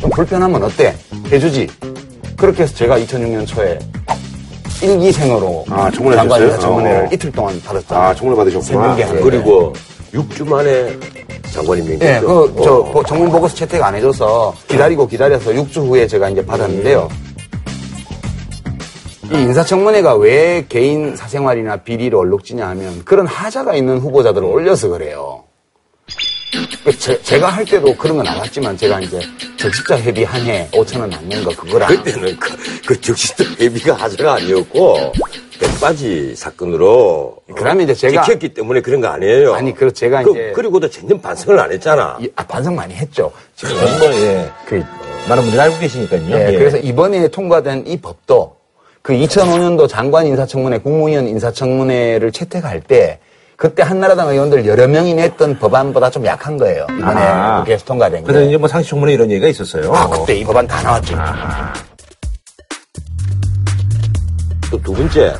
좀 0.00 0.10
불편하면 0.10 0.62
어때? 0.62 0.94
해주지. 1.30 1.68
그렇게 2.36 2.62
해서 2.62 2.74
제가 2.74 2.98
2006년 3.00 3.46
초에 3.46 3.78
일기생으로 4.82 5.64
아, 5.70 5.90
청문회 5.90 6.16
장관 6.16 6.40
하셨어요? 6.40 6.54
인사청문회를 6.54 7.04
어. 7.04 7.08
이틀 7.12 7.32
동안 7.32 7.60
받았죠. 7.64 7.94
아, 7.94 8.14
청문회 8.14 8.36
받으셨구나. 8.38 8.92
하는 8.92 9.20
그리고 9.22 9.72
6주 10.14 10.48
만에 10.48 10.96
장관님 11.52 11.98
예, 12.00 12.20
명했죠. 12.20 12.26
그, 12.54 12.62
저, 12.64 12.82
보- 12.84 13.04
전문 13.04 13.30
보고서 13.30 13.54
채택 13.54 13.82
안 13.82 13.94
해줘서 13.94 14.54
기다리고 14.68 15.06
기다려서 15.06 15.50
6주 15.50 15.86
후에 15.88 16.06
제가 16.06 16.30
이제 16.30 16.44
받았는데요. 16.44 17.08
이 19.34 19.36
인사청문회가 19.36 20.16
왜 20.16 20.64
개인 20.68 21.16
사생활이나 21.16 21.78
비리를 21.78 22.16
얼룩지냐 22.16 22.68
하면 22.70 23.02
그런 23.04 23.26
하자가 23.26 23.74
있는 23.74 23.98
후보자들을 23.98 24.46
올려서 24.46 24.88
그래요. 24.88 25.44
그 26.84 26.98
제, 26.98 27.38
가할 27.38 27.64
때도 27.64 27.96
그런 27.96 28.16
건안 28.18 28.36
왔지만 28.38 28.76
제가 28.76 29.00
이제 29.00 29.20
적십자 29.56 29.98
회비 30.00 30.24
한 30.24 30.42
해 30.42 30.68
5천 30.72 31.00
원 31.00 31.08
받는 31.08 31.44
거 31.44 31.50
그거랑 31.56 31.88
그때는 31.88 32.36
그, 32.38 32.56
그 32.86 33.00
적시도 33.00 33.44
예비가 33.58 33.94
하자가 33.94 34.34
아니었고 34.34 35.12
백바지 35.58 36.34
사건으로 36.36 37.36
그러면 37.56 37.88
이제 37.88 38.08
제가- 38.08 38.24
지켰기 38.24 38.50
때문에 38.52 38.80
그런 38.82 39.00
거 39.00 39.06
아니에요. 39.08 39.54
아니, 39.54 39.72
그 39.74 39.92
제가 39.92 40.24
그, 40.24 40.32
이제- 40.32 40.52
그리고도 40.54 40.90
전혀 40.90 41.16
반성을 41.16 41.58
안 41.58 41.72
했잖아. 41.72 42.18
이- 42.20 42.28
아, 42.36 42.44
반성 42.46 42.74
많이 42.74 42.92
했죠. 42.94 43.32
지금 43.56 43.74
뭐, 43.76 44.12
예. 44.12 44.50
그, 44.66 44.82
많은 45.28 45.42
분들이 45.44 45.58
알고 45.60 45.78
계시니까요. 45.78 46.22
예, 46.32 46.52
예. 46.52 46.58
그래서 46.58 46.76
이번에 46.78 47.28
통과된 47.28 47.84
이 47.86 47.96
법도 47.98 48.56
그 49.02 49.12
2005년도 49.14 49.88
장관 49.88 50.26
인사청문회, 50.26 50.78
국무위원 50.78 51.26
인사청문회를 51.26 52.30
채택할 52.30 52.80
때 52.80 53.18
그때 53.56 53.82
한나라당 53.82 54.28
의원들 54.28 54.66
여러 54.66 54.86
명이 54.86 55.14
냈던 55.14 55.58
법안보다 55.58 56.10
좀 56.10 56.24
약한 56.24 56.56
거예요. 56.56 56.86
이번에 56.98 57.20
아. 57.20 57.58
국회에서 57.60 57.84
통과된 57.84 58.20
게. 58.20 58.26
그래서 58.26 58.48
이제 58.48 58.56
뭐 58.56 58.68
상시청문회 58.68 59.12
이런 59.12 59.30
얘기가 59.30 59.48
있었어요. 59.48 59.92
아, 59.92 60.08
그때 60.08 60.36
이 60.36 60.44
법안 60.44 60.66
다 60.66 60.82
나왔죠. 60.82 61.16
또두 64.70 64.92
번째, 64.94 65.34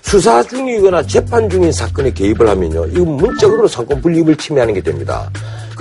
수사 0.00 0.42
중이거나 0.42 1.02
재판 1.02 1.48
중인 1.48 1.70
사건에 1.72 2.10
개입을 2.10 2.48
하면요, 2.48 2.86
이거 2.86 3.04
문적으로 3.04 3.68
상권 3.68 4.00
분립을 4.00 4.36
침해하는 4.36 4.74
게 4.74 4.80
됩니다. 4.80 5.30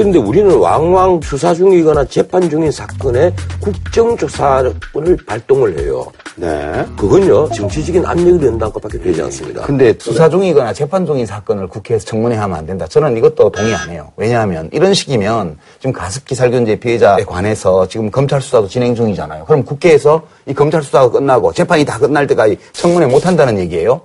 그런데 0.02 0.18
우리는 0.18 0.58
왕왕 0.58 1.22
수사 1.22 1.54
중이거나 1.54 2.06
재판 2.06 2.50
중인 2.50 2.72
사건에 2.72 3.32
국정조사권을 3.60 5.16
발동을 5.28 5.78
해요. 5.78 6.04
네. 6.36 6.84
그건요, 6.98 7.48
정치적인 7.50 8.04
압력을 8.04 8.48
연다는 8.48 8.74
것밖에 8.74 8.98
되지 8.98 9.22
않습니다. 9.22 9.62
근데 9.62 9.94
수사 10.00 10.28
중이거나 10.28 10.74
재판 10.74 11.06
중인 11.06 11.28
사건을 11.28 11.68
국회에서 11.68 12.04
청문회 12.04 12.36
하면 12.36 12.58
안 12.58 12.66
된다. 12.66 12.88
저는 12.88 13.16
이것도 13.16 13.52
동의 13.52 13.76
안 13.76 13.92
해요. 13.92 14.12
왜냐하면 14.18 14.72
이런 14.74 14.92
식이면 14.92 15.60
지금 15.78 15.94
가습기 15.94 16.34
살균제 16.34 16.78
피해자에 16.78 17.24
관해서 17.24 17.88
지금 17.88 18.10
검찰 18.10 18.42
수사도 18.42 18.68
진행 18.68 18.96
중이잖아요. 18.96 19.46
그럼 19.46 19.64
국회에서 19.64 20.24
이 20.48 20.54
검찰 20.56 20.82
수사가 20.82 21.12
끝나고 21.12 21.54
재판이 21.54 21.86
다 21.86 22.00
끝날 22.00 22.26
때까지 22.26 22.58
청문회 22.74 23.06
못 23.06 23.28
한다는 23.28 23.60
얘기예요? 23.60 24.02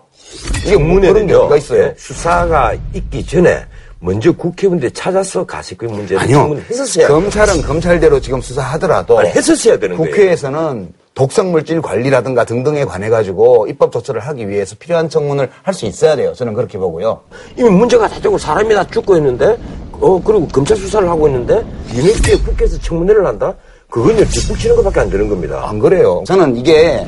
이게 0.67 0.77
뭐 0.77 0.99
어디가 0.99 1.57
있어요? 1.57 1.85
예, 1.85 1.95
수사가 1.97 2.75
있기 2.93 3.25
전에 3.25 3.65
먼저 4.01 4.31
국회의원들 4.33 4.91
찾아서 4.91 5.45
가습기 5.45 5.87
문제를 5.87 6.23
아니요. 6.23 6.37
청문했었어야 6.37 7.09
검찰은 7.09 7.63
검찰대로 7.63 8.21
지금 8.21 8.41
수사하더라도 8.41 9.19
아니, 9.19 9.31
했었어야 9.31 9.79
되는 9.79 9.97
거예요. 9.97 10.11
국회에서는 10.11 10.93
독성물질 11.15 11.81
관리라든가 11.81 12.45
등등에 12.45 12.85
관해 12.85 13.09
가지고 13.09 13.67
입법 13.69 13.91
조처를 13.93 14.21
하기 14.21 14.49
위해서 14.51 14.77
필요한 14.79 15.09
청문을 15.09 15.49
할 15.63 15.73
수 15.73 15.87
있어야 15.87 16.15
돼요. 16.15 16.35
저는 16.35 16.53
그렇게 16.53 16.77
보고요. 16.77 17.21
이미 17.57 17.71
문제가 17.71 18.07
다 18.07 18.21
되고 18.21 18.37
사람이 18.37 18.75
다 18.75 18.85
죽고 18.87 19.17
있는데, 19.17 19.57
어, 19.93 20.21
그리고 20.23 20.47
검찰 20.49 20.77
수사를 20.77 21.09
하고 21.09 21.27
있는데, 21.29 21.65
뒤늦게 21.91 22.37
국회에서 22.41 22.79
청문회를 22.81 23.25
한다? 23.27 23.55
그건요, 23.89 24.25
뒷북치는 24.27 24.77
것밖에 24.77 25.01
안 25.01 25.11
되는 25.11 25.27
겁니다. 25.29 25.65
안 25.67 25.79
그래요. 25.79 26.23
저는 26.27 26.55
이게 26.59 27.07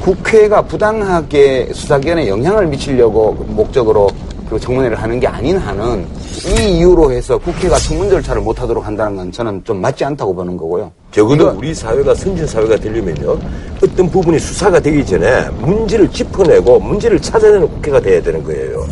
국회가 0.00 0.62
부당하게 0.62 1.68
수사기관에 1.72 2.28
영향을 2.28 2.68
미치려고 2.68 3.32
목적으로 3.48 4.08
그 4.52 4.60
청문회를 4.60 5.00
하는 5.00 5.18
게 5.18 5.26
아닌 5.26 5.56
한은 5.56 6.06
이 6.46 6.76
이유로 6.76 7.10
해서 7.10 7.38
국회가 7.38 7.78
청문 7.78 8.10
절차를 8.10 8.42
못 8.42 8.60
하도록 8.60 8.84
한다는 8.84 9.16
건 9.16 9.32
저는 9.32 9.62
좀 9.64 9.80
맞지 9.80 10.04
않다고 10.04 10.34
보는 10.34 10.58
거고요. 10.58 10.92
적어도 11.10 11.48
우리 11.56 11.74
사회가 11.74 12.14
선진 12.14 12.46
사회가 12.46 12.76
되려면요, 12.76 13.38
어떤 13.82 14.10
부분이 14.10 14.38
수사가 14.38 14.78
되기 14.78 15.04
전에 15.04 15.48
문제를 15.60 16.10
짚어내고 16.10 16.78
문제를 16.80 17.20
찾아내는 17.20 17.66
국회가 17.68 17.98
돼야 17.98 18.20
되는 18.20 18.42
거예요. 18.42 18.86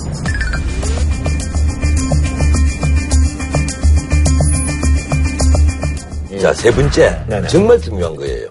자, 6.41 6.55
세 6.55 6.71
번째. 6.71 7.23
네네. 7.29 7.49
정말 7.49 7.79
중요한 7.79 8.17
거예요. 8.17 8.49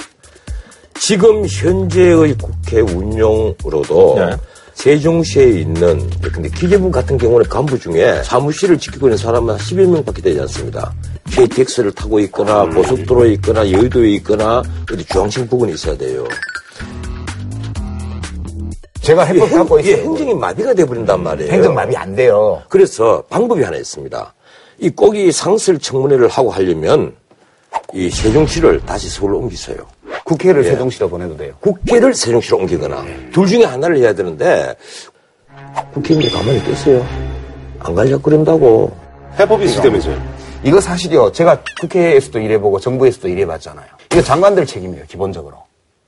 지금 0.99 1.43
현재의 1.47 2.35
국회 2.35 2.81
운영으로도 2.81 4.15
네. 4.15 4.35
세종시에 4.83 5.43
있는 5.49 6.09
근데 6.33 6.47
기재부 6.49 6.89
같은 6.89 7.17
경우는 7.17 7.49
간부 7.49 7.77
중에 7.77 8.23
사무실을 8.23 8.77
지키고 8.79 9.07
있는 9.07 9.17
사람은 9.17 9.57
11 9.57 9.87
명밖에 9.87 10.21
되지 10.21 10.39
않습니다. 10.41 10.93
KTX를 11.31 11.91
타고 11.91 12.17
있거나 12.21 12.63
고속도로에 12.69 13.33
있거나 13.33 13.69
여의도에 13.69 14.09
있거나 14.13 14.63
어디 14.89 15.03
중앙청 15.03 15.47
부근에 15.49 15.73
있어야 15.73 15.97
돼요. 15.97 16.25
제가 19.01 19.25
이게 19.25 19.33
해법 19.35 19.49
행- 19.49 19.57
갖고 19.57 19.79
이게 19.81 19.91
있어요. 19.91 20.03
행정이 20.05 20.33
마비가 20.35 20.73
돼버린단 20.73 21.23
말이에요. 21.23 21.51
행정 21.51 21.73
마비 21.73 21.97
안 21.97 22.15
돼요. 22.15 22.61
그래서 22.69 23.21
방법이 23.29 23.61
하나 23.63 23.75
있습니다. 23.75 24.33
이 24.79 24.89
꼭이 24.91 25.33
상설 25.33 25.79
청문회를 25.79 26.29
하고 26.29 26.51
하려면 26.51 27.13
이 27.93 28.09
세종시를 28.09 28.79
다시 28.85 29.09
서울로 29.09 29.39
옮기세요. 29.39 29.75
국회를 30.29 30.63
예. 30.63 30.69
세종시로 30.69 31.09
보내도 31.09 31.35
돼요. 31.35 31.53
국회를 31.59 32.13
세종시로 32.13 32.57
옮기거나 32.59 33.03
둘 33.31 33.47
중에 33.47 33.63
하나를 33.63 33.97
해야 33.97 34.13
되는데 34.13 34.75
국회의원들이 35.93 36.31
가만히 36.31 36.59
있겠어요. 36.59 37.03
안 37.79 37.95
그런다고. 38.21 38.95
해법이 39.39 39.65
있다면서요. 39.71 40.39
이거 40.63 40.79
사실이요. 40.79 41.31
제가 41.31 41.63
국회에서도 41.81 42.39
일해보고 42.39 42.79
정부에서도 42.79 43.27
일해봤잖아요. 43.27 43.87
이거 44.11 44.21
장관들 44.21 44.65
책임이에요, 44.67 45.05
기본적으로. 45.07 45.57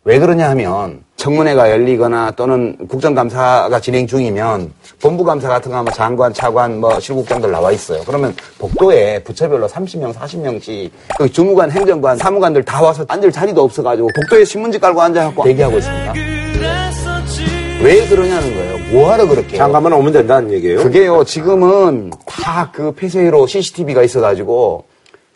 왜 0.04 0.18
그러냐 0.18 0.50
하면 0.50 1.04
청문회가 1.16 1.70
열리거나 1.70 2.32
또는 2.32 2.76
국정감사가 2.90 3.80
진행 3.82 4.08
중이면 4.08 4.74
본부감사 5.00 5.48
같은 5.48 5.70
거 5.70 5.78
하면 5.78 5.94
장관, 5.94 6.34
차관, 6.34 6.80
뭐 6.80 7.00
실국장들 7.00 7.52
나와 7.52 7.72
있어요. 7.72 8.02
그러면 8.08 8.36
복도에 8.58 9.22
부처별로 9.24 9.68
30명, 9.68 10.12
40명씩 10.12 10.90
그 11.20 11.32
주무관, 11.32 11.70
행정관, 11.70 12.18
사무관들 12.18 12.66
다 12.66 12.82
와서 12.82 13.06
앉을 13.08 13.32
자리도 13.32 13.62
없어가지고 13.62 14.08
복도에 14.16 14.44
신문지 14.44 14.80
깔고 14.80 15.00
앉아갖고 15.00 15.44
대기하고 15.44 15.78
있습니다. 15.78 16.14
왜 17.84 18.08
그러냐는 18.08 18.54
거예요. 18.56 18.78
뭐하러 18.92 19.28
그렇게? 19.28 19.58
장관만 19.58 19.94
오면 19.94 20.14
된다는 20.14 20.52
얘기예요. 20.52 20.80
그게요, 20.84 21.24
지금은 21.24 22.12
다 22.26 22.72
그 22.74 22.92
폐쇄회로 22.94 23.46
CCTV가 23.46 24.02
있어가지고 24.04 24.86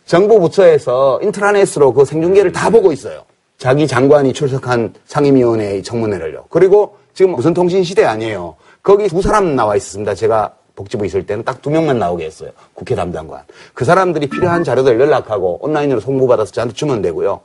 정부 0.06 0.40
부처에서 0.40 1.20
인트라넷으로 1.22 1.92
그 1.92 2.04
생중계를 2.04 2.50
다 2.52 2.70
보고 2.70 2.92
있어요. 2.92 3.22
자기 3.58 3.86
장관이 3.86 4.32
출석한 4.32 4.92
상임위원회의 5.06 5.82
청문회를요. 5.82 6.44
그리고 6.50 6.96
지금 7.14 7.32
무슨 7.32 7.54
통신 7.54 7.82
시대 7.82 8.04
아니에요. 8.04 8.56
거기 8.82 9.08
두 9.08 9.22
사람 9.22 9.56
나와 9.56 9.76
있었습니다. 9.76 10.14
제가 10.14 10.54
복지부 10.74 11.06
있을 11.06 11.24
때는 11.24 11.42
딱 11.42 11.62
두 11.62 11.70
명만 11.70 11.98
나오게 11.98 12.24
했어요. 12.26 12.50
국회 12.74 12.94
담당관. 12.94 13.40
그 13.72 13.84
사람들이 13.84 14.28
필요한 14.28 14.62
자료들 14.62 15.00
연락하고 15.00 15.58
온라인으로 15.62 16.00
송부받아서 16.00 16.52
저한테 16.52 16.74
주면 16.74 17.00
되고요. 17.00 17.40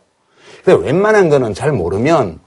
근데 0.65 0.85
웬만한 0.85 1.29
거는 1.29 1.53
잘 1.53 1.71
모르면 1.71 2.39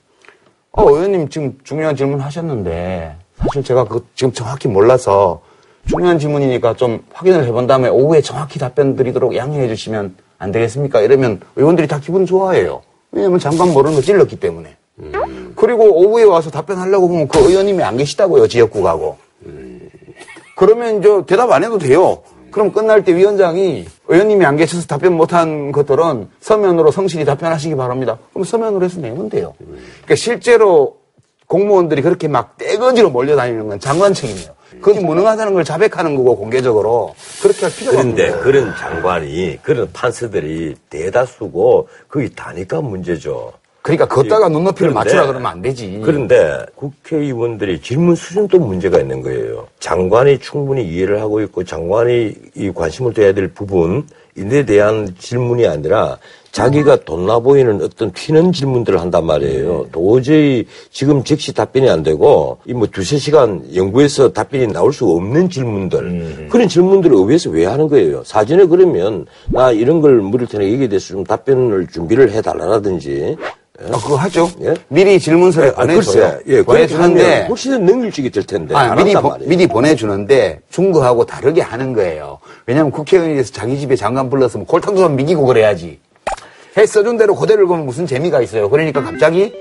어, 0.72 0.90
의원님 0.90 1.28
지금 1.28 1.56
중요한 1.64 1.94
질문 1.96 2.20
하셨는데, 2.20 3.16
사실 3.36 3.62
제가 3.62 3.84
그 3.84 4.04
지금 4.14 4.32
정확히 4.32 4.68
몰라서 4.68 5.40
중요한 5.88 6.18
질문이니까 6.18 6.74
좀 6.74 7.04
확인을 7.12 7.44
해본 7.46 7.66
다음에 7.66 7.88
오후에 7.88 8.20
정확히 8.20 8.58
답변 8.58 8.96
드리도록 8.96 9.36
양해해 9.36 9.68
주시면 9.68 10.16
안 10.38 10.50
되겠습니까? 10.52 11.00
이러면 11.00 11.40
의원들이 11.56 11.86
다 11.88 12.00
기분 12.00 12.26
좋아해요. 12.26 12.82
왜냐면 13.14 13.38
장관 13.38 13.72
모르는 13.72 13.96
거 13.96 14.02
찔렀기 14.02 14.36
때문에. 14.36 14.76
그리고 15.56 15.84
오후에 15.84 16.24
와서 16.24 16.50
답변하려고 16.50 17.08
보면 17.08 17.28
그 17.28 17.38
의원님이 17.38 17.82
안 17.82 17.96
계시다고요, 17.96 18.48
지역국하고. 18.48 19.16
그러면 20.56 20.98
이제 20.98 21.08
대답 21.26 21.50
안 21.50 21.64
해도 21.64 21.78
돼요. 21.78 22.22
그럼 22.50 22.72
끝날 22.72 23.02
때 23.04 23.14
위원장이 23.14 23.86
의원님이 24.06 24.44
안 24.44 24.56
계셔서 24.56 24.86
답변 24.86 25.14
못한 25.14 25.72
것들은 25.72 26.28
서면으로 26.40 26.92
성실히 26.92 27.24
답변하시기 27.24 27.74
바랍니다. 27.74 28.18
그럼 28.32 28.44
서면으로 28.44 28.84
해서 28.84 29.00
내면 29.00 29.28
돼요. 29.28 29.54
그러니까 29.58 30.14
실제로 30.14 30.98
공무원들이 31.48 32.02
그렇게 32.02 32.28
막 32.28 32.56
떼거지로 32.56 33.10
몰려다니는 33.10 33.68
건 33.68 33.80
장관 33.80 34.14
책임이에요. 34.14 34.52
그것이 34.80 35.00
무능하다는 35.00 35.54
걸 35.54 35.64
자백하는 35.64 36.14
거고 36.16 36.36
공개적으로 36.36 37.14
그렇게 37.42 37.62
할 37.66 37.74
필요가 37.74 37.98
없는 38.00 38.14
그런데 38.14 38.30
거예요. 38.32 38.44
그런 38.44 38.76
장관이 38.76 39.58
그런 39.62 39.90
판사들이 39.92 40.74
대다수고 40.90 41.88
거기 42.08 42.34
다니까 42.34 42.80
문제죠. 42.80 43.52
그러니까 43.82 44.06
걷다가 44.08 44.48
눈높이를 44.48 44.90
그런데- 44.92 44.94
맞추라 44.94 45.26
그러면 45.26 45.52
안 45.52 45.60
되지. 45.62 46.00
그런데 46.02 46.64
국회의원들이 46.74 47.82
질문 47.82 48.14
수준도 48.14 48.58
문제가 48.58 48.98
있는 48.98 49.20
거예요. 49.22 49.66
장관이 49.78 50.38
충분히 50.38 50.86
이해를 50.88 51.20
하고 51.20 51.42
있고 51.42 51.64
장관이 51.64 52.34
이 52.54 52.70
관심을 52.74 53.12
둬야 53.12 53.32
될 53.34 53.48
부분에 53.48 54.64
대한 54.66 55.14
질문이 55.18 55.66
아니라 55.66 56.16
자기가 56.58 56.98
돈나 57.04 57.40
보이는 57.40 57.82
어떤 57.82 58.12
튀는 58.12 58.52
질문들을 58.52 59.00
한단 59.00 59.26
말이에요. 59.26 59.86
도저히 59.90 60.64
지금 60.92 61.24
즉시 61.24 61.52
답변이 61.52 61.90
안 61.90 62.04
되고 62.04 62.58
이 62.64 62.72
뭐 62.72 62.86
두세 62.86 63.18
시간 63.18 63.62
연구해서 63.74 64.32
답변이 64.32 64.68
나올 64.68 64.92
수 64.92 65.04
없는 65.10 65.50
질문들 65.50 66.46
그런 66.50 66.68
질문들을 66.68 67.16
의회에서 67.16 67.50
왜 67.50 67.66
하는 67.66 67.88
거예요? 67.88 68.22
사전에 68.24 68.66
그러면 68.66 69.26
나 69.48 69.72
이런 69.72 70.00
걸 70.00 70.20
물을 70.20 70.46
테니 70.46 70.72
여기에 70.74 70.88
대해서 70.88 71.08
좀 71.08 71.24
답변을 71.24 71.88
준비를 71.88 72.30
해달라든지 72.30 73.36
아, 73.80 73.90
그거 73.98 74.14
하죠. 74.14 74.48
예? 74.62 74.74
미리 74.86 75.18
질문서를 75.18 75.70
아, 75.70 75.80
보내줘요. 75.80 76.00
글쎄, 76.04 76.38
예, 76.46 76.62
보내주는데 76.62 77.46
훨씬 77.48 77.72
더 77.72 77.78
능률적이 77.78 78.30
될 78.30 78.44
텐데 78.44 78.72
안 78.76 78.96
미리, 78.96 79.12
보. 79.14 79.34
미리 79.40 79.66
보내주는데 79.66 80.60
중국하고 80.70 81.26
다르게 81.26 81.60
하는 81.60 81.92
거예요. 81.92 82.38
왜냐하면 82.66 82.92
국회의원에서 82.92 83.52
자기 83.52 83.76
집에 83.80 83.96
장관 83.96 84.30
불렀으면 84.30 84.66
골탕도 84.66 85.00
좀 85.00 85.16
미기고 85.16 85.44
그래야지. 85.46 85.98
해 86.76 86.86
써준 86.86 87.16
대로 87.16 87.34
그대로 87.34 87.66
보면 87.66 87.86
무슨 87.86 88.06
재미가 88.06 88.42
있어요. 88.42 88.68
그러니까 88.68 89.02
갑자기 89.02 89.52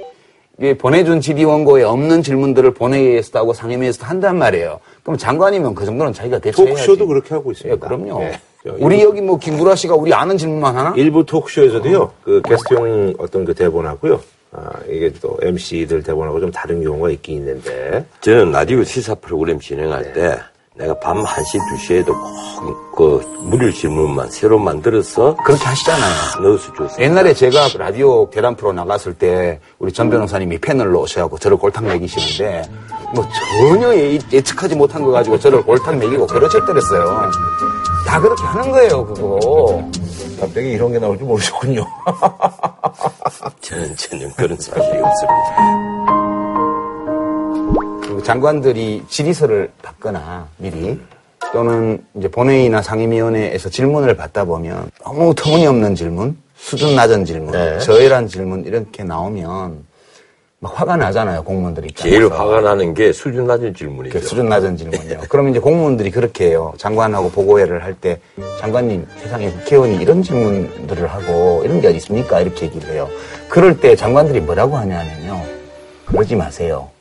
보내준 0.79 1.21
질의 1.21 1.45
원고에 1.45 1.83
없는 1.83 2.23
질문들을 2.23 2.73
본회의에서도 2.73 3.39
하고 3.39 3.53
상임위에서도 3.53 4.05
한단 4.05 4.37
말이에요. 4.37 4.79
그럼 5.03 5.17
장관이면 5.17 5.75
그 5.75 5.85
정도는 5.85 6.13
자기가 6.13 6.39
대처해야지. 6.39 6.81
토크쇼도 6.81 7.07
그렇게 7.07 7.33
하고 7.33 7.49
예, 7.49 7.51
있습니다. 7.51 7.87
그럼요. 7.87 8.21
예. 8.23 8.39
우리 8.79 9.01
여기 9.01 9.19
뭐 9.19 9.37
김구라 9.37 9.75
씨가 9.75 9.95
우리 9.95 10.13
아는 10.13 10.37
질문만 10.37 10.77
하나? 10.77 10.93
일부 10.95 11.25
토크쇼에서도요, 11.25 12.11
그 12.23 12.41
게스트용 12.45 13.15
어떤 13.17 13.43
그 13.43 13.53
대본하고요, 13.53 14.21
아, 14.53 14.69
이게 14.87 15.11
또 15.21 15.37
MC들 15.41 16.01
대본하고 16.01 16.39
좀 16.39 16.49
다른 16.49 16.81
경우가 16.81 17.09
있긴 17.09 17.39
있는데, 17.39 18.05
저는 18.21 18.51
라디오 18.51 18.83
시사 18.83 19.15
프로그램 19.15 19.59
진행할 19.59 20.13
때 20.13 20.37
내가 20.75 20.99
밤 20.99 21.23
1시, 21.23 21.59
2시에도 21.75 22.15
꼭그 22.95 23.41
무료 23.41 23.71
질문만 23.71 24.31
새로 24.31 24.57
만들어서 24.57 25.35
그렇게 25.37 25.63
하시잖아요. 25.63 26.41
넣어서 26.41 26.73
줬어요. 26.73 27.05
옛날에 27.05 27.33
제가 27.33 27.67
라디오 27.77 28.27
대담 28.31 28.55
프로 28.55 28.73
나갔을 28.73 29.13
때 29.13 29.59
우리 29.77 29.91
전 29.93 30.09
변호사님이 30.09 30.57
패널로 30.59 31.01
오셔갖고 31.01 31.37
저를 31.37 31.57
골탕 31.57 31.85
먹이시는데 31.85 32.63
뭐 33.13 33.27
전혀 33.59 33.95
예, 33.95 34.19
예측하지 34.31 34.75
못한 34.75 35.03
거 35.03 35.11
가지고 35.11 35.37
저를 35.37 35.61
골탕 35.63 35.99
먹이고 35.99 36.25
그러셨더랬어요. 36.25 37.31
다 38.07 38.19
그렇게 38.19 38.43
하는 38.43 38.71
거예요, 38.71 39.05
그거. 39.05 39.83
갑자기 40.39 40.71
이런 40.71 40.91
게 40.91 40.97
나올 40.99 41.17
줄 41.17 41.27
모르셨군요. 41.27 41.85
저는 43.61 43.95
전혀 43.95 44.27
그런 44.35 44.57
사실이 44.57 44.97
없습니다. 44.99 46.22
그 48.15 48.23
장관들이 48.23 49.03
질의서를 49.07 49.71
받거나 49.81 50.47
미리 50.57 50.99
또는 51.51 52.03
이제 52.15 52.27
본회의나 52.27 52.81
상임위원회에서 52.81 53.69
질문을 53.69 54.15
받다 54.15 54.45
보면 54.45 54.89
너무 55.03 55.33
터무니없는 55.35 55.95
질문, 55.95 56.37
수준 56.55 56.95
낮은 56.95 57.25
질문, 57.25 57.51
네. 57.51 57.79
저열한 57.79 58.27
질문 58.27 58.65
이렇게 58.65 59.03
나오면 59.03 59.93
막 60.59 60.79
화가 60.79 60.95
나잖아요, 60.95 61.43
공무원들이. 61.43 61.91
제일 61.93 62.23
입장에서. 62.23 62.41
화가 62.41 62.61
나는 62.61 62.93
게 62.93 63.11
수준 63.11 63.45
낮은 63.45 63.75
질문이죠. 63.75 64.17
그 64.17 64.25
수준 64.25 64.47
낮은 64.47 64.77
질문이요. 64.77 65.23
그러면 65.27 65.51
이제 65.51 65.59
공무원들이 65.59 66.09
그렇게 66.09 66.45
해요. 66.45 66.73
장관하고 66.77 67.31
보고회를 67.31 67.83
할 67.83 67.93
때, 67.93 68.21
장관님, 68.61 69.05
세상에 69.21 69.51
국회의원이 69.51 69.97
이런 69.97 70.23
질문들을 70.23 71.05
하고, 71.05 71.63
이런 71.65 71.81
게 71.81 71.89
어디 71.89 71.97
있습니까? 71.97 72.39
이렇게 72.39 72.67
얘기를 72.67 72.87
해요. 72.91 73.09
그럴 73.49 73.77
때 73.77 73.93
장관들이 73.97 74.39
뭐라고 74.39 74.77
하냐면요. 74.77 75.41
그러지 76.05 76.37
마세요. 76.37 76.92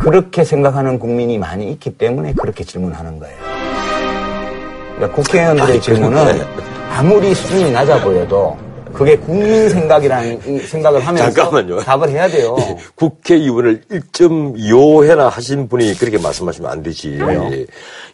그렇게 0.00 0.44
생각하는 0.44 0.98
국민이 0.98 1.38
많이 1.38 1.70
있기 1.72 1.90
때문에 1.98 2.32
그렇게 2.34 2.64
질문하는 2.64 3.18
거예요. 3.18 3.36
그러니까 4.96 5.16
국회의원들의 5.16 5.80
질문은 5.80 6.24
그런데- 6.24 6.46
아무리 6.90 7.34
수준이 7.34 7.70
낮아 7.70 8.02
보여도 8.02 8.56
그게 8.92 9.16
국민 9.16 9.68
생각이라는 9.68 10.40
이 10.46 10.58
생각을 10.60 11.00
하면서 11.06 11.30
잠깐만요. 11.30 11.78
답을 11.80 12.08
해야 12.08 12.26
돼요. 12.28 12.56
국회의원을 12.96 13.82
1.25회나 13.90 15.28
하신 15.30 15.68
분이 15.68 15.94
그렇게 15.96 16.18
말씀하시면 16.18 16.70
안 16.70 16.82
되지. 16.82 17.18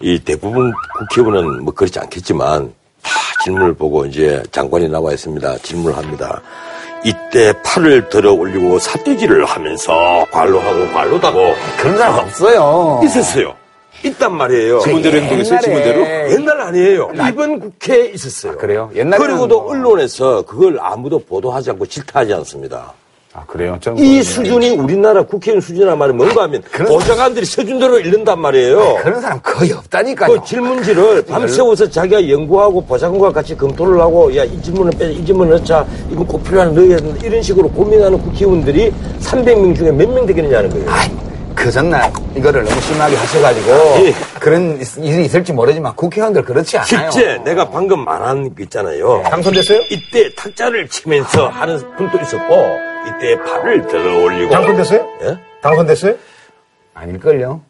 이 0.01 0.19
대부분 0.25 0.73
국회의원은 0.99 1.65
뭐 1.65 1.73
그렇지 1.73 1.99
않겠지만 1.99 2.73
다 3.03 3.11
질문을 3.45 3.75
보고 3.75 4.05
이제 4.05 4.43
장관이 4.51 4.89
나와 4.89 5.13
있습니다. 5.13 5.59
질문을 5.59 5.97
합니다. 5.97 6.43
이때 7.11 7.53
팔을 7.65 8.09
들어 8.09 8.33
올리고 8.33 8.81
삿대질을 8.81 9.45
하면서 9.45 10.27
관로하고 10.33 10.93
관로다고 10.93 11.55
그런 11.79 11.97
사람 11.97 12.19
없어요. 12.19 13.01
있었어요. 13.05 13.55
있단 14.05 14.35
말이에요. 14.37 14.81
지문대로 14.81 15.19
행동했어요, 15.19 15.61
지문대로? 15.61 16.01
옛날 16.33 16.61
아니에요. 16.61 17.11
이번 17.31 17.61
국회에 17.61 18.07
있었어요. 18.09 18.57
그래요? 18.59 18.91
옛날에는 18.95 19.19
그리고도 19.25 19.63
뭐- 19.63 19.71
언론에서 19.71 20.43
그걸 20.43 20.79
아무도 20.81 21.19
보도하지 21.21 21.71
않고 21.71 21.87
질타하지 21.87 22.35
않습니다. 22.35 22.93
아, 23.39 23.45
그래요? 23.47 23.79
이 23.99 24.23
수준이 24.23 24.71
우리나라 24.77 25.23
국회의원 25.23 25.61
수준이란 25.61 25.99
말이 25.99 26.11
뭔가 26.15 26.45
하면 26.45 26.63
그런- 26.73 26.89
보좌관들이 26.89 27.45
서준 27.45 27.79
대로 27.79 27.99
읽는단 28.01 28.41
말이에요. 28.41 28.97
그런 29.03 29.21
사람 29.21 29.39
거의 29.43 29.73
없다니까요. 29.73 30.33
그 30.41 30.47
질문지를 30.47 31.27
밤새워서 31.27 31.91
자기가 31.91 32.31
연구하고 32.31 32.83
보좌관과 32.87 33.33
같이 33.33 33.55
검토를 33.55 34.01
하고 34.01 34.35
야 34.35 34.43
이 34.45 34.63
질문을 34.63 34.93
빼자 34.93 35.11
이 35.11 35.25
질문을 35.27 35.57
넣자 35.59 35.85
이건 36.11 36.27
꼭 36.27 36.43
필요한 36.45 36.75
넣어야 36.75 36.97
된다 36.97 37.21
이런 37.27 37.43
식으로 37.43 37.69
고민하는 37.71 38.19
국회의원들이 38.23 38.91
300명 39.21 39.77
중에 39.77 39.91
몇 39.93 40.09
명 40.09 40.25
되겠느냐는 40.25 40.71
거예요. 40.71 40.91
아이, 40.91 41.11
그 41.55 41.71
전날 41.71 42.11
이거를 42.35 42.65
너무 42.65 42.81
심하게 42.81 43.17
하셔가지고 43.17 43.71
예. 44.07 44.15
그런 44.41 44.79
일이 44.99 45.25
있을지 45.27 45.53
모르지만 45.53 45.95
국회의원들 45.97 46.43
그렇지 46.43 46.79
않아요. 46.79 47.11
실제 47.11 47.39
내가 47.45 47.69
방금 47.69 48.03
말한 48.05 48.55
거 48.55 48.63
있잖아요. 48.63 49.23
당선됐어요? 49.27 49.81
이때 49.91 50.33
탁자를 50.35 50.89
치면서 50.89 51.49
하는 51.49 51.79
분도 51.99 52.19
있었고 52.19 52.55
이때 53.07 53.37
팔을 53.39 53.87
들어 53.87 54.23
올리고 54.25 54.51
당선됐어요? 54.53 55.09
예? 55.23 55.39
당선됐어요? 55.63 56.15
아닐걸요? 56.95 57.61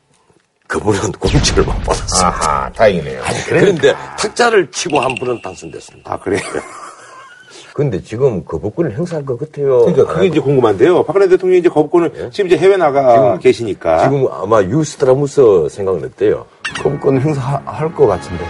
그분은 0.66 1.12
공천을 1.12 1.64
못 1.64 1.72
받았어요. 1.84 2.26
아하, 2.28 2.70
다행이네요. 2.72 3.22
그런데 3.48 3.92
탁자를 4.18 4.70
치고 4.70 4.98
한 5.00 5.14
분은 5.14 5.40
당선됐습니다. 5.42 6.12
아, 6.12 6.18
그래요? 6.18 6.40
근데 7.72 8.02
지금 8.02 8.42
거부권을 8.44 8.96
행사할 8.96 9.26
것 9.26 9.38
같아요. 9.38 9.80
그러니까 9.84 10.06
그게 10.06 10.28
이제 10.28 10.40
궁금한데요. 10.40 11.04
박근혜 11.04 11.28
대통령이 11.28 11.58
이제 11.60 11.68
거부권을 11.68 12.30
지금 12.32 12.46
이제 12.46 12.56
해외 12.56 12.78
나가 12.78 13.38
계시니까. 13.38 14.04
지금 14.04 14.26
아마 14.32 14.62
유스트라무스 14.62 15.68
생각은 15.70 16.02
어때요? 16.06 16.46
거부권 16.82 17.20
행사할 17.20 17.94
것 17.94 18.06
같은데. 18.06 18.44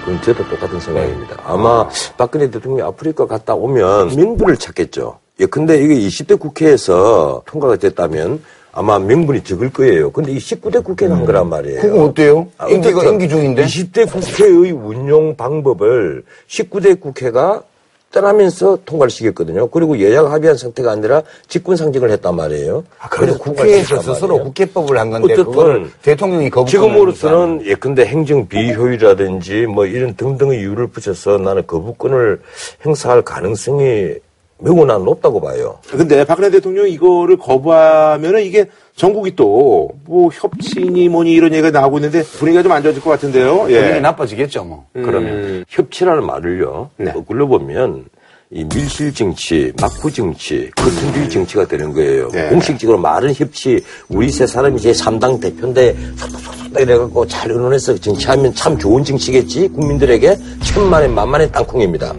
그건 0.00 0.20
저도 0.20 0.46
똑같은 0.48 0.80
생각입니다. 0.80 1.36
아마 1.46 1.88
박근혜 2.18 2.50
대통령이 2.50 2.82
아프리카 2.82 3.26
갔다 3.26 3.54
오면 3.54 4.16
명분을 4.16 4.56
찾겠죠. 4.56 5.20
예, 5.40 5.46
근데 5.46 5.82
이게 5.82 5.94
20대 5.94 6.38
국회에서 6.38 7.42
통과가 7.46 7.76
됐다면 7.76 8.42
아마 8.72 8.98
명분이 8.98 9.42
적을 9.44 9.70
거예요. 9.72 10.10
근데 10.10 10.32
이 10.32 10.38
19대 10.38 10.82
국회가 10.82 11.16
한 11.16 11.24
거란 11.24 11.48
말이에요. 11.48 11.80
그거 11.80 12.04
어때요? 12.04 12.48
아, 12.58 12.66
어쨌든 12.66 13.12
임기 13.12 13.28
중인데? 13.28 13.64
20대 13.64 14.10
국회의 14.10 14.72
운용 14.72 15.36
방법을 15.36 16.24
19대 16.48 17.00
국회가 17.00 17.62
떠나면서 18.10 18.78
통과를 18.84 19.10
시켰거든요. 19.10 19.68
그리고 19.68 20.00
여야가 20.00 20.30
합의한 20.30 20.56
상태가 20.56 20.92
아니라 20.92 21.22
직권 21.48 21.76
상정을 21.76 22.12
했단 22.12 22.36
말이에요. 22.36 22.84
아, 23.00 23.08
그래서 23.08 23.36
국회에서 23.38 24.00
스스로. 24.00 24.38
국회법을 24.38 24.96
한 24.96 25.10
건데 25.10 25.32
어쨌든 25.32 25.90
대통령이 26.02 26.48
거부권 26.48 26.70
지금으로서는 26.70 27.66
예컨대 27.66 28.04
행정 28.06 28.46
비효율이라든지 28.46 29.66
뭐 29.66 29.86
이런 29.86 30.14
등등의 30.14 30.60
이유를 30.60 30.88
붙여서 30.88 31.38
나는 31.38 31.66
거부권을 31.66 32.40
행사할 32.86 33.22
가능성이 33.22 34.14
매우 34.58 34.84
난 34.86 35.04
높다고 35.04 35.40
봐요. 35.40 35.78
근데 35.90 36.24
박근혜 36.24 36.50
대통령이 36.50 36.90
이거를 36.92 37.36
거부하면은 37.36 38.42
이게 38.42 38.66
전국이 38.96 39.34
또 39.36 39.90
뭐 40.06 40.30
협치니 40.32 41.08
뭐니 41.08 41.32
이런 41.32 41.52
얘기가 41.52 41.70
나오고 41.70 41.98
있는데 41.98 42.22
분위기가 42.22 42.62
좀 42.62 42.72
안 42.72 42.82
좋아질 42.82 43.02
것 43.02 43.10
같은데요. 43.10 43.66
예. 43.70 43.80
분위기 43.80 44.00
나빠지겠죠, 44.00 44.64
뭐. 44.64 44.86
그러면. 44.92 45.32
음, 45.34 45.64
협치라는 45.68 46.24
말을요. 46.24 46.90
네. 46.98 47.12
거꾸로 47.12 47.48
보면 47.48 48.04
이 48.50 48.64
밀실 48.64 49.12
정치, 49.14 49.72
막부 49.80 50.12
정치, 50.12 50.70
커튼주의 50.76 51.28
정치가 51.30 51.66
되는 51.66 51.92
거예요. 51.92 52.28
네. 52.28 52.48
공식적으로 52.50 52.98
말은 52.98 53.32
협치, 53.34 53.82
우리 54.08 54.30
세 54.30 54.46
사람이 54.46 54.80
제 54.80 54.92
3당 54.92 55.40
대표인데 55.40 55.96
속속속속 56.16 56.80
이래갖고 56.80 57.26
잘 57.26 57.50
의논해서 57.50 57.96
정치하면 57.96 58.54
참 58.54 58.78
좋은 58.78 59.02
정치겠지? 59.02 59.68
국민들에게 59.68 60.36
천만의 60.62 61.08
만만의 61.08 61.50
땅콩입니다. 61.52 62.14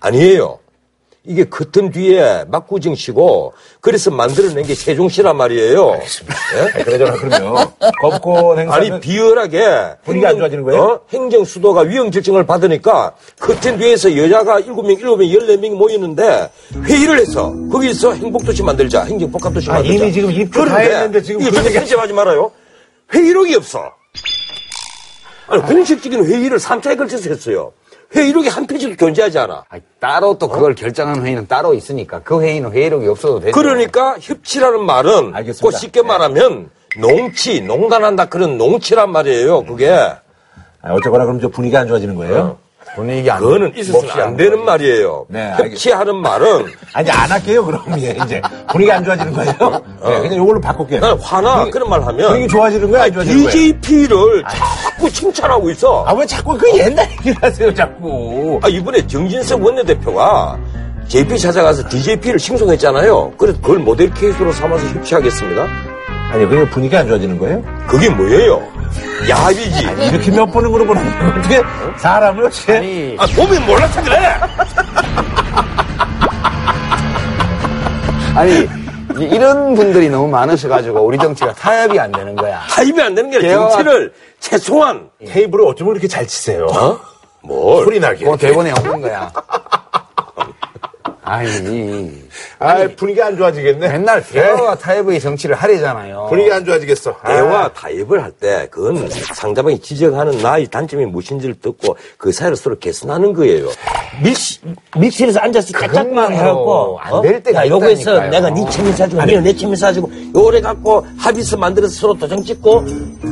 아니에요. 0.00 0.58
이게 1.24 1.44
커튼 1.44 1.90
뒤에 1.90 2.44
막구 2.48 2.80
정치고 2.80 3.52
그래서 3.80 4.10
만들어낸 4.10 4.64
게 4.64 4.74
세종시란 4.74 5.36
말이에요. 5.36 6.00
예? 6.78 6.82
그러잖아, 6.82 7.12
그러면. 7.12 7.68
거부권 8.00 8.58
행사는. 8.58 8.92
아니 8.92 9.00
비열하게 9.00 9.96
분위기 10.02 10.26
안 10.26 10.38
좋아지는 10.38 10.64
거예요? 10.64 10.82
어? 10.82 11.00
행정 11.12 11.44
수도가 11.44 11.82
위험 11.82 12.10
결정을 12.10 12.46
받으니까 12.46 13.14
커튼 13.38 13.76
뒤에서 13.78 14.16
여자가 14.16 14.60
7명, 14.60 14.98
7명, 14.98 15.30
14명이 15.38 15.74
모이는데 15.76 16.50
회의를 16.84 17.18
해서 17.18 17.54
거기서 17.70 18.14
행복도시 18.14 18.62
만들자. 18.62 19.04
행정 19.04 19.30
복합도시 19.30 19.70
아, 19.70 19.74
만들자. 19.74 19.94
이미 19.94 20.12
지금 20.12 20.30
입주 20.30 20.64
다 20.64 20.78
했는데 20.78 21.20
지금 21.22 21.42
이거 21.42 21.58
얘기 21.58 21.74
편집하지 21.74 22.14
말아요. 22.14 22.50
회의록이 23.12 23.54
없어. 23.56 23.92
아니, 25.48 25.62
공식적인 25.62 26.24
회의를 26.24 26.58
3차에 26.58 26.96
걸쳐서 26.96 27.28
했어요. 27.28 27.72
회의록이 28.14 28.48
한 28.48 28.66
페이지도 28.66 28.96
존재하지 28.96 29.38
않아. 29.38 29.64
아니, 29.68 29.82
따로 30.00 30.36
또 30.38 30.48
그걸 30.48 30.74
결정하는 30.74 31.24
회의는 31.24 31.46
따로 31.46 31.74
있으니까 31.74 32.20
그 32.22 32.42
회의는 32.42 32.72
회의록이 32.72 33.06
없어도 33.06 33.40
되죠. 33.40 33.52
그러니까 33.52 34.16
협치라는 34.20 34.84
말은 34.84 35.34
알겠습니다. 35.34 35.60
꼭 35.62 35.70
쉽게 35.78 36.02
말하면 36.02 36.70
농치, 36.98 37.60
농단한다 37.60 38.26
그런 38.26 38.58
농치란 38.58 39.12
말이에요. 39.12 39.64
그게. 39.64 39.90
아, 39.90 40.92
어쨌거나 40.92 41.24
그럼 41.24 41.40
저 41.40 41.48
분위기 41.48 41.76
안 41.76 41.86
좋아지는 41.86 42.16
거예요? 42.16 42.58
분위기 42.96 43.30
안 43.30 43.40
그거는 43.40 43.72
있어서는 43.76 44.06
몫이 44.08 44.20
안 44.20 44.36
되는 44.36 44.64
말이에요. 44.64 45.26
네, 45.28 45.52
협치하는 45.56 46.16
말은 46.16 46.66
아니, 46.92 47.10
안 47.10 47.30
할게요, 47.30 47.64
그럼. 47.64 47.82
예, 48.00 48.16
이제. 48.24 48.42
분위기 48.68 48.90
안 48.90 49.04
좋아지는 49.04 49.32
거예요? 49.32 49.52
네, 50.04 50.20
그냥 50.20 50.36
요걸로 50.38 50.60
바꿀게요. 50.60 51.00
난 51.00 51.18
화나 51.20 51.54
분위기- 51.56 51.70
그런 51.70 51.88
말 51.90 52.02
하면 52.04 52.28
분위기 52.28 52.48
좋아지는 52.48 52.90
거야, 52.90 53.04
안 53.04 53.12
좋아지는 53.12 53.42
거야? 53.42 53.52
DJP를 53.52 54.42
자꾸 54.50 55.10
칭찬하고 55.10 55.70
있어. 55.70 56.04
아, 56.06 56.12
왜 56.14 56.26
자꾸 56.26 56.58
그 56.58 56.68
옛날 56.78 57.08
얘기를 57.12 57.36
하세요, 57.40 57.72
자꾸. 57.72 58.58
아, 58.62 58.68
이번에 58.68 59.06
정진석 59.06 59.62
원내대표가 59.62 60.58
JP 61.08 61.38
찾아가서 61.38 61.88
DJP를 61.88 62.38
칭송했잖아요. 62.38 63.32
그래서 63.38 63.60
그걸 63.60 63.78
모델 63.78 64.12
케이스로 64.14 64.52
삼아서 64.52 64.84
협치하겠습니다. 64.86 65.66
아니, 66.32 66.46
그게 66.48 66.68
분위기 66.70 66.96
안 66.96 67.08
좋아지는 67.08 67.38
거예요? 67.38 67.62
그게 67.88 68.08
뭐예요? 68.10 68.62
야비지. 69.28 69.82
이렇게 70.10 70.30
몇 70.30 70.46
번을 70.46 70.68
물어보는 70.70 71.38
어떻게 71.38 71.62
사람을 71.98 72.44
어떻게. 72.46 72.76
아니, 72.76 73.16
아, 73.18 73.26
보면 73.26 73.66
몰라서 73.66 74.02
그래. 74.02 74.16
아니, 78.34 78.52
이- 79.18 79.24
이런 79.34 79.74
분들이 79.74 80.08
너무 80.08 80.28
많으셔가지고 80.28 81.00
우리 81.00 81.18
정치가 81.18 81.52
타협이 81.52 81.98
안 81.98 82.12
되는 82.12 82.34
거야. 82.36 82.60
타입이 82.70 83.00
안 83.02 83.14
되는 83.14 83.30
게 83.30 83.38
아니라 83.38 83.68
정치를 83.70 84.12
최소한 84.38 85.08
테이블을 85.26 85.66
어쩌면 85.66 85.92
이렇게 85.94 86.06
잘 86.08 86.26
치세요? 86.26 86.66
어? 86.66 86.98
뭘? 87.42 87.84
소리 87.84 87.98
나게. 88.00 88.24
그 88.24 88.36
대본에 88.36 88.70
없는 88.72 89.00
거야. 89.00 89.30
아니, 91.30 92.02
아, 92.58 92.88
분위기 92.96 93.22
안 93.22 93.36
좋아지겠네. 93.36 93.88
맨날 93.88 94.22
대화와 94.26 94.74
타협의 94.76 95.20
정치를 95.20 95.54
하려잖아요. 95.54 96.26
분위기 96.28 96.50
안 96.52 96.64
좋아지겠어. 96.64 97.16
아. 97.22 97.28
대화 97.32 97.72
타협을 97.72 98.22
할 98.22 98.30
때 98.40 98.68
그건 98.70 99.08
상대방이 99.34 99.78
지적하는 99.80 100.38
나의 100.38 100.66
단점이 100.68 101.04
무엇인지를 101.06 101.56
듣고 101.60 101.96
그 102.16 102.32
사이를 102.32 102.56
서로 102.56 102.78
개선하는 102.78 103.32
거예요. 103.32 103.68
밀실, 104.22 104.62
밀실에서 104.98 105.40
앉아서 105.40 105.72
짝짝만 105.78 106.32
해갖고 106.32 106.98
안될 107.00 107.42
때가 107.42 107.66
야, 107.66 107.68
요거에서. 107.68 108.20
내가 108.28 108.50
네 108.50 108.64
책임 108.70 108.92
사주고 108.92 109.22
니는 109.24 109.42
내 109.42 109.52
책임 109.52 109.74
사주고 109.74 110.10
요래 110.36 110.60
갖고 110.60 111.06
합의서 111.18 111.56
만들어서 111.56 111.92
서로 111.94 112.14
도장 112.14 112.42
찍고 112.42 112.84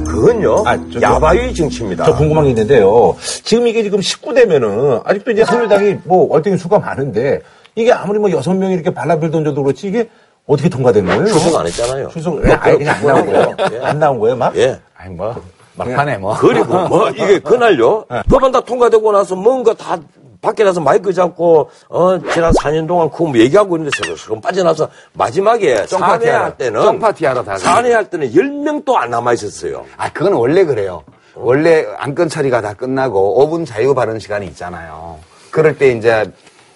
그건요 0.07 0.64
아, 0.66 0.76
저- 0.92 1.01
야바위 1.01 1.55
정치입니다. 1.55 2.05
저 2.05 2.14
궁금한 2.16 2.44
게 2.44 2.51
있는데요. 2.51 3.16
지금 3.44 3.66
이게 3.66 3.82
지금 3.82 4.01
19대면은 4.01 5.01
아직도 5.05 5.30
이제 5.30 5.44
새누리당이 5.44 5.96
뭐 6.05 6.26
월등히 6.30 6.57
수가 6.59 6.78
많은데 6.78 7.40
이게 7.79 7.93
아무리 7.93 8.18
뭐 8.18 8.31
여섯 8.33 8.55
명이 8.55 8.74
이렇게 8.74 8.93
발라별 8.93 9.31
던져도 9.31 9.62
그렇지 9.62 9.87
이게 9.87 10.11
어떻게 10.47 10.68
통과된 10.68 11.07
거예요? 11.07 11.26
출석 11.26 11.61
안 11.61 11.66
했잖아요. 11.66 12.09
출석, 12.09 12.35
왜 12.35 12.53
아예 12.53 12.76
그냥 12.76 12.97
안 12.97 13.07
나온 13.07 13.26
거예요? 13.26 13.57
예. 13.72 13.81
안 13.81 13.99
나온 13.99 14.18
거예요, 14.18 14.37
막? 14.37 14.57
예. 14.57 14.81
아니, 14.97 15.14
뭐, 15.14 15.43
막판에 15.76 16.18
뭐. 16.18 16.37
그리고 16.37 16.89
뭐 16.89 17.09
이게 17.11 17.39
그날요 17.39 18.05
법안 18.29 18.51
다 18.51 18.61
통과되고 18.61 19.12
나서 19.12 19.37
뭔가 19.37 19.74
다 19.74 19.97
밖에 20.41 20.64
나서 20.64 20.81
마이크 20.81 21.12
잡고 21.12 21.70
어 21.89 22.18
지난 22.33 22.53
4년 22.53 22.89
동안 22.89 23.11
그거 23.11 23.26
뭐 23.26 23.39
얘기하고 23.39 23.76
있는데 23.76 23.97
서로 24.03 24.16
서로 24.16 24.41
빠져나서 24.41 24.89
마지막에 25.12 25.87
사내할 25.87 26.41
하러, 26.43 26.57
때는 26.57 26.83
쫑파티 26.83 27.26
하러 27.26 27.45
다 27.45 27.57
사내 27.59 27.93
할 27.93 28.09
때는 28.11 28.33
10명도 28.33 28.95
안 28.95 29.11
남아 29.11 29.35
있었어요. 29.35 29.85
아, 29.97 30.11
그건 30.12 30.33
원래 30.33 30.64
그래요. 30.64 31.05
원래 31.35 31.87
안건 31.99 32.29
처리가 32.29 32.61
다 32.61 32.72
끝나고 32.74 33.47
5분 33.47 33.66
자유 33.66 33.95
발언 33.95 34.18
시간이 34.18 34.47
있잖아요. 34.47 35.18
그럴 35.51 35.76
때 35.76 35.93
이제 35.93 36.31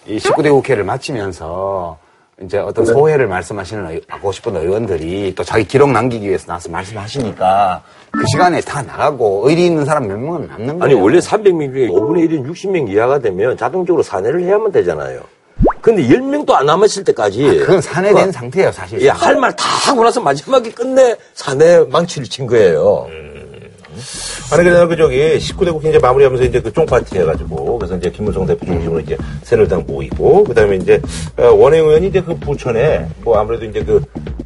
이 0.07 0.19
19대 0.19 0.51
국회를 0.51 0.85
마치면서 0.85 1.99
이제 2.43 2.59
어떤 2.59 2.85
소회를 2.85 3.29
말씀하시는 3.29 3.91
의- 3.91 4.01
하고 4.09 4.33
싶은 4.33 4.57
의원들이 4.57 5.35
또 5.37 5.45
자기 5.45 5.65
기록 5.65 5.91
남기기 5.93 6.27
위해서 6.27 6.47
나와서 6.47 6.71
말씀하시니까 6.71 7.83
그 8.11 8.25
시간에 8.33 8.61
다 8.61 8.83
나가고 8.83 9.49
의리 9.49 9.67
있는 9.67 9.85
사람 9.85 10.09
몇 10.09 10.17
명은 10.19 10.49
남는 10.49 10.67
거예요. 10.79 10.85
아니 10.85 10.95
원래 10.95 11.19
300명 11.19 11.73
중에 11.73 11.89
5분의 11.89 12.29
1은 12.29 12.51
60명 12.53 12.89
이하가 12.91 13.21
되면 13.21 13.57
자동적으로 13.57 14.03
사내를 14.03 14.43
해야만 14.43 14.73
되잖아요. 14.73 15.21
근데 15.81 16.03
10명도 16.03 16.53
안 16.53 16.67
남았을 16.67 17.05
때까지 17.05 17.59
그건 17.61 17.81
산해된 17.81 18.33
상태예요, 18.33 18.73
사실. 18.73 19.01
예, 19.03 19.09
할 19.09 19.37
말 19.37 19.55
다 19.55 19.65
하고 19.89 20.03
나서 20.03 20.21
마지막에 20.21 20.71
끝내 20.73 21.17
사내 21.35 21.79
망치를 21.89 22.27
친 22.29 22.47
거예요. 22.49 23.07
아니, 24.53 24.65
그래서 24.65 24.87
그 24.87 24.95
저기 24.97 25.39
19대 25.39 25.73
국회 25.73 25.89
이제 25.89 25.99
마무리하면서 25.99 26.45
이제 26.45 26.61
그 26.61 26.71
쫑파티 26.71 27.19
해가지고, 27.19 27.79
그래서 27.79 27.97
이제 27.97 28.11
김무성 28.11 28.45
대표 28.45 28.67
중심으로 28.67 29.01
이제 29.01 29.17
새누리당 29.45 29.85
모이고, 29.87 30.45
그 30.45 30.53
다음에 30.53 30.77
이제 30.77 31.01
어, 31.39 31.47
원행 31.53 31.87
의원이 31.87 32.09
이제 32.09 32.21
그 32.21 32.35
부천에 32.35 33.07
뭐 33.25 33.39
아무래도 33.39 33.65
이제 33.65 33.83
그, 33.83 34.03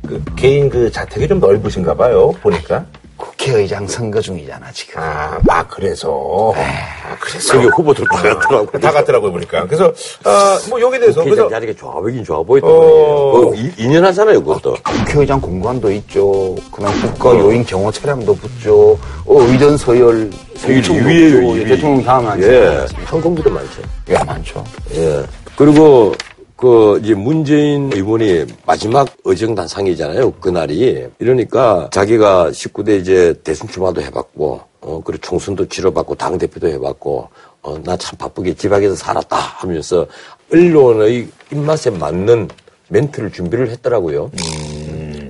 그 0.07 0.23
개인 0.37 0.69
그 0.69 0.93
자택이 0.93 1.27
좀 1.27 1.41
넓으신가 1.41 1.95
봐요, 1.95 2.31
보니까. 2.41 2.87
국회의장 3.17 3.87
선거 3.87 4.21
중이잖아, 4.21 4.71
지금. 4.73 5.01
아, 5.01 5.39
막 5.45 5.69
그래서. 5.69 6.53
아, 6.57 7.17
그래서. 7.19 7.53
그게 7.55 7.69
후보들 7.77 8.05
다 8.13 8.23
같더라고. 8.23 8.79
다 8.79 8.93
같더라고요, 8.93 9.33
보니까. 9.33 9.65
그래서, 9.67 9.93
아, 10.25 10.59
뭐 10.69 10.81
여기에 10.81 10.99
대해서. 11.01 11.21
국회의장 11.21 11.49
그래서, 11.49 11.61
자리가 11.61 11.73
좋아 11.79 11.93
보이긴 11.95 12.25
좋아 12.25 12.43
보였단 12.43 12.71
어. 12.71 12.75
말이에요. 12.75 12.97
뭐 12.97 13.55
이- 13.55 13.73
2년 13.79 14.03
하잖아요, 14.03 14.43
그것도. 14.43 14.77
국회의장 14.85 15.41
공간도 15.41 15.91
있죠. 15.93 16.55
그다음 16.71 16.93
국가 17.03 17.31
요인 17.39 17.65
경호 17.65 17.91
차량도 17.93 18.35
붙죠. 18.37 18.99
어, 19.25 19.41
의전 19.43 19.77
서열. 19.77 20.31
유의. 20.69 21.65
대통령 21.67 22.03
다음 22.05 22.27
안 22.29 22.43
예. 22.43 22.85
항공기도 23.05 23.51
많죠. 23.51 23.83
예, 24.09 24.15
많죠. 24.25 24.65
예. 24.95 25.23
그리고 25.55 26.13
그 26.57 26.99
이제 27.03 27.15
문재인 27.15 27.91
의원이 27.93 28.47
마지막 28.67 29.09
의정단상이잖아요. 29.25 30.33
그날이. 30.33 31.07
이러니까 31.19 31.89
자기가 31.93 32.51
19대 32.51 32.99
이제 33.01 33.35
대선 33.45 33.69
출마도 33.69 34.01
해봤고, 34.01 34.61
어, 34.81 35.01
그리고 35.05 35.21
총선도 35.21 35.69
치러봤고, 35.69 36.15
당대표도 36.15 36.69
해봤고, 36.69 37.29
어, 37.63 37.79
나 37.85 37.97
참 37.99 38.17
바쁘게 38.17 38.55
지방에서 38.55 38.95
살았다 38.95 39.37
하면서 39.37 40.07
언론의 40.53 41.29
입맛에 41.53 41.91
맞는 41.91 42.49
멘트를 42.89 43.33
준비를 43.33 43.69
했더라고요. 43.71 44.31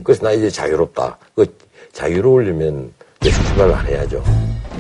그래서 0.05 0.23
나 0.23 0.31
이제 0.33 0.49
자유롭다. 0.51 1.19
그 1.35 1.47
자유로우려면 1.93 2.93
대선 3.19 3.45
출마를 3.47 3.75
안 3.75 3.87
해야죠. 3.87 4.23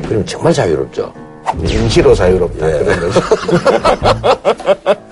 그럼 0.06 0.24
정말 0.26 0.52
자유롭죠. 0.52 1.12
임시로 1.58 2.14
자유롭다. 2.14 2.68
예. 2.80 2.84
그런 2.84 3.00
거죠. 3.00 3.20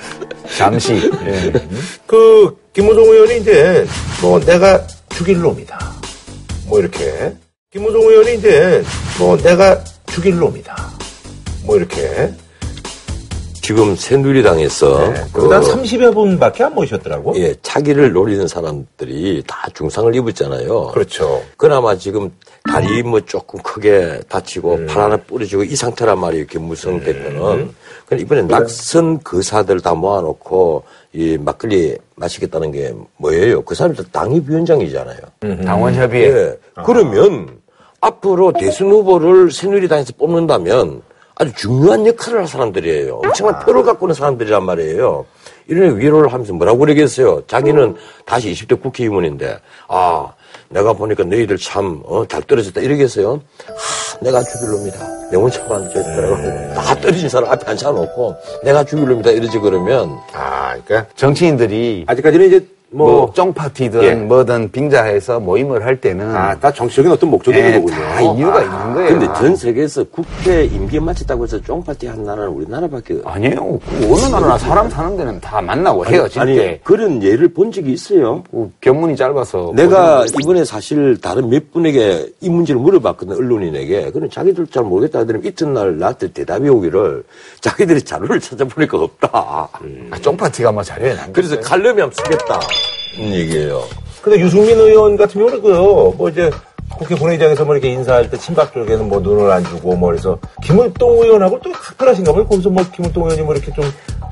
잠시. 0.56 0.94
예. 1.26 1.52
그, 2.06 2.56
김무성 2.72 3.04
의원이 3.04 3.38
이제, 3.38 3.86
뭐, 4.20 4.38
내가 4.40 4.86
죽일 5.10 5.40
놈이다. 5.40 5.92
뭐, 6.66 6.78
이렇게. 6.80 7.34
김무성 7.70 8.00
의원이 8.00 8.36
이제, 8.36 8.82
뭐, 9.18 9.36
내가 9.36 9.82
죽일 10.06 10.38
놈이다. 10.38 10.92
뭐, 11.64 11.76
이렇게. 11.76 12.32
지금 13.64 13.96
새누리당에서 13.96 15.10
네. 15.10 15.24
그, 15.32 15.40
그다 15.40 15.60
30여 15.60 16.12
분밖에 16.12 16.64
안 16.64 16.74
모셨더라고. 16.74 17.32
예, 17.38 17.54
차기를 17.62 18.12
노리는 18.12 18.46
사람들이 18.46 19.42
다 19.46 19.70
중상을 19.72 20.14
입었잖아요. 20.14 20.88
그렇죠. 20.88 21.42
그나마 21.56 21.96
지금 21.96 22.30
다리 22.70 23.02
뭐 23.02 23.22
조금 23.22 23.58
크게 23.62 24.20
다치고 24.28 24.74
음. 24.74 24.86
팔 24.86 25.04
하나 25.04 25.16
부러지고 25.16 25.64
이 25.64 25.74
상태란 25.74 26.18
말이에요, 26.18 26.44
김무성 26.44 27.00
대표는. 27.00 27.74
근데 28.04 28.22
이번에 28.22 28.42
낙선 28.42 29.22
거사들 29.24 29.80
다 29.80 29.94
모아놓고 29.94 30.84
이 31.14 31.38
막걸리 31.38 31.96
마시겠다는 32.16 32.70
게 32.70 32.92
뭐예요? 33.16 33.62
그 33.62 33.74
사람들 33.74 34.04
당협위원장이잖아요. 34.12 35.18
당원협의회. 35.64 36.26
예. 36.26 36.58
그러면 36.84 37.48
앞으로 38.02 38.52
대선 38.52 38.90
후보를 38.90 39.50
새누리당에서 39.50 40.12
뽑는다면 40.18 41.00
아주 41.36 41.52
중요한 41.54 42.06
역할을 42.06 42.40
할 42.40 42.46
사람들이에요. 42.46 43.16
엄청난 43.24 43.58
표를 43.60 43.82
갖고 43.82 44.06
있는 44.06 44.14
사람들이란 44.14 44.64
말이에요. 44.64 45.26
이런 45.66 45.98
위로를 45.98 46.32
하면서 46.32 46.52
뭐라고 46.52 46.78
그러겠어요? 46.78 47.42
자기는 47.46 47.96
다시 48.26 48.52
20대 48.52 48.80
국회의원인데, 48.80 49.58
아, 49.88 50.32
내가 50.68 50.92
보니까 50.92 51.24
너희들 51.24 51.56
참, 51.56 52.02
어, 52.04 52.26
잘 52.26 52.42
떨어졌다. 52.42 52.80
이러겠어요? 52.80 53.40
하, 53.66 54.18
내가 54.20 54.42
죽일 54.42 54.70
놈이다. 54.70 55.32
영혼 55.32 55.50
처만 55.50 55.90
졌더라고. 55.90 56.74
다 56.74 56.94
떨어진 57.00 57.28
사람 57.28 57.50
앞에 57.50 57.70
앉혀놓고, 57.70 58.36
내가 58.62 58.84
죽일 58.84 59.08
놈이다. 59.08 59.30
이러지 59.30 59.58
그러면, 59.58 60.18
아, 60.32 60.76
그러니까. 60.84 61.06
정치인들이 61.16 62.04
아직까지는 62.06 62.46
이제, 62.46 62.66
뭐, 62.94 63.10
뭐, 63.10 63.32
쫑파티든 63.32 64.02
예. 64.04 64.14
뭐든 64.14 64.70
빙자해서 64.70 65.40
모임을 65.40 65.84
할 65.84 66.00
때는 66.00 66.34
아, 66.34 66.54
다 66.58 66.72
정치적인 66.72 67.10
어떤 67.10 67.28
목적이 67.28 67.58
예, 67.58 67.66
있는 67.66 67.80
거군요. 67.80 68.00
다 68.04 68.20
이유가 68.20 68.62
있는 68.62 68.94
거예요. 68.94 69.08
근데 69.08 69.26
전 69.34 69.56
세계에서 69.56 70.04
국회 70.04 70.64
임기 70.64 71.00
마쳤다고 71.00 71.42
해서 71.42 71.60
쫑파티 71.60 72.06
한 72.06 72.24
나라는 72.24 72.52
우리나라밖에 72.52 73.20
아니에요. 73.24 73.80
그 73.84 74.12
어느 74.12 74.32
나라나 74.32 74.56
사람 74.58 74.88
사는 74.88 75.16
데는 75.16 75.40
다 75.40 75.60
만나고 75.60 76.04
아니, 76.04 76.56
때 76.56 76.80
그런 76.84 77.20
예를 77.20 77.52
본 77.52 77.72
적이 77.72 77.92
있어요. 77.92 78.44
그 78.50 78.70
견문이 78.80 79.16
짧아서 79.16 79.72
내가 79.74 80.24
이번에 80.40 80.64
사실 80.64 81.20
다른 81.20 81.48
몇 81.48 81.72
분에게 81.72 82.28
이 82.40 82.48
문제를 82.48 82.80
물어봤거든, 82.80 83.36
언론인에게. 83.36 84.12
그럼 84.12 84.30
자기들 84.30 84.68
잘 84.68 84.84
모르겠다 84.84 85.20
하더니 85.20 85.48
이튿날 85.48 85.98
나한테 85.98 86.32
대답이 86.32 86.68
오기를 86.68 87.24
자기들이 87.60 88.02
자료를 88.02 88.38
찾아보니까 88.40 88.98
없다. 88.98 89.28
아, 89.32 90.18
쫑파티가 90.20 90.70
뭐 90.70 90.82
자료에 90.82 91.14
남 91.14 91.32
그래서 91.32 91.56
한번 91.56 92.10
쓰겠다. 92.12 92.60
는 93.18 93.32
얘기예요. 93.34 93.84
근데 94.22 94.40
유승민 94.40 94.78
의원 94.78 95.16
같은 95.16 95.40
경우는 95.40 95.62
그요, 95.62 96.12
뭐 96.16 96.28
이제 96.28 96.50
국회 96.90 97.14
본회의장에서 97.16 97.64
뭐 97.64 97.74
이렇게 97.74 97.90
인사할 97.90 98.30
때 98.30 98.38
친박 98.38 98.72
쪽에는 98.72 99.08
뭐 99.08 99.20
눈을 99.20 99.50
안 99.50 99.64
주고 99.64 99.96
뭐 99.96 100.10
그래서 100.10 100.38
김을동 100.62 101.22
의원하고 101.22 101.58
또 101.62 101.72
각별하신가 101.72 102.32
봐요. 102.32 102.46
거기서 102.46 102.70
뭐 102.70 102.84
김을동 102.94 103.24
의원이 103.24 103.42
뭐 103.42 103.54
이렇게 103.54 103.72
좀 103.72 103.84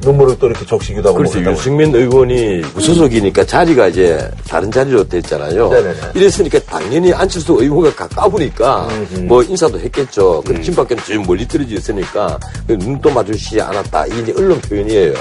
눈물을 0.05 0.39
또 0.39 0.47
이렇게 0.47 0.65
적시기도 0.67 1.09
하고. 1.09 1.19
그래서 1.19 1.41
뭐. 1.41 1.53
유승민 1.53 1.95
의원이 1.95 2.63
무소속이니까 2.75 3.45
자리가 3.45 3.89
이제 3.89 4.31
다른 4.49 4.71
자리로 4.71 5.09
됐잖아요. 5.09 5.69
네네네. 5.69 5.99
이랬으니까 6.15 6.59
당연히 6.61 7.13
안철수 7.13 7.55
의원과 7.55 7.95
가까우니까 7.95 8.89
뭐 9.23 9.43
인사도 9.43 9.79
했겠죠. 9.81 10.43
그 10.47 10.61
친박계는 10.61 11.03
좀 11.05 11.25
멀리 11.27 11.47
떨어져 11.47 11.75
있으니까 11.75 12.39
그 12.67 12.73
눈도 12.75 13.11
마주치지 13.11 13.61
않았다. 13.61 14.07
이게 14.07 14.21
이제 14.21 14.35
언론 14.37 14.61
표현이에요. 14.61 15.15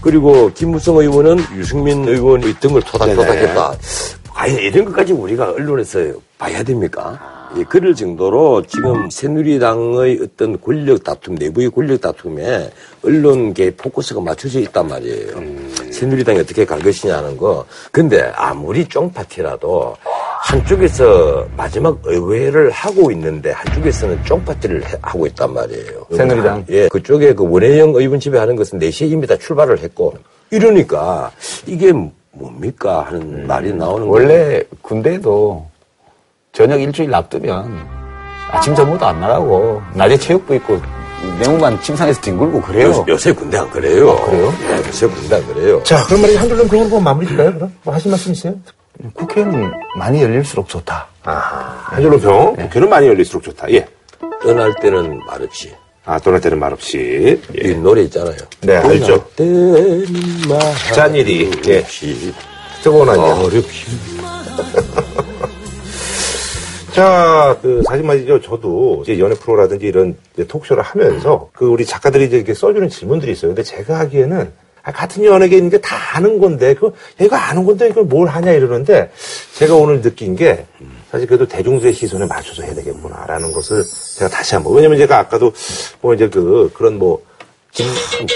그리고 0.00 0.50
김무성 0.52 0.96
의원은 0.96 1.38
유승민 1.56 2.06
의원의 2.06 2.54
등을 2.60 2.82
토닥토닥 2.82 3.36
했다. 3.36 3.74
과연 4.32 4.58
이런 4.58 4.84
것까지 4.84 5.12
우리가 5.12 5.52
언론에서 5.52 6.00
봐야 6.38 6.62
됩니까? 6.62 7.18
예, 7.56 7.62
그럴 7.64 7.94
정도로 7.94 8.62
지금 8.66 9.08
새누리당의 9.08 10.20
어떤 10.22 10.60
권력 10.60 11.02
다툼, 11.04 11.36
내부의 11.36 11.70
권력 11.70 12.00
다툼에 12.00 12.70
언론계 13.04 13.76
포커스가 13.76 14.20
맞춰져 14.20 14.60
있단 14.60 14.88
말이에요. 14.88 15.28
새누리당이 15.90 16.40
어떻게 16.40 16.66
갈 16.66 16.80
것이냐는 16.80 17.36
거. 17.36 17.64
근데 17.92 18.20
아무리 18.34 18.86
쫑파티라도 18.86 19.96
한쪽에서 20.42 21.46
마지막 21.56 21.98
의회를 22.04 22.70
하고 22.70 23.10
있는데 23.12 23.52
한쪽에서는 23.52 24.22
쫑파티를 24.24 24.84
해- 24.84 24.98
하고 25.00 25.26
있단 25.26 25.52
말이에요. 25.54 26.06
새누리당. 26.14 26.64
예, 26.68 26.88
그쪽에 26.88 27.32
그 27.32 27.48
원혜영 27.48 27.94
의원 27.94 28.20
집에 28.20 28.38
하는 28.38 28.54
것은 28.56 28.78
4시에 28.78 29.10
이미 29.10 29.26
다 29.26 29.36
출발을 29.38 29.78
했고 29.78 30.14
이러니까 30.50 31.30
이게 31.66 31.92
뭡니까 32.32 33.02
하는 33.02 33.46
말이 33.46 33.72
나오는 33.72 34.06
거예요. 34.08 34.28
원래 34.28 34.62
군대도 34.82 35.66
저녁 36.56 36.80
일주일 36.80 37.10
놔두면 37.10 37.86
아침 38.50 38.74
저녁도 38.74 39.04
안 39.04 39.20
나가고 39.20 39.82
낮에 39.92 40.16
체육부 40.16 40.54
있고 40.54 40.80
내무반 41.38 41.78
침상에서 41.82 42.18
뒹굴고 42.22 42.62
그래요. 42.62 42.86
요새, 42.88 43.04
요새 43.08 43.32
군대 43.32 43.58
안 43.58 43.68
그래요. 43.70 44.12
아, 44.12 44.24
그래요? 44.24 44.54
예, 44.62 44.76
요새 44.78 45.06
군대 45.06 45.34
안 45.34 45.46
그래요. 45.46 45.82
자, 45.82 46.02
그럼 46.06 46.22
말이죠. 46.22 46.38
한 46.38 46.48
줄로 46.48 46.66
그런 46.66 46.88
거 46.88 46.98
마무리 46.98 47.26
질까요, 47.26 47.52
그럼? 47.52 47.74
뭐 47.82 47.92
하실 47.92 48.10
말씀 48.10 48.32
있어요? 48.32 48.54
국회는 49.12 49.70
많이 49.98 50.22
열릴수록 50.22 50.66
좋다. 50.66 51.06
아하. 51.24 51.76
한 51.94 52.00
줄로 52.00 52.18
평. 52.18 52.56
국회는 52.56 52.88
많이 52.88 53.06
열릴수록 53.06 53.42
좋다. 53.42 53.70
예. 53.72 53.86
떠날 54.42 54.74
때는 54.76 55.20
말없이. 55.26 55.74
아, 56.06 56.18
떠날 56.18 56.40
때는 56.40 56.58
말없이. 56.58 57.38
이 57.54 57.74
노래 57.74 58.00
있잖아요. 58.02 58.36
네, 58.62 58.76
알죠. 58.76 59.22
때는 59.36 60.06
말 60.48 60.58
짠일이, 60.94 61.50
예. 61.66 61.80
없이 61.80 62.32
뜨거운 62.82 63.10
한일. 63.10 63.20
어렵 63.20 63.64
시. 66.96 67.00
자, 67.00 67.58
그, 67.60 67.82
사실 67.86 68.04
말이죠. 68.04 68.40
저도 68.40 69.00
이제 69.02 69.18
연애 69.18 69.34
프로라든지 69.34 69.86
이런 69.86 70.16
톡쇼를 70.48 70.82
하면서 70.82 71.50
그 71.52 71.66
우리 71.66 71.84
작가들이 71.84 72.24
이제 72.24 72.36
이렇게 72.38 72.54
써주는 72.54 72.88
질문들이 72.88 73.32
있어요. 73.32 73.50
근데 73.50 73.62
제가 73.62 73.98
하기에는 74.00 74.50
아, 74.82 74.92
같은 74.92 75.24
연예계인 75.24 75.68
게다 75.68 76.14
아는 76.14 76.38
건데, 76.38 76.74
그, 76.74 76.92
얘가 77.20 77.50
아는 77.50 77.64
건데 77.64 77.88
이걸 77.88 78.04
뭘 78.04 78.28
하냐 78.28 78.52
이러는데 78.52 79.10
제가 79.54 79.74
오늘 79.74 80.00
느낀 80.00 80.36
게 80.36 80.64
사실 81.10 81.26
그래도 81.26 81.46
대중들의 81.46 81.92
시선에 81.92 82.24
맞춰서 82.26 82.62
해야 82.62 82.72
되겠구나라는 82.72 83.52
것을 83.52 83.82
제가 84.16 84.30
다시 84.30 84.54
한번. 84.54 84.74
왜냐면 84.74 84.96
제가 84.98 85.18
아까도 85.18 85.52
뭐 86.00 86.14
이제 86.14 86.28
그, 86.28 86.70
그런 86.72 86.98
뭐, 86.98 87.20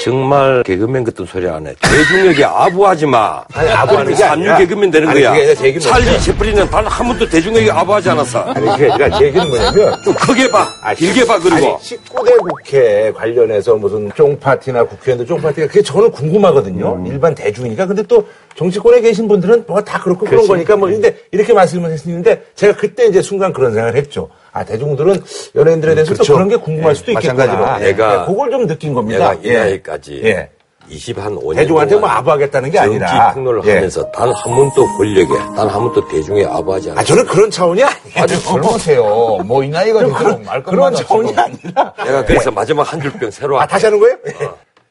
정말 0.05 0.62
개그맨 0.64 1.05
같은 1.05 1.24
소리 1.24 1.49
안 1.49 1.66
해. 1.66 1.74
대중에게 1.80 2.45
아부하지 2.45 3.07
마. 3.07 3.43
아니, 3.55 3.70
아부하는 3.70 4.14
게 4.14 4.22
아니라- 4.24 4.59
개그맨 4.59 4.91
되는 4.91 5.09
아니, 5.09 5.20
거야. 5.20 5.30
그게 5.30 5.41
아니라 5.43 5.55
제 5.55 5.66
얘기는 5.66 5.80
찰리 5.80 6.05
뭐냐면- 6.05 6.20
채플린은 6.20 6.70
단 6.70 6.86
한 6.86 7.07
번도 7.07 7.28
대중에게 7.28 7.70
아부하지 7.70 8.11
않았어. 8.11 8.41
아니, 8.41 8.66
그게 8.66 8.93
아니라 8.93 9.18
제 9.18 9.24
얘기는 9.26 9.49
뭐냐면 9.49 10.03
좀 10.05 10.14
크게 10.14 10.51
봐. 10.51 10.66
아, 10.82 10.95
길게 10.95 11.26
봐, 11.26 11.38
그리고. 11.38 11.57
아니, 11.57 11.66
19대 11.78 12.36
국회 12.38 13.12
관련해서 13.12 13.76
무슨 13.76 14.11
쫑파티나 14.14 14.84
국회의원들 14.84 15.26
쫑파티가 15.26 15.66
그게 15.68 15.82
저는 15.82 16.11
궁금하거든요. 16.11 16.95
음. 16.97 17.07
일반 17.07 17.34
대중이니까. 17.34 17.86
근데 17.86 18.03
또 18.03 18.26
정치권에 18.57 19.01
계신 19.01 19.26
분들은 19.28 19.64
뭐다 19.66 20.01
그렇고 20.03 20.26
그런 20.26 20.47
거니까 20.47 20.76
뭐 20.76 20.88
근데 20.88 21.16
이렇게 21.30 21.53
말씀을 21.55 21.91
했는데 21.93 22.43
제가 22.57 22.76
그때 22.76 23.07
이제 23.07 23.22
순간 23.22 23.53
그런 23.53 23.72
생각을 23.72 23.97
했죠. 23.97 24.28
아 24.53 24.64
대중들은 24.64 25.22
연예인들에 25.55 25.94
대해서 25.94 26.12
그렇죠. 26.14 26.32
또 26.32 26.34
그런 26.34 26.48
게 26.48 26.57
궁금할 26.57 26.90
예, 26.90 26.94
수도 26.94 27.12
있겠구나. 27.12 27.44
마찬가지로. 27.46 27.86
예, 27.86 27.92
내가- 27.92 28.26
그걸 28.26 28.51
좀 28.51 28.66
느낀 28.66 28.94
겁니다. 28.94 29.30
내가 29.30 29.34
이 29.42 29.48
예. 29.48 29.59
나이까지 29.59 30.20
예. 30.24 30.51
20한 30.90 31.40
5년 31.40 31.55
대중한테 31.57 31.96
뭐 31.96 32.09
아부하겠다는 32.09 32.70
게 32.72 32.78
아니라 32.80 33.32
폭로를 33.32 33.62
예. 33.66 33.74
하면서 33.76 34.11
단 34.11 34.28
한 34.32 34.55
번도 34.57 34.86
권력에 34.96 35.38
단 35.55 35.68
한 35.68 35.80
번도 35.82 36.09
대중에 36.09 36.44
아부하지 36.46 36.88
아 36.88 36.92
않았어요. 36.94 37.07
저는 37.07 37.26
그런 37.26 37.51
차원이 37.51 37.84
아니에요. 37.84 38.01
아주 38.16 38.42
젊으세요. 38.42 39.05
뭐 39.46 39.62
이 39.62 39.68
나이가 39.68 40.01
그런, 40.01 40.12
되도록 40.12 40.18
그런, 40.32 40.42
말 40.44 40.62
그런 40.64 40.94
차원이 40.96 41.28
지금 41.28 41.42
아니라 41.44 41.94
내가 42.05 42.24
그래서 42.24 42.51
마지막 42.51 42.92
한줄병 42.92 43.30
새로 43.30 43.61
아 43.61 43.66
다시 43.66 43.86
하는 43.86 44.01
거예요? 44.01 44.16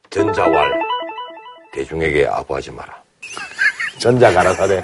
전자왈 0.10 0.72
대중에게 1.74 2.28
아부하지 2.28 2.72
마라. 2.72 2.93
전자 3.99 4.32
가라사대. 4.32 4.84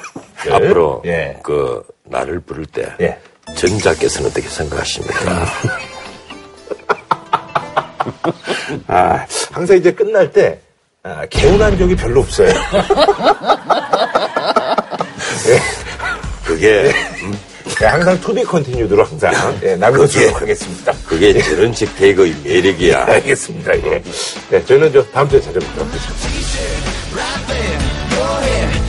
앞으로 0.52 1.02
예. 1.06 1.40
그 1.42 1.82
나를 2.04 2.40
부를 2.42 2.66
때 2.66 2.88
예. 3.00 3.18
전자께서는 3.56 4.30
어떻게 4.30 4.48
생각하십니까? 4.48 5.46
아 8.88 9.26
항상 9.52 9.78
이제 9.78 9.94
끝날 9.94 10.32
때 10.32 10.60
아, 11.04 11.26
개운한 11.28 11.78
적이 11.78 11.96
별로 11.96 12.22
없어요. 12.22 12.52
그게 16.44 16.92
예, 17.82 17.86
항상 17.86 18.20
to 18.22 18.33
be 18.33 18.44
continued로 18.44 19.04
항상 19.04 19.34
예, 19.64 19.76
남겨주도록 19.76 20.42
하겠습니다. 20.42 20.94
그게 21.06 21.40
저런식 21.40 21.96
대거의 21.98 22.34
매력이야. 22.44 23.06
알겠습니다. 23.12 23.76
예. 23.78 24.02
네, 24.50 24.66
저는 24.66 24.94
저 24.94 25.04
다음 25.12 25.30
주에 25.30 25.42
찾아뵙도록 25.42 25.88
하겠습니다. 25.88 26.26